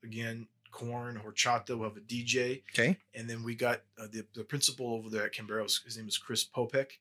again 0.04 0.48
corn 0.72 1.20
horchata 1.26 1.70
we'll 1.78 1.89
have 1.89 1.98
a 1.98 2.02
dj 2.02 2.62
Okay. 2.72 2.98
and 3.16 3.28
then 3.30 3.41
we 3.43 3.56
got 3.56 3.82
uh, 4.00 4.06
the, 4.12 4.26
the 4.36 4.43
principal 4.43 4.93
over 4.93 5.10
there 5.10 5.26
at 5.26 5.34
Cambeiro 5.34 5.64
his 5.84 5.98
name 5.98 6.08
is 6.08 6.18
chris 6.18 6.45
popek 6.45 6.91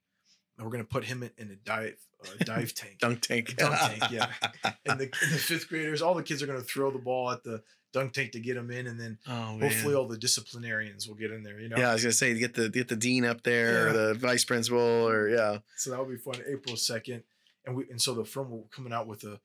and 0.57 0.65
we're 0.65 0.71
going 0.73 0.83
to 0.83 0.89
put 0.89 1.05
him 1.05 1.23
in, 1.23 1.31
in 1.37 1.51
a 1.51 1.57
dive 1.57 1.99
uh, 2.25 2.29
dive 2.45 2.73
tank 2.75 2.99
Dunk 2.99 3.21
tank. 3.21 3.55
Dunk 3.57 3.77
tank, 3.79 4.11
yeah. 4.11 4.33
and 4.87 4.99
the, 4.99 5.05
and 5.23 5.33
the 5.33 5.39
fifth 5.39 5.69
graders 5.69 6.01
all 6.03 6.15
the 6.15 6.23
kids 6.23 6.43
are 6.43 6.47
going 6.47 6.59
to 6.61 6.65
throw 6.65 6.91
the 6.91 6.99
ball 6.99 7.31
at 7.31 7.45
the 7.45 7.63
dunk 7.97 8.13
tank 8.13 8.33
to 8.33 8.41
get 8.41 8.55
them 8.55 8.71
in 8.71 8.87
and 8.87 9.01
then 9.01 9.19
oh, 9.29 9.59
hopefully 9.59 9.95
all 9.95 10.07
the 10.07 10.19
disciplinarians 10.19 11.09
will 11.09 11.15
get 11.15 11.31
in 11.31 11.43
there 11.43 11.61
you 11.61 11.69
know 11.69 11.77
Yeah, 11.77 11.91
I 11.91 11.93
was 11.95 12.03
gonna 12.03 12.13
say 12.13 12.39
get 12.39 12.55
the 12.55 12.69
get 12.69 12.89
the 12.89 12.97
dean 12.97 13.25
up 13.25 13.43
there, 13.43 13.89
or 13.89 13.93
the 13.93 14.15
vice 14.15 14.45
principal, 14.45 14.81
or 14.81 15.29
yeah. 15.29 15.59
so 15.77 15.91
that 15.91 15.99
will 15.99 16.07
be 16.07 16.17
fun 16.17 16.37
april 16.47 16.77
2nd 16.77 17.23
and 17.65 17.77
we 17.77 17.89
and 17.91 18.01
so 18.01 18.15
the 18.15 18.25
firm 18.25 18.51
will 18.51 18.69
coming 18.75 18.93
out 18.93 19.07
with 19.07 19.25
a 19.25 19.41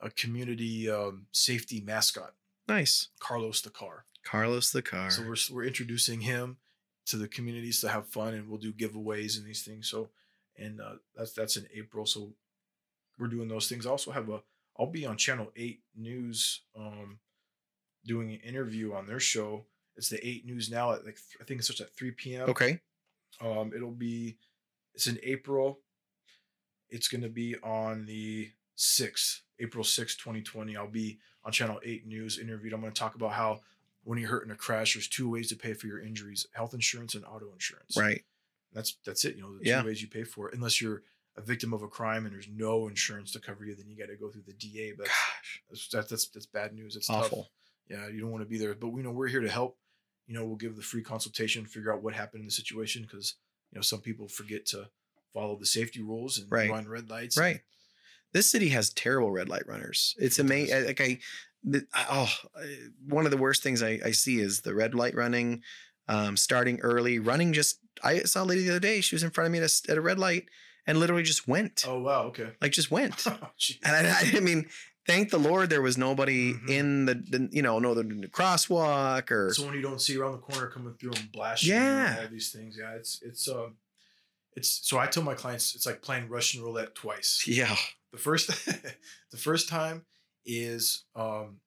a 0.00 0.10
community 0.10 0.90
um, 0.90 1.26
safety 1.32 1.80
mascot 1.80 2.34
Nice. 2.68 3.08
carlos 3.20 3.60
the 3.60 3.70
car 3.70 4.04
Carlos 4.24 4.72
the 4.72 4.82
car. 4.82 5.10
So 5.10 5.22
we're 5.22 5.36
we're 5.52 5.64
introducing 5.64 6.22
him 6.22 6.56
to 7.06 7.16
the 7.16 7.28
communities 7.28 7.80
to 7.82 7.88
have 7.88 8.08
fun, 8.08 8.34
and 8.34 8.48
we'll 8.48 8.58
do 8.58 8.72
giveaways 8.72 9.36
and 9.36 9.46
these 9.46 9.62
things. 9.62 9.88
So, 9.88 10.08
and 10.58 10.80
uh, 10.80 10.94
that's 11.16 11.32
that's 11.32 11.56
in 11.56 11.66
April. 11.74 12.06
So 12.06 12.32
we're 13.18 13.28
doing 13.28 13.48
those 13.48 13.68
things. 13.68 13.86
I 13.86 13.90
also 13.90 14.10
have 14.10 14.28
a 14.30 14.42
I'll 14.78 14.86
be 14.86 15.06
on 15.06 15.16
Channel 15.16 15.52
Eight 15.54 15.82
News, 15.94 16.62
um, 16.76 17.18
doing 18.06 18.30
an 18.32 18.40
interview 18.40 18.92
on 18.94 19.06
their 19.06 19.20
show. 19.20 19.64
It's 19.96 20.08
the 20.08 20.24
Eight 20.26 20.44
News 20.44 20.70
now 20.70 20.92
at 20.92 21.04
like 21.04 21.18
I 21.40 21.44
think 21.44 21.60
it 21.60 21.64
starts 21.64 21.80
at 21.80 21.94
three 21.94 22.10
p.m. 22.10 22.48
okay. 22.50 22.80
Um, 23.40 23.72
it'll 23.74 23.90
be 23.90 24.36
it's 24.94 25.06
in 25.06 25.18
April. 25.22 25.80
It's 26.90 27.08
gonna 27.08 27.28
be 27.28 27.56
on 27.62 28.06
the 28.06 28.50
sixth, 28.76 29.42
April 29.58 29.84
sixth, 29.84 30.18
twenty 30.18 30.42
twenty. 30.42 30.76
I'll 30.76 30.86
be 30.88 31.18
on 31.44 31.52
Channel 31.52 31.80
Eight 31.84 32.06
News 32.06 32.38
interviewed. 32.38 32.72
I'm 32.72 32.80
gonna 32.80 32.92
talk 32.92 33.14
about 33.14 33.32
how 33.32 33.60
when 34.04 34.18
you're 34.18 34.28
hurt 34.28 34.44
in 34.44 34.50
a 34.50 34.56
crash, 34.56 34.94
there's 34.94 35.08
two 35.08 35.30
ways 35.30 35.48
to 35.48 35.56
pay 35.56 35.72
for 35.72 35.86
your 35.86 36.00
injuries: 36.00 36.46
health 36.52 36.74
insurance 36.74 37.14
and 37.14 37.24
auto 37.24 37.52
insurance. 37.52 37.96
Right. 37.96 38.22
That's 38.72 38.96
that's 39.04 39.24
it. 39.24 39.36
You 39.36 39.42
know, 39.42 39.58
the 39.58 39.64
Yeah. 39.64 39.80
two 39.82 39.86
ways 39.88 40.02
you 40.02 40.08
pay 40.08 40.24
for 40.24 40.48
it. 40.48 40.54
Unless 40.54 40.80
you're 40.80 41.02
a 41.36 41.40
victim 41.40 41.72
of 41.72 41.82
a 41.82 41.88
crime 41.88 42.26
and 42.26 42.34
there's 42.34 42.48
no 42.48 42.86
insurance 42.88 43.32
to 43.32 43.40
cover 43.40 43.64
you, 43.64 43.74
then 43.74 43.88
you 43.88 43.96
got 43.96 44.06
to 44.08 44.16
go 44.16 44.28
through 44.30 44.42
the 44.46 44.52
DA. 44.52 44.92
But 44.92 45.06
Gosh. 45.06 45.62
that's 45.70 45.88
that's 45.88 46.08
that's, 46.10 46.28
that's 46.28 46.46
bad 46.46 46.74
news. 46.74 46.94
It's 46.96 47.06
tough 47.08 47.26
Awful. 47.26 47.48
Yeah, 47.88 48.08
you 48.08 48.20
don't 48.20 48.30
want 48.30 48.42
to 48.42 48.48
be 48.48 48.58
there. 48.58 48.74
But 48.74 48.88
we 48.88 49.02
know 49.02 49.10
we're 49.10 49.28
here 49.28 49.40
to 49.40 49.48
help. 49.50 49.78
You 50.26 50.34
know, 50.34 50.44
we'll 50.44 50.56
give 50.56 50.76
the 50.76 50.82
free 50.82 51.02
consultation, 51.02 51.66
figure 51.66 51.92
out 51.92 52.02
what 52.02 52.14
happened 52.14 52.40
in 52.40 52.46
the 52.46 52.52
situation 52.52 53.02
because 53.02 53.34
you 53.70 53.76
know 53.76 53.82
some 53.82 54.00
people 54.00 54.28
forget 54.28 54.64
to 54.66 54.88
follow 55.34 55.56
the 55.58 55.66
safety 55.66 56.00
rules 56.00 56.38
and 56.38 56.50
Right. 56.50 56.70
run 56.70 56.88
red 56.88 57.10
lights. 57.10 57.36
Right. 57.36 57.60
This 58.32 58.46
city 58.46 58.68
has 58.70 58.90
terrible 58.90 59.30
red 59.30 59.48
light 59.48 59.66
runners. 59.66 60.14
It's 60.18 60.38
amazing. 60.38 60.86
Like 60.86 61.00
I, 61.00 61.18
the, 61.62 61.86
oh, 62.10 62.32
one 63.08 63.24
of 63.26 63.30
the 63.30 63.36
worst 63.36 63.62
things 63.62 63.82
I, 63.82 64.00
I 64.04 64.10
see 64.12 64.38
is 64.40 64.60
the 64.62 64.74
red 64.74 64.94
light 64.94 65.14
running, 65.14 65.62
um, 66.08 66.36
starting 66.36 66.80
early, 66.80 67.18
running. 67.18 67.52
Just 67.52 67.78
I 68.02 68.20
saw 68.20 68.42
a 68.42 68.44
lady 68.44 68.62
the 68.64 68.70
other 68.70 68.80
day. 68.80 69.00
She 69.00 69.14
was 69.14 69.22
in 69.22 69.30
front 69.30 69.46
of 69.46 69.52
me 69.52 69.58
at 69.58 69.64
a, 69.70 69.92
at 69.92 69.98
a 69.98 70.00
red 70.00 70.18
light 70.18 70.46
and 70.86 70.98
literally 70.98 71.22
just 71.22 71.46
went, 71.46 71.84
Oh 71.86 72.00
wow. 72.00 72.22
Okay. 72.24 72.50
like 72.60 72.72
just 72.72 72.90
went. 72.90 73.14
Jeez. 73.14 73.78
And 73.84 74.06
I, 74.08 74.32
I 74.36 74.40
mean, 74.40 74.66
thank 75.06 75.30
the 75.30 75.38
Lord 75.38 75.70
there 75.70 75.82
was 75.82 75.96
nobody 75.98 76.54
Mhm. 76.54 76.68
in 76.68 77.04
the, 77.06 77.14
the 77.14 77.48
you 77.52 77.62
know, 77.62 77.78
no 77.78 77.94
the, 77.94 78.02
the 78.02 78.28
crosswalk 78.28 79.30
or 79.30 79.52
Someone 79.54 79.74
you 79.74 79.82
don't 79.82 80.00
see 80.00 80.16
around 80.16 80.32
the 80.32 80.38
corner 80.38 80.68
coming 80.68 80.94
through 80.94 81.12
and 81.12 81.30
blast 81.32 81.64
you. 81.64 81.74
Yeah. 81.74 82.18
all 82.22 82.28
these 82.28 82.50
things. 82.52 82.76
Yeah. 82.78 82.92
It's 82.94 83.20
it's 83.22 83.48
um, 83.48 83.76
it's 84.56 84.80
so 84.88 84.98
I 84.98 85.06
tell 85.06 85.22
my 85.22 85.34
clients 85.34 85.74
it's 85.74 85.86
like 85.86 86.00
playing 86.02 86.28
Russian 86.28 86.62
roulette 86.62 86.94
twice. 86.94 87.44
yeah, 87.46 87.74
The 88.12 88.18
first 88.18 88.48
the 89.30 89.36
first 89.36 89.68
time 89.68 90.04
is 90.46 91.04
um 91.16 91.60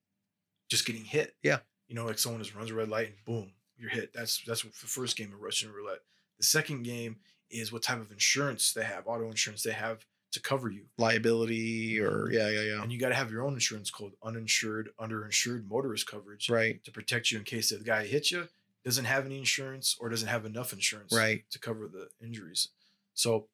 just 0.69 0.85
getting 0.85 1.03
hit. 1.05 1.35
Yeah. 1.43 1.59
You 1.87 1.95
know, 1.95 2.05
like 2.05 2.19
someone 2.19 2.41
just 2.43 2.55
runs 2.55 2.69
a 2.71 2.73
red 2.75 2.89
light 2.89 3.07
and 3.07 3.15
boom, 3.25 3.51
you're 3.77 3.89
hit. 3.89 4.11
That's 4.13 4.41
that's 4.45 4.61
the 4.63 4.69
first 4.71 5.15
game 5.17 5.33
of 5.33 5.39
Russian 5.41 5.71
roulette. 5.71 5.99
The 6.37 6.45
second 6.45 6.83
game 6.83 7.17
is 7.49 7.71
what 7.71 7.81
type 7.83 8.01
of 8.01 8.11
insurance 8.11 8.73
they 8.73 8.83
have, 8.83 9.07
auto 9.07 9.25
insurance 9.29 9.63
they 9.63 9.71
have 9.71 10.05
to 10.37 10.43
cover 10.43 10.69
you. 10.69 10.85
liability 10.97 11.99
or 11.99 12.25
mm-hmm. 12.25 12.33
yeah, 12.33 12.49
yeah, 12.49 12.75
yeah. 12.75 12.81
And 12.81 12.91
you 12.91 12.99
got 12.99 13.09
to 13.09 13.15
have 13.15 13.31
your 13.31 13.43
own 13.43 13.53
insurance 13.53 13.89
called 13.89 14.13
uninsured, 14.23 14.89
underinsured 14.99 15.67
motorist 15.69 16.09
coverage 16.09 16.49
Right, 16.49 16.83
to 16.83 16.91
protect 16.91 17.31
you 17.31 17.37
in 17.37 17.43
case 17.43 17.69
the 17.69 17.77
guy 17.77 18.05
hits 18.05 18.31
you, 18.31 18.47
doesn't 18.85 19.05
have 19.05 19.25
any 19.25 19.37
insurance 19.37 19.97
or 19.99 20.09
doesn't 20.09 20.27
have 20.27 20.45
enough 20.45 20.73
insurance 20.73 21.13
right. 21.13 21.43
to 21.51 21.59
cover 21.59 21.87
the 21.87 22.09
injuries. 22.23 22.69
So 23.13 23.47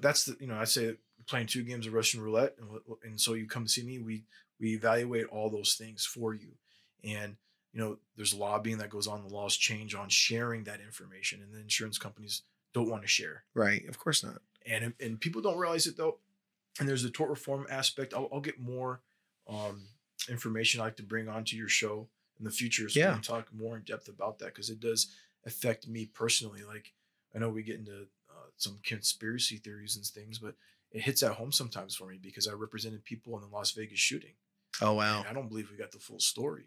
that's 0.00 0.24
the 0.24 0.36
you 0.40 0.46
know 0.46 0.56
I 0.56 0.64
say 0.64 0.96
playing 1.26 1.46
two 1.46 1.62
games 1.62 1.86
of 1.86 1.92
Russian 1.92 2.20
roulette, 2.20 2.56
and, 2.58 2.68
and 3.04 3.20
so 3.20 3.34
you 3.34 3.46
come 3.46 3.66
see 3.66 3.82
me. 3.82 3.98
We 3.98 4.24
we 4.60 4.74
evaluate 4.74 5.26
all 5.26 5.50
those 5.50 5.74
things 5.74 6.04
for 6.06 6.34
you, 6.34 6.52
and 7.02 7.36
you 7.72 7.80
know 7.80 7.98
there's 8.16 8.34
lobbying 8.34 8.78
that 8.78 8.90
goes 8.90 9.06
on. 9.06 9.22
The 9.22 9.34
laws 9.34 9.56
change 9.56 9.94
on 9.94 10.08
sharing 10.08 10.64
that 10.64 10.80
information, 10.80 11.42
and 11.42 11.52
the 11.52 11.60
insurance 11.60 11.98
companies 11.98 12.42
don't 12.72 12.90
want 12.90 13.02
to 13.02 13.08
share, 13.08 13.44
Right. 13.54 13.88
Of 13.88 13.98
course 13.98 14.24
not. 14.24 14.42
And 14.66 14.92
and 15.00 15.20
people 15.20 15.42
don't 15.42 15.58
realize 15.58 15.86
it 15.86 15.96
though. 15.96 16.18
And 16.80 16.88
there's 16.88 17.02
the 17.04 17.10
tort 17.10 17.30
reform 17.30 17.66
aspect. 17.70 18.12
I'll, 18.14 18.28
I'll 18.32 18.40
get 18.40 18.58
more 18.58 19.00
um, 19.48 19.82
information 20.28 20.80
I 20.80 20.84
like 20.84 20.96
to 20.96 21.02
bring 21.04 21.28
onto 21.28 21.56
your 21.56 21.68
show 21.68 22.08
in 22.38 22.44
the 22.44 22.50
future, 22.50 22.88
so 22.88 22.98
Yeah. 22.98 23.08
we 23.10 23.14
can 23.14 23.22
talk 23.22 23.46
more 23.54 23.76
in 23.76 23.82
depth 23.82 24.08
about 24.08 24.38
that 24.40 24.46
because 24.46 24.70
it 24.70 24.80
does 24.80 25.08
affect 25.46 25.86
me 25.86 26.06
personally. 26.06 26.62
Like 26.66 26.92
I 27.34 27.38
know 27.38 27.48
we 27.50 27.62
get 27.62 27.76
into 27.78 28.06
uh, 28.30 28.48
some 28.56 28.78
conspiracy 28.84 29.56
theories 29.58 29.94
and 29.96 30.04
things, 30.04 30.38
but 30.38 30.54
it 30.90 31.02
hits 31.02 31.22
at 31.22 31.32
home 31.32 31.52
sometimes 31.52 31.94
for 31.94 32.06
me 32.08 32.18
because 32.20 32.48
I 32.48 32.52
represented 32.54 33.04
people 33.04 33.36
in 33.36 33.42
the 33.42 33.54
Las 33.54 33.70
Vegas 33.72 33.98
shooting. 33.98 34.32
Oh 34.80 34.94
wow. 34.94 35.20
And 35.20 35.28
I 35.28 35.32
don't 35.32 35.48
believe 35.48 35.70
we 35.70 35.76
got 35.76 35.92
the 35.92 35.98
full 36.00 36.18
story 36.18 36.64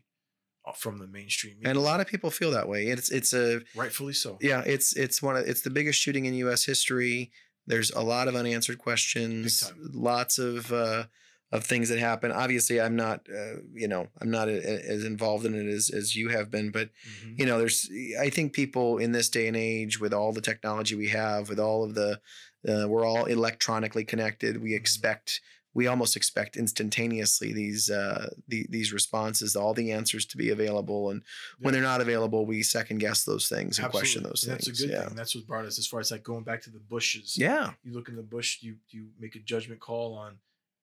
uh, 0.65 0.71
from 0.71 0.99
the 0.99 1.07
mainstream 1.07 1.55
media. 1.55 1.69
And 1.69 1.77
a 1.77 1.81
lot 1.81 1.99
of 1.99 2.07
people 2.07 2.29
feel 2.31 2.51
that 2.51 2.69
way. 2.69 2.87
It's 2.87 3.09
it's 3.11 3.33
a 3.33 3.61
rightfully 3.75 4.13
so. 4.13 4.37
yeah, 4.39 4.63
it's 4.65 4.95
it's 4.95 5.21
one 5.21 5.35
of 5.35 5.45
it's 5.47 5.61
the 5.63 5.69
biggest 5.69 5.99
shooting 5.99 6.25
in 6.25 6.33
U.S. 6.35 6.63
history. 6.63 7.31
There's 7.67 7.91
a 7.91 8.01
lot 8.01 8.27
of 8.27 8.35
unanswered 8.35 8.77
questions, 8.79 9.71
lots 9.93 10.39
of 10.39 10.71
uh, 10.71 11.05
of 11.51 11.63
things 11.63 11.87
that 11.89 11.99
happen. 11.99 12.31
Obviously, 12.31 12.79
I'm 12.81 12.95
not 12.95 13.27
uh, 13.29 13.57
you 13.73 13.87
know 13.87 14.07
I'm 14.21 14.31
not 14.31 14.47
a, 14.49 14.57
a- 14.57 14.91
as 14.95 15.03
involved 15.05 15.45
in 15.45 15.53
it 15.53 15.67
as 15.67 15.89
as 15.89 16.15
you 16.15 16.29
have 16.29 16.49
been, 16.49 16.71
but 16.71 16.89
Mhm. 16.89 17.39
you 17.39 17.45
know 17.45 17.57
there's 17.59 17.89
I 18.19 18.29
think 18.29 18.53
people 18.53 18.97
in 18.97 19.11
this 19.11 19.29
day 19.29 19.47
and 19.47 19.57
age 19.57 19.99
with 19.99 20.13
all 20.13 20.31
the 20.33 20.41
technology 20.41 20.95
we 20.95 21.09
have, 21.09 21.49
with 21.49 21.59
all 21.59 21.83
of 21.83 21.93
the 21.95 22.19
uh, 22.67 22.85
we're 22.87 23.05
all 23.05 23.25
electronically 23.25 24.03
connected. 24.03 24.61
We 24.61 24.71
Mhm. 24.71 24.77
expect 24.77 25.41
we 25.77 25.85
almost 25.85 26.15
expect 26.17 26.57
instantaneously 26.57 27.53
these 27.53 27.91
uh, 27.91 28.31
the, 28.47 28.65
these 28.67 28.91
responses, 28.91 29.55
all 29.55 29.75
the 29.75 29.91
answers 29.91 30.25
to 30.25 30.35
be 30.35 30.49
available, 30.49 31.11
and 31.11 31.21
when 31.59 31.71
they're 31.71 31.83
not 31.83 32.01
available, 32.01 32.47
we 32.47 32.63
second 32.63 32.97
guess 32.97 33.23
those 33.23 33.47
things 33.47 33.77
and 33.77 33.87
question 33.91 34.23
those 34.23 34.43
And 34.43 34.53
things. 34.53 34.65
That's 34.65 34.79
a 34.79 34.83
good 34.83 34.91
yeah. 34.91 35.05
thing. 35.05 35.15
That's 35.15 35.35
what 35.35 35.45
brought 35.45 35.65
us 35.65 35.77
as 35.77 35.85
far 35.85 35.99
as 35.99 36.09
like 36.09 36.23
going 36.23 36.43
back 36.43 36.63
to 36.63 36.71
the 36.71 36.79
bushes. 36.79 37.37
Yeah. 37.37 37.73
You 37.83 37.93
look 37.93 38.09
in 38.09 38.15
the 38.15 38.23
bush, 38.23 38.57
you 38.61 38.77
you 38.89 39.09
make 39.19 39.35
a 39.35 39.39
judgment 39.39 39.79
call 39.79 40.15
on 40.15 40.39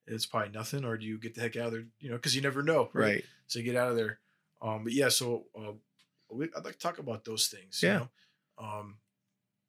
it's 0.07 0.27
probably 0.27 0.51
nothing, 0.53 0.85
or 0.85 0.97
do 0.97 1.05
you 1.05 1.19
get 1.19 1.35
the 1.35 1.41
heck 1.41 1.57
out 1.57 1.67
of 1.67 1.73
there? 1.73 1.85
You 1.99 2.11
know, 2.11 2.17
because 2.17 2.37
you 2.37 2.43
never 2.43 2.63
know, 2.63 2.91
Right. 2.93 3.25
So 3.49 3.59
you 3.59 3.65
get 3.65 3.77
out 3.77 3.91
of 3.91 3.97
there. 3.97 4.21
Um, 4.63 4.85
but 4.85 4.93
yeah, 4.93 5.09
so 5.09 5.47
uh, 5.59 5.73
we, 6.31 6.49
I'd 6.57 6.65
like 6.65 6.75
to 6.75 6.79
talk 6.79 6.99
about 6.99 7.25
those 7.25 7.49
things. 7.49 7.83
you 7.83 7.89
Yeah. 7.89 7.99
know? 7.99 8.09
Um, 8.59 8.99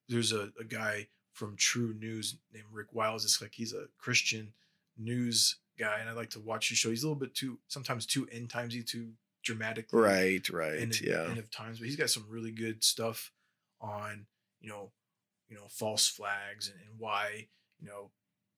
there's 0.07 0.31
a, 0.31 0.51
a 0.59 0.63
guy 0.63 1.07
from 1.33 1.57
TruNews 1.57 2.35
named 2.53 2.67
Rick 2.71 2.93
Wiles. 2.93 3.25
It's 3.25 3.41
like 3.41 3.53
he's 3.55 3.73
a 3.73 3.87
Christian 3.97 4.53
news 4.97 5.57
guy, 5.77 5.97
and 5.99 6.09
I 6.09 6.13
like 6.13 6.29
to 6.31 6.39
watch 6.39 6.69
his 6.69 6.77
show. 6.77 6.89
He's 6.89 7.03
a 7.03 7.07
little 7.07 7.19
bit 7.19 7.35
too 7.35 7.59
sometimes 7.67 8.05
too 8.05 8.27
end 8.31 8.49
timesy, 8.49 8.85
too 8.85 9.11
dramatic. 9.43 9.87
Right. 9.91 10.47
Right. 10.49 10.79
End 10.79 10.93
of, 10.93 11.01
yeah. 11.01 11.25
end 11.29 11.37
of 11.37 11.51
times, 11.51 11.79
but 11.79 11.85
he's 11.87 11.95
got 11.97 12.09
some 12.09 12.25
really 12.29 12.51
good 12.51 12.83
stuff 12.83 13.31
on 13.81 14.25
you 14.61 14.69
know 14.69 14.91
you 15.49 15.55
know 15.55 15.67
false 15.69 16.07
flags 16.07 16.69
and, 16.69 16.79
and 16.79 16.99
why 16.99 17.47
you 17.79 17.87
know 17.87 18.09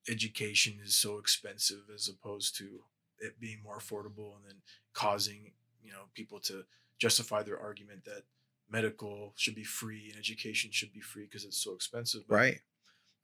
education 0.10 0.80
is 0.84 0.96
so 0.96 1.18
expensive 1.18 1.82
as 1.94 2.08
opposed 2.08 2.56
to 2.58 2.84
it 3.20 3.40
being 3.40 3.60
more 3.64 3.78
affordable 3.80 4.36
and 4.36 4.46
then 4.48 4.56
causing 4.94 5.52
you 5.84 5.92
know 5.92 6.04
people 6.14 6.40
to 6.40 6.64
justify 7.00 7.44
their 7.44 7.60
argument 7.60 8.06
that 8.06 8.24
medical 8.70 9.34
should 9.36 9.56
be 9.56 9.64
free 9.64 10.08
and 10.10 10.18
education 10.20 10.72
should 10.72 10.94
be 10.94 11.02
free 11.02 11.24
because 11.26 11.44
it's 11.44 11.58
so 11.62 11.74
expensive 11.74 12.22
But, 12.28 12.36
Right. 12.36 12.60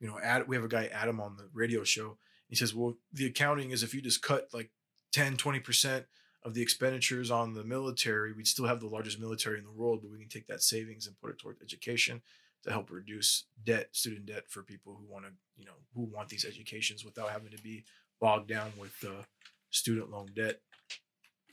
you 0.00 0.08
know 0.08 0.18
Ad, 0.18 0.46
we 0.48 0.56
have 0.56 0.64
a 0.64 0.68
guy 0.68 0.86
adam 0.92 1.20
on 1.20 1.36
the 1.36 1.48
radio 1.54 1.84
show 1.84 2.18
he 2.54 2.58
says 2.58 2.72
well 2.72 2.94
the 3.12 3.26
accounting 3.26 3.72
is 3.72 3.82
if 3.82 3.92
you 3.92 4.00
just 4.00 4.22
cut 4.22 4.46
like 4.52 4.70
10 5.12 5.36
20% 5.36 6.04
of 6.44 6.54
the 6.54 6.62
expenditures 6.62 7.28
on 7.28 7.54
the 7.54 7.64
military 7.64 8.32
we'd 8.32 8.46
still 8.46 8.66
have 8.66 8.78
the 8.78 8.86
largest 8.86 9.18
military 9.18 9.58
in 9.58 9.64
the 9.64 9.72
world 9.72 9.98
but 10.00 10.10
we 10.10 10.20
can 10.20 10.28
take 10.28 10.46
that 10.46 10.62
savings 10.62 11.08
and 11.08 11.20
put 11.20 11.30
it 11.30 11.38
toward 11.38 11.56
education 11.60 12.22
to 12.62 12.70
help 12.70 12.92
reduce 12.92 13.46
debt 13.64 13.88
student 13.90 14.26
debt 14.26 14.44
for 14.48 14.62
people 14.62 14.96
who 14.96 15.12
want 15.12 15.24
to 15.24 15.32
you 15.56 15.64
know 15.64 15.72
who 15.96 16.02
want 16.02 16.28
these 16.28 16.44
educations 16.44 17.04
without 17.04 17.30
having 17.30 17.50
to 17.50 17.60
be 17.60 17.82
bogged 18.20 18.48
down 18.48 18.70
with 18.78 18.94
uh, 19.04 19.22
student 19.70 20.12
loan 20.12 20.28
debt 20.36 20.60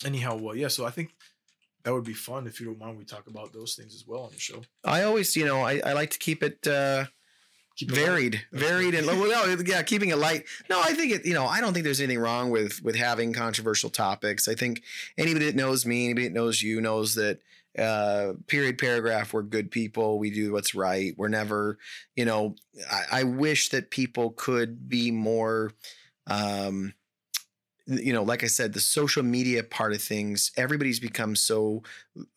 anyhow 0.05 0.35
well 0.35 0.55
yeah 0.55 0.67
so 0.67 0.85
i 0.85 0.91
think 0.91 1.15
that 1.83 1.93
would 1.93 2.03
be 2.03 2.13
fun 2.13 2.45
if 2.45 2.59
you 2.59 2.67
don't 2.67 2.77
mind 2.77 2.95
we 2.95 3.03
talk 3.03 3.25
about 3.25 3.51
those 3.53 3.73
things 3.73 3.95
as 3.95 4.05
well 4.05 4.21
on 4.21 4.31
the 4.31 4.37
show 4.37 4.61
I 4.83 5.01
always, 5.03 5.35
you 5.35 5.45
know, 5.45 5.61
I, 5.61 5.81
I 5.83 5.93
like 5.93 6.11
to 6.11 6.19
keep 6.19 6.43
it 6.43 6.67
uh. 6.67 7.05
Varied, 7.79 8.45
varied, 8.51 8.95
and 8.95 9.07
well, 9.07 9.47
no, 9.47 9.63
yeah, 9.65 9.81
keeping 9.81 10.09
it 10.09 10.17
light. 10.17 10.45
No, 10.69 10.79
I 10.81 10.93
think 10.93 11.13
it. 11.13 11.25
You 11.25 11.33
know, 11.33 11.45
I 11.45 11.61
don't 11.61 11.73
think 11.73 11.83
there's 11.83 12.01
anything 12.01 12.19
wrong 12.19 12.49
with 12.49 12.81
with 12.83 12.95
having 12.95 13.33
controversial 13.33 13.89
topics. 13.89 14.47
I 14.47 14.55
think 14.55 14.83
anybody 15.17 15.45
that 15.45 15.55
knows 15.55 15.85
me, 15.85 16.05
anybody 16.05 16.27
that 16.27 16.33
knows 16.33 16.61
you, 16.61 16.81
knows 16.81 17.15
that 17.15 17.39
uh 17.79 18.33
period 18.47 18.77
paragraph 18.77 19.31
we're 19.31 19.41
good 19.41 19.71
people 19.71 20.19
we 20.19 20.29
do 20.29 20.51
what's 20.51 20.75
right 20.75 21.13
we're 21.17 21.29
never 21.29 21.77
you 22.17 22.25
know 22.25 22.53
I, 22.91 23.21
I 23.21 23.23
wish 23.23 23.69
that 23.69 23.91
people 23.91 24.31
could 24.31 24.89
be 24.89 25.09
more 25.09 25.71
um 26.27 26.93
you 27.87 28.13
know 28.13 28.23
like 28.23 28.43
i 28.43 28.47
said 28.47 28.73
the 28.73 28.79
social 28.79 29.23
media 29.23 29.63
part 29.63 29.93
of 29.93 30.01
things 30.01 30.51
everybody's 30.57 30.99
become 30.99 31.35
so 31.35 31.81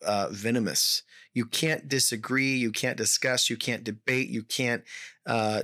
uh 0.05 0.27
venomous. 0.31 1.03
You 1.33 1.45
can't 1.45 1.89
disagree 1.89 2.55
you 2.55 2.71
can't 2.71 2.97
discuss 2.97 3.49
you 3.49 3.57
can't 3.57 3.83
debate 3.83 4.29
you 4.29 4.43
can't 4.43 4.83
uh 5.25 5.63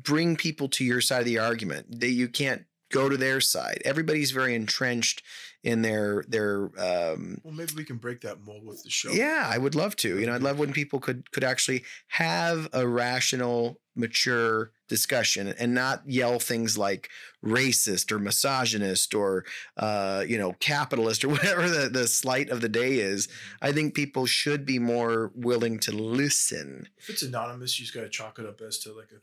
bring 0.00 0.36
people 0.36 0.68
to 0.68 0.84
your 0.84 1.00
side 1.00 1.20
of 1.20 1.24
the 1.26 1.38
argument. 1.38 2.00
That 2.00 2.10
you 2.10 2.28
can't 2.28 2.64
go 2.90 3.08
to 3.08 3.16
their 3.16 3.40
side. 3.40 3.82
Everybody's 3.84 4.30
very 4.30 4.54
entrenched 4.54 5.22
in 5.64 5.82
their 5.82 6.24
their 6.28 6.70
um 6.78 7.40
well 7.42 7.52
maybe 7.52 7.72
we 7.76 7.84
can 7.84 7.96
break 7.96 8.20
that 8.20 8.44
mold 8.46 8.64
with 8.64 8.82
the 8.84 8.90
show 8.90 9.10
yeah, 9.10 9.48
I 9.52 9.58
would 9.58 9.74
love 9.74 9.96
to. 9.96 10.18
You 10.18 10.26
know, 10.26 10.34
I'd 10.34 10.42
love 10.42 10.58
when 10.58 10.72
people 10.80 11.00
could 11.00 11.30
could 11.32 11.42
actually 11.44 11.84
have 12.08 12.68
a 12.72 12.86
rational, 12.86 13.80
mature 13.96 14.70
discussion 14.88 15.48
and 15.58 15.74
not 15.74 16.02
yell 16.08 16.38
things 16.38 16.78
like 16.78 17.10
racist 17.44 18.10
or 18.12 18.18
misogynist 18.18 19.14
or 19.14 19.44
uh, 19.76 20.24
you 20.26 20.38
know, 20.38 20.52
capitalist 20.60 21.24
or 21.24 21.28
whatever 21.36 21.68
the, 21.68 21.88
the 21.88 22.06
slight 22.06 22.48
of 22.50 22.60
the 22.60 22.68
day 22.68 22.94
is. 23.00 23.28
I 23.60 23.72
think 23.72 23.94
people 23.94 24.24
should 24.26 24.64
be 24.64 24.78
more 24.78 25.32
willing 25.34 25.78
to 25.80 25.92
listen. 25.92 26.88
if 26.98 27.10
it's 27.10 27.22
anonymous 27.22 27.78
you 27.78 27.84
just 27.84 27.94
got 27.94 28.02
to 28.02 28.08
chalk 28.08 28.38
it 28.38 28.46
up 28.46 28.60
as 28.60 28.78
to 28.78 28.92
like 28.92 29.10
a 29.12 29.20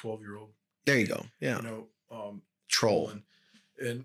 12 0.00 0.20
year 0.20 0.36
old 0.36 0.50
There 0.84 0.98
you 0.98 1.06
go. 1.06 1.24
Yeah. 1.40 1.56
you 1.58 1.62
know 1.62 1.86
um 2.10 2.42
Troll. 2.68 3.10
and, 3.10 3.22
and 3.80 4.04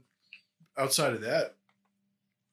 outside 0.78 1.14
of 1.14 1.22
that 1.22 1.56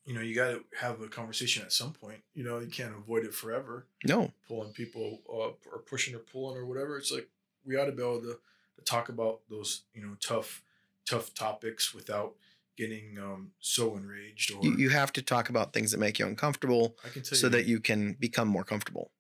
you 0.09 0.15
know 0.15 0.21
you 0.23 0.35
got 0.35 0.49
to 0.51 0.65
have 0.81 1.01
a 1.03 1.09
conversation 1.09 1.63
at 1.63 1.73
some 1.73 1.93
point 1.93 2.21
you 2.35 2.43
know 2.43 2.59
you 2.59 2.67
can't 2.69 2.95
avoid 2.97 3.25
it 3.25 3.35
forever 3.35 3.87
No. 4.05 4.33
pulling 4.49 4.73
people 4.73 5.21
up 5.31 5.59
or 5.71 5.79
pushing 5.81 6.15
or 6.15 6.21
pulling 6.21 6.57
or 6.57 6.65
whatever 6.65 6.97
it's 6.99 7.13
like 7.13 7.29
we 7.65 7.77
ought 7.77 7.85
to 7.87 7.93
be 7.93 8.03
able 8.03 8.21
to, 8.23 8.39
to 8.77 8.85
talk 8.85 9.09
about 9.11 9.41
those 9.51 9.83
you 9.95 10.03
know 10.03 10.17
tough 10.21 10.63
tough 11.07 11.35
topics 11.35 11.93
without 11.95 12.35
getting 12.77 13.19
um 13.19 13.51
so 13.61 13.97
enraged 13.97 14.53
or 14.55 14.65
You, 14.65 14.77
you 14.77 14.89
have 14.91 15.13
to 15.15 15.23
talk 15.23 15.49
about 15.51 15.73
things 15.73 15.91
that 15.93 15.99
make 15.99 16.19
you 16.19 16.27
uncomfortable 16.27 16.97
i 17.05 17.09
can 17.09 17.23
tell 17.23 17.37
so 17.37 17.49
that 17.51 17.67
you 17.67 17.81
can 17.81 18.15
become 18.19 18.49
more 18.49 18.65
comfortable. 18.65 19.11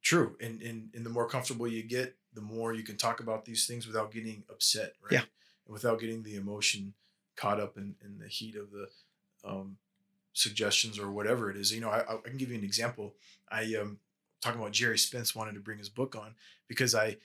True, 0.00 0.36
and 0.40 0.62
and 0.62 0.90
and 0.94 1.04
the 1.04 1.10
more 1.10 1.28
comfortable 1.28 1.66
you 1.66 1.82
get, 1.82 2.16
the 2.32 2.40
more 2.40 2.72
you 2.72 2.84
can 2.84 2.96
talk 2.96 3.18
about 3.20 3.44
these 3.44 3.66
things 3.66 3.84
without 3.86 4.12
getting 4.12 4.44
upset, 4.48 4.92
right? 5.02 5.12
Yeah. 5.12 5.24
And 5.66 5.72
without 5.72 5.98
getting 6.00 6.22
the 6.22 6.36
emotion 6.36 6.94
caught 7.36 7.58
up 7.60 7.76
in 7.76 7.96
in 8.04 8.18
the 8.18 8.28
heat 8.28 8.54
of 8.54 8.70
the 8.70 8.86
um, 9.44 9.76
suggestions 10.38 10.98
or 10.98 11.10
whatever 11.10 11.50
it 11.50 11.56
is. 11.56 11.72
You 11.72 11.80
know, 11.80 11.90
I, 11.90 12.00
I 12.00 12.16
can 12.24 12.36
give 12.36 12.50
you 12.50 12.58
an 12.58 12.64
example. 12.64 13.14
I 13.50 13.74
um 13.80 13.98
talking 14.40 14.60
about 14.60 14.72
Gerry 14.72 14.98
Spence 14.98 15.34
wanted 15.34 15.54
to 15.54 15.60
bring 15.60 15.78
his 15.78 15.88
book 15.88 16.14
on 16.16 16.34
because 16.68 16.94
I 16.94 17.16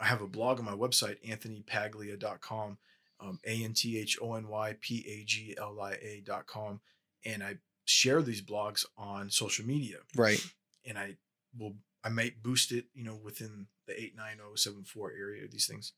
I 0.00 0.06
have 0.06 0.22
a 0.22 0.26
blog 0.26 0.58
on 0.58 0.64
my 0.64 0.72
website 0.72 1.18
anthonypaglia.com, 1.24 2.78
um, 3.20 3.38
a 3.46 3.64
n 3.64 3.72
t 3.74 3.98
h 3.98 4.18
o 4.20 4.34
n 4.34 4.48
y 4.48 4.76
p 4.80 5.04
a 5.08 5.24
g 5.24 5.54
l 5.58 5.80
i 5.80 5.92
a 5.94 6.20
dot 6.24 6.46
com, 6.46 6.80
and 7.24 7.42
I 7.42 7.58
share 7.84 8.22
these 8.22 8.40
blogs 8.42 8.84
on 8.96 9.30
social 9.30 9.66
media 9.66 9.98
Right. 10.16 10.42
and 10.86 10.98
I 10.98 11.16
will 11.58 11.74
I 12.02 12.08
might 12.08 12.42
boost 12.42 12.72
it, 12.72 12.86
you 12.94 13.04
know, 13.04 13.16
within 13.16 13.66
the 13.86 13.98
eight 14.00 14.16
nine 14.16 14.36
zero 14.38 14.54
seven 14.56 14.84
four 14.84 15.12
area. 15.12 15.46
These 15.48 15.66
things, 15.66 15.92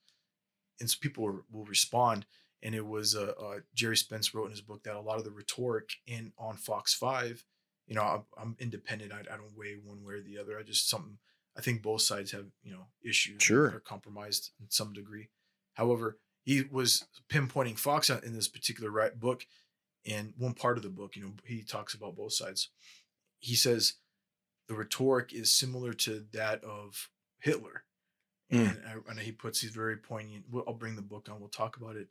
and 0.80 0.90
so 0.90 0.96
people 1.00 1.42
will 1.50 1.64
respond. 1.64 2.26
And 2.66 2.74
it 2.74 2.84
was 2.84 3.14
uh, 3.14 3.32
uh, 3.40 3.60
Gerry 3.76 3.96
Spence 3.96 4.34
wrote 4.34 4.46
in 4.46 4.50
his 4.50 4.60
book 4.60 4.82
that 4.82 4.96
a 4.96 5.00
lot 5.00 5.18
of 5.18 5.24
the 5.24 5.30
rhetoric 5.30 5.88
in 6.04 6.32
on 6.36 6.56
Fox 6.56 6.92
Five, 6.92 7.44
you 7.86 7.94
know, 7.94 8.02
I'm, 8.02 8.24
I'm 8.36 8.56
independent. 8.58 9.12
I, 9.12 9.20
I 9.20 9.36
don't 9.36 9.56
weigh 9.56 9.76
one 9.80 10.02
way 10.02 10.14
or 10.14 10.20
the 10.20 10.36
other. 10.36 10.58
I 10.58 10.64
just 10.64 10.90
something. 10.90 11.18
I 11.56 11.60
think 11.60 11.80
both 11.80 12.02
sides 12.02 12.32
have 12.32 12.46
you 12.64 12.72
know 12.72 12.86
issues. 13.04 13.40
Sure. 13.40 13.66
are 13.66 13.78
compromised 13.78 14.50
in 14.60 14.66
some 14.68 14.92
degree. 14.92 15.28
However, 15.74 16.18
he 16.42 16.64
was 16.68 17.04
pinpointing 17.28 17.78
Fox 17.78 18.10
in 18.10 18.34
this 18.34 18.48
particular 18.48 18.90
right 18.90 19.16
book, 19.16 19.46
and 20.04 20.32
one 20.36 20.54
part 20.54 20.76
of 20.76 20.82
the 20.82 20.90
book, 20.90 21.14
you 21.14 21.22
know, 21.22 21.34
he 21.44 21.62
talks 21.62 21.94
about 21.94 22.16
both 22.16 22.32
sides. 22.32 22.70
He 23.38 23.54
says 23.54 23.94
the 24.66 24.74
rhetoric 24.74 25.32
is 25.32 25.52
similar 25.52 25.92
to 25.92 26.24
that 26.32 26.64
of 26.64 27.10
Hitler. 27.38 27.84
Mm. 28.52 28.70
And, 28.70 28.80
I, 28.86 29.10
and 29.10 29.20
he 29.20 29.30
puts 29.30 29.60
these 29.60 29.70
very 29.70 29.96
poignant. 29.96 30.46
Well, 30.50 30.64
I'll 30.66 30.74
bring 30.74 30.96
the 30.96 31.02
book 31.02 31.28
on. 31.30 31.38
We'll 31.38 31.48
talk 31.48 31.76
about 31.76 31.94
it. 31.94 32.08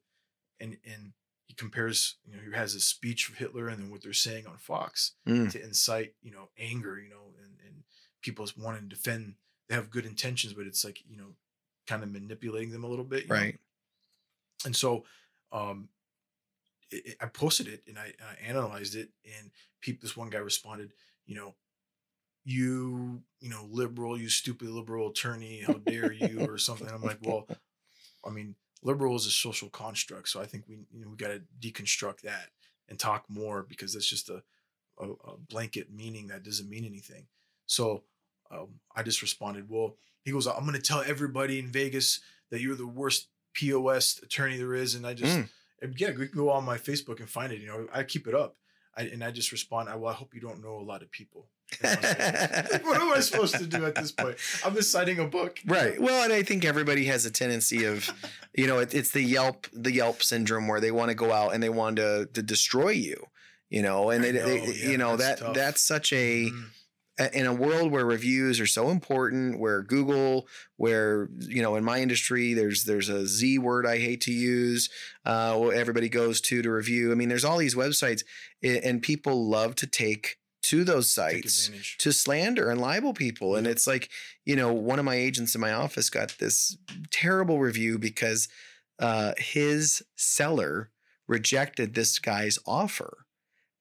And 0.60 0.78
and 0.86 1.14
he 1.48 1.54
compares. 1.54 2.16
You 2.26 2.36
know, 2.38 2.44
he 2.50 2.56
has 2.56 2.76
a 2.76 2.80
speech 2.80 3.30
of 3.30 3.36
Hitler 3.36 3.68
and 3.68 3.82
then 3.82 3.92
what 3.92 4.02
they're 4.04 4.14
saying 4.14 4.48
on 4.48 4.58
Fox 4.58 5.14
Mm. 5.28 5.52
to 5.52 5.64
incite 5.64 6.14
you 6.22 6.32
know 6.32 6.50
anger. 6.58 7.00
You 7.00 7.10
know, 7.10 7.34
and 7.44 7.54
and 7.66 7.84
people 8.22 8.48
wanting 8.58 8.90
to 8.90 8.96
defend. 8.96 9.36
They 9.68 9.76
have 9.76 9.90
good 9.90 10.06
intentions, 10.06 10.54
but 10.54 10.68
it's 10.68 10.84
like 10.86 11.00
you 11.10 11.18
know, 11.18 11.36
kind 11.88 12.04
of 12.04 12.12
manipulating 12.12 12.72
them 12.72 12.84
a 12.84 12.88
little 12.88 13.06
bit. 13.06 13.24
you 13.24 13.30
know? 13.30 13.36
Right. 13.36 13.60
And 14.66 14.76
so, 14.76 15.06
um, 15.52 15.90
it, 16.92 17.06
it- 17.06 17.18
I 17.20 17.26
posted 17.28 17.68
it 17.68 17.84
and 17.88 17.98
I, 18.00 18.06
and 18.20 18.30
I 18.30 18.48
analyzed 18.48 18.96
it, 18.96 19.10
and 19.26 19.52
people. 19.82 20.02
This 20.04 20.16
one 20.16 20.30
guy 20.30 20.38
responded, 20.38 20.94
you 21.26 21.36
know, 21.36 21.56
you, 22.44 23.24
you 23.40 23.50
know, 23.50 23.68
liberal, 23.72 24.20
you 24.20 24.30
stupid 24.30 24.70
liberal 24.70 25.10
attorney, 25.10 25.62
how 25.62 25.74
dare 25.74 26.12
you, 26.14 26.46
or 26.48 26.58
something. 26.58 26.88
I'm 26.88 27.02
like, 27.02 27.18
well, 27.24 27.48
I 28.26 28.30
mean, 28.30 28.56
liberal 28.86 29.16
is 29.16 29.26
a 29.26 29.32
social 29.32 29.68
construct, 29.70 30.30
so 30.30 30.40
I 30.40 30.46
think 30.46 30.64
we, 30.70 30.76
you 30.94 31.04
know, 31.04 31.10
we 31.10 31.18
got 31.18 31.30
to 31.30 31.42
deconstruct 31.60 32.22
that 32.22 32.52
and 32.88 32.98
talk 32.98 33.26
more 33.28 33.66
because 33.68 33.94
that's 33.94 34.10
just 34.10 34.30
a, 34.30 34.44
a, 35.00 35.10
a 35.10 35.38
blanket 35.50 35.92
meaning 35.92 36.28
that 36.28 36.44
doesn't 36.44 36.70
mean 36.70 36.86
anything. 36.86 37.26
So 37.66 38.04
um, 38.52 38.80
I 38.96 39.02
just 39.04 39.22
responded, 39.22 39.70
well, 39.70 39.96
he 40.24 40.32
goes, 40.32 40.48
I'm 40.48 40.62
going 40.62 40.74
to 40.74 40.82
tell 40.82 41.02
everybody 41.06 41.60
in 41.60 41.68
Vegas 41.68 42.20
that 42.52 42.62
you're 42.62 42.76
the 42.76 42.88
worst 42.88 43.28
POS 43.56 44.20
attorney 44.24 44.58
there 44.58 44.76
is, 44.76 44.96
and 44.96 45.06
I 45.06 45.14
just 45.14 45.36
Mm. 45.84 46.00
yeah, 46.00 46.12
we 46.12 46.28
can 46.28 46.38
go 46.38 46.50
on 46.52 46.64
my 46.64 46.78
Facebook 46.78 47.20
and 47.20 47.30
find 47.30 47.52
it. 47.52 47.60
You 47.60 47.68
know, 47.68 47.88
I 47.94 48.04
keep 48.04 48.28
it 48.28 48.36
up, 48.36 48.56
I, 48.96 49.04
and 49.04 49.24
I 49.24 49.32
just 49.32 49.52
respond. 49.52 49.90
I, 49.90 49.96
well, 49.96 50.12
I 50.12 50.16
hope 50.16 50.34
you 50.34 50.42
don't 50.42 50.64
know 50.64 50.78
a 50.78 50.86
lot 50.92 51.02
of 51.02 51.12
people. 51.12 51.48
What 51.82 53.02
am 53.02 53.12
I 53.14 53.20
supposed 53.22 53.56
to 53.56 53.66
do 53.66 53.86
at 53.86 53.96
this 53.96 54.12
point? 54.12 54.38
I'm 54.64 54.74
just 54.76 54.92
citing 54.92 55.20
a 55.20 55.26
book. 55.28 55.60
Right. 55.66 56.00
Well, 56.00 56.24
and 56.24 56.32
I 56.34 56.44
think 56.44 56.64
everybody 56.66 57.06
has 57.06 57.26
a 57.26 57.32
tendency 57.32 57.86
of, 57.86 58.10
you 58.56 58.68
know, 58.68 58.80
it, 58.80 58.94
it's 58.94 59.12
the 59.12 59.22
Yelp 59.22 59.68
the 59.74 59.92
Yelp 59.92 60.24
syndrome 60.24 60.68
where 60.68 60.80
they 60.80 60.92
want 60.92 61.10
to 61.10 61.16
go 61.16 61.32
out 61.32 61.54
and 61.54 61.62
they 61.62 61.70
want 61.70 61.98
to 61.98 62.28
to 62.34 62.42
destroy 62.44 62.90
you, 62.90 63.26
you 63.70 63.82
know, 63.82 64.10
and 64.10 64.24
they, 64.24 64.32
they 64.32 64.62
yeah, 64.66 64.90
you 64.92 64.98
know 64.98 65.16
that's 65.18 65.40
that 65.42 65.46
tough. 65.48 65.56
that's 65.56 65.82
such 65.82 66.14
a 66.14 66.46
Mm. 66.50 66.66
a- 67.20 67.40
in 67.40 67.46
a 67.46 67.54
world 67.54 67.92
where 67.92 68.06
reviews 68.06 68.60
are 68.60 68.68
so 68.68 68.90
important, 68.90 69.58
where 69.60 69.82
Google, 69.82 70.48
where 70.78 71.30
you 71.40 71.62
know, 71.62 71.76
in 71.76 71.84
my 71.84 72.00
industry, 72.02 72.54
there's 72.54 72.84
there's 72.84 73.10
a 73.10 73.26
Z 73.28 73.58
word 73.60 73.86
I 73.86 73.98
hate 74.00 74.22
to 74.22 74.34
use. 74.34 74.90
Uh, 75.26 75.68
everybody 75.74 76.10
goes 76.10 76.42
to 76.42 76.62
to 76.62 76.70
review. 76.72 77.12
I 77.12 77.16
mean, 77.16 77.30
there's 77.30 77.46
all 77.46 77.58
these 77.58 77.76
websites, 77.76 78.24
and 78.62 79.02
people 79.02 79.50
love 79.50 79.76
to 79.76 79.88
take 79.88 80.38
to 80.66 80.84
those 80.84 81.12
sites 81.12 81.70
to 82.00 82.12
slander 82.12 82.72
and 82.72 82.82
libel 82.82 83.14
people. 83.14 83.56
And 83.56 83.68
it's 83.68 83.86
like, 83.86 84.10
you 84.46 84.56
know, 84.56 84.74
one 84.74 84.98
of 84.98 85.06
my 85.06 85.16
agents 85.16 85.54
in 85.54 85.62
my 85.62 85.72
office 85.72 86.10
got 86.10 86.36
this 86.40 86.78
terrible 87.12 87.60
review 87.60 88.00
because 88.00 88.48
uh, 89.00 89.34
his 89.38 90.04
seller 90.16 90.90
rejected 91.28 91.94
this 91.94 92.18
guy's 92.18 92.58
offer. 92.66 93.26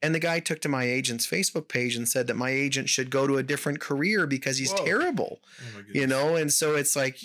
And 0.03 0.14
the 0.14 0.20
guy 0.20 0.41
took 0.41 0.61
to 0.61 0.68
my 0.68 0.85
agent's 0.85 1.26
Facebook 1.26 1.68
page 1.68 1.97
and 1.97 2.07
said 2.07 2.26
that 2.26 2.37
my 2.37 2.51
agent 2.51 2.91
should 2.91 3.09
go 3.09 3.26
to 3.26 3.39
a 3.39 3.43
different 3.43 3.80
career 3.80 4.26
because 4.26 4.59
he's 4.59 4.72
Whoa. 4.72 4.85
terrible, 4.85 5.41
Oh 5.62 5.82
you 5.91 6.07
know? 6.07 6.37
And 6.37 6.53
so 6.53 6.74
it's 6.74 6.95
like, 6.95 7.18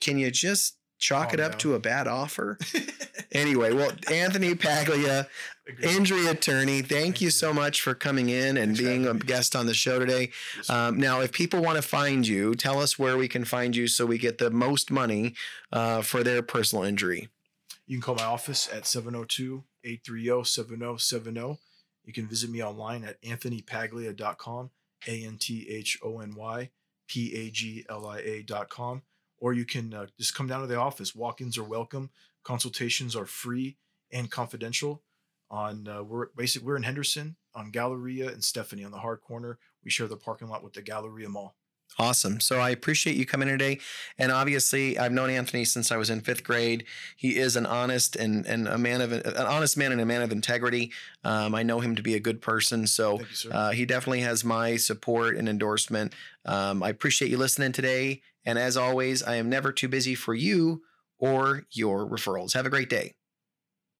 can 0.00 0.16
you 0.16 0.30
just 0.30 0.76
chalk 1.00 1.30
Calm 1.30 1.34
it 1.34 1.40
up 1.40 1.52
down. 1.52 1.58
to 1.60 1.74
a 1.74 1.78
bad 1.80 2.06
offer? 2.06 2.58
Anyway, 3.32 3.72
well, 3.72 3.92
Anthony 4.10 4.56
Paglia, 4.56 5.28
injury 5.84 6.26
attorney, 6.26 6.78
thank, 6.82 6.88
Thank 6.88 7.20
you 7.20 7.26
you. 7.26 7.30
so 7.30 7.52
much 7.54 7.80
for 7.80 7.94
coming 7.94 8.28
in 8.28 8.56
and 8.56 8.76
Thanks 8.76 8.80
being 8.80 9.06
a 9.06 9.14
guest 9.14 9.54
on 9.54 9.66
the 9.66 9.74
show 9.74 10.00
today. 10.00 10.30
Um, 10.68 10.98
now, 10.98 11.20
if 11.20 11.30
people 11.30 11.62
want 11.62 11.76
to 11.76 11.82
find 11.82 12.26
you, 12.26 12.56
tell 12.56 12.80
us 12.80 12.98
where 12.98 13.16
we 13.16 13.28
can 13.28 13.44
find 13.44 13.76
you 13.76 13.86
so 13.86 14.04
we 14.04 14.18
get 14.18 14.38
the 14.38 14.50
most 14.50 14.90
money 14.90 15.34
uh, 15.72 16.02
for 16.02 16.24
their 16.24 16.42
personal 16.42 16.82
injury. 16.84 17.28
You 17.86 17.98
can 17.98 18.02
call 18.02 18.16
my 18.16 18.24
office 18.24 18.68
at 18.72 18.84
702 18.84 19.62
830 19.84 20.44
7070. 20.44 21.58
You 22.04 22.12
can 22.12 22.26
visit 22.26 22.50
me 22.50 22.64
online 22.64 23.04
at 23.04 23.22
anthonypaglia.com, 23.22 24.70
A 25.06 25.24
N 25.24 25.36
T 25.38 25.68
H 25.70 25.98
O 26.02 26.18
N 26.18 26.34
Y 26.34 26.70
P 27.06 27.32
A 27.36 27.50
G 27.50 27.84
L 27.88 28.08
I 28.08 28.18
A.com. 28.18 29.02
Or 29.40 29.52
you 29.52 29.64
can 29.64 29.94
uh, 29.94 30.06
just 30.18 30.34
come 30.34 30.46
down 30.46 30.60
to 30.60 30.66
the 30.66 30.76
office. 30.76 31.14
Walk 31.14 31.40
ins 31.40 31.58
are 31.58 31.64
welcome, 31.64 32.10
consultations 32.44 33.16
are 33.16 33.26
free 33.26 33.76
and 34.12 34.30
confidential. 34.30 35.02
On 35.50 35.88
uh, 35.88 36.04
we're 36.04 36.26
basically 36.36 36.66
we're 36.66 36.76
in 36.76 36.84
Henderson 36.84 37.36
on 37.54 37.72
Galleria 37.72 38.28
and 38.28 38.44
Stephanie 38.44 38.84
on 38.84 38.92
the 38.92 38.98
hard 38.98 39.20
corner. 39.20 39.58
We 39.82 39.90
share 39.90 40.06
the 40.06 40.16
parking 40.16 40.48
lot 40.48 40.62
with 40.62 40.74
the 40.74 40.82
Galleria 40.82 41.28
Mall. 41.28 41.56
Awesome. 41.98 42.40
So 42.40 42.60
I 42.60 42.70
appreciate 42.70 43.16
you 43.16 43.26
coming 43.26 43.48
today. 43.48 43.80
And 44.16 44.30
obviously, 44.30 44.98
I've 44.98 45.12
known 45.12 45.28
Anthony 45.28 45.64
since 45.64 45.90
I 45.90 45.96
was 45.96 46.08
in 46.08 46.20
fifth 46.20 46.44
grade. 46.44 46.84
He 47.16 47.36
is 47.36 47.56
an 47.56 47.66
honest 47.66 48.16
and, 48.16 48.46
and 48.46 48.68
a 48.68 48.78
man 48.78 49.00
of 49.00 49.12
an 49.12 49.36
honest 49.36 49.76
man 49.76 49.92
and 49.92 50.00
a 50.00 50.06
man 50.06 50.22
of 50.22 50.30
integrity. 50.30 50.92
Um, 51.24 51.54
I 51.54 51.62
know 51.62 51.80
him 51.80 51.96
to 51.96 52.02
be 52.02 52.14
a 52.14 52.20
good 52.20 52.40
person. 52.40 52.86
So 52.86 53.20
you. 53.44 53.50
Uh, 53.50 53.70
he 53.72 53.84
definitely 53.86 54.20
has 54.20 54.44
my 54.44 54.76
support 54.76 55.36
and 55.36 55.48
endorsement. 55.48 56.14
Um, 56.46 56.82
I 56.82 56.90
appreciate 56.90 57.30
you 57.30 57.38
listening 57.38 57.72
today. 57.72 58.22
And 58.44 58.58
as 58.58 58.76
always, 58.76 59.22
I 59.22 59.36
am 59.36 59.48
never 59.48 59.72
too 59.72 59.88
busy 59.88 60.14
for 60.14 60.34
you 60.34 60.82
or 61.18 61.64
your 61.72 62.08
referrals. 62.08 62.54
Have 62.54 62.66
a 62.66 62.70
great 62.70 62.88
day. 62.88 63.14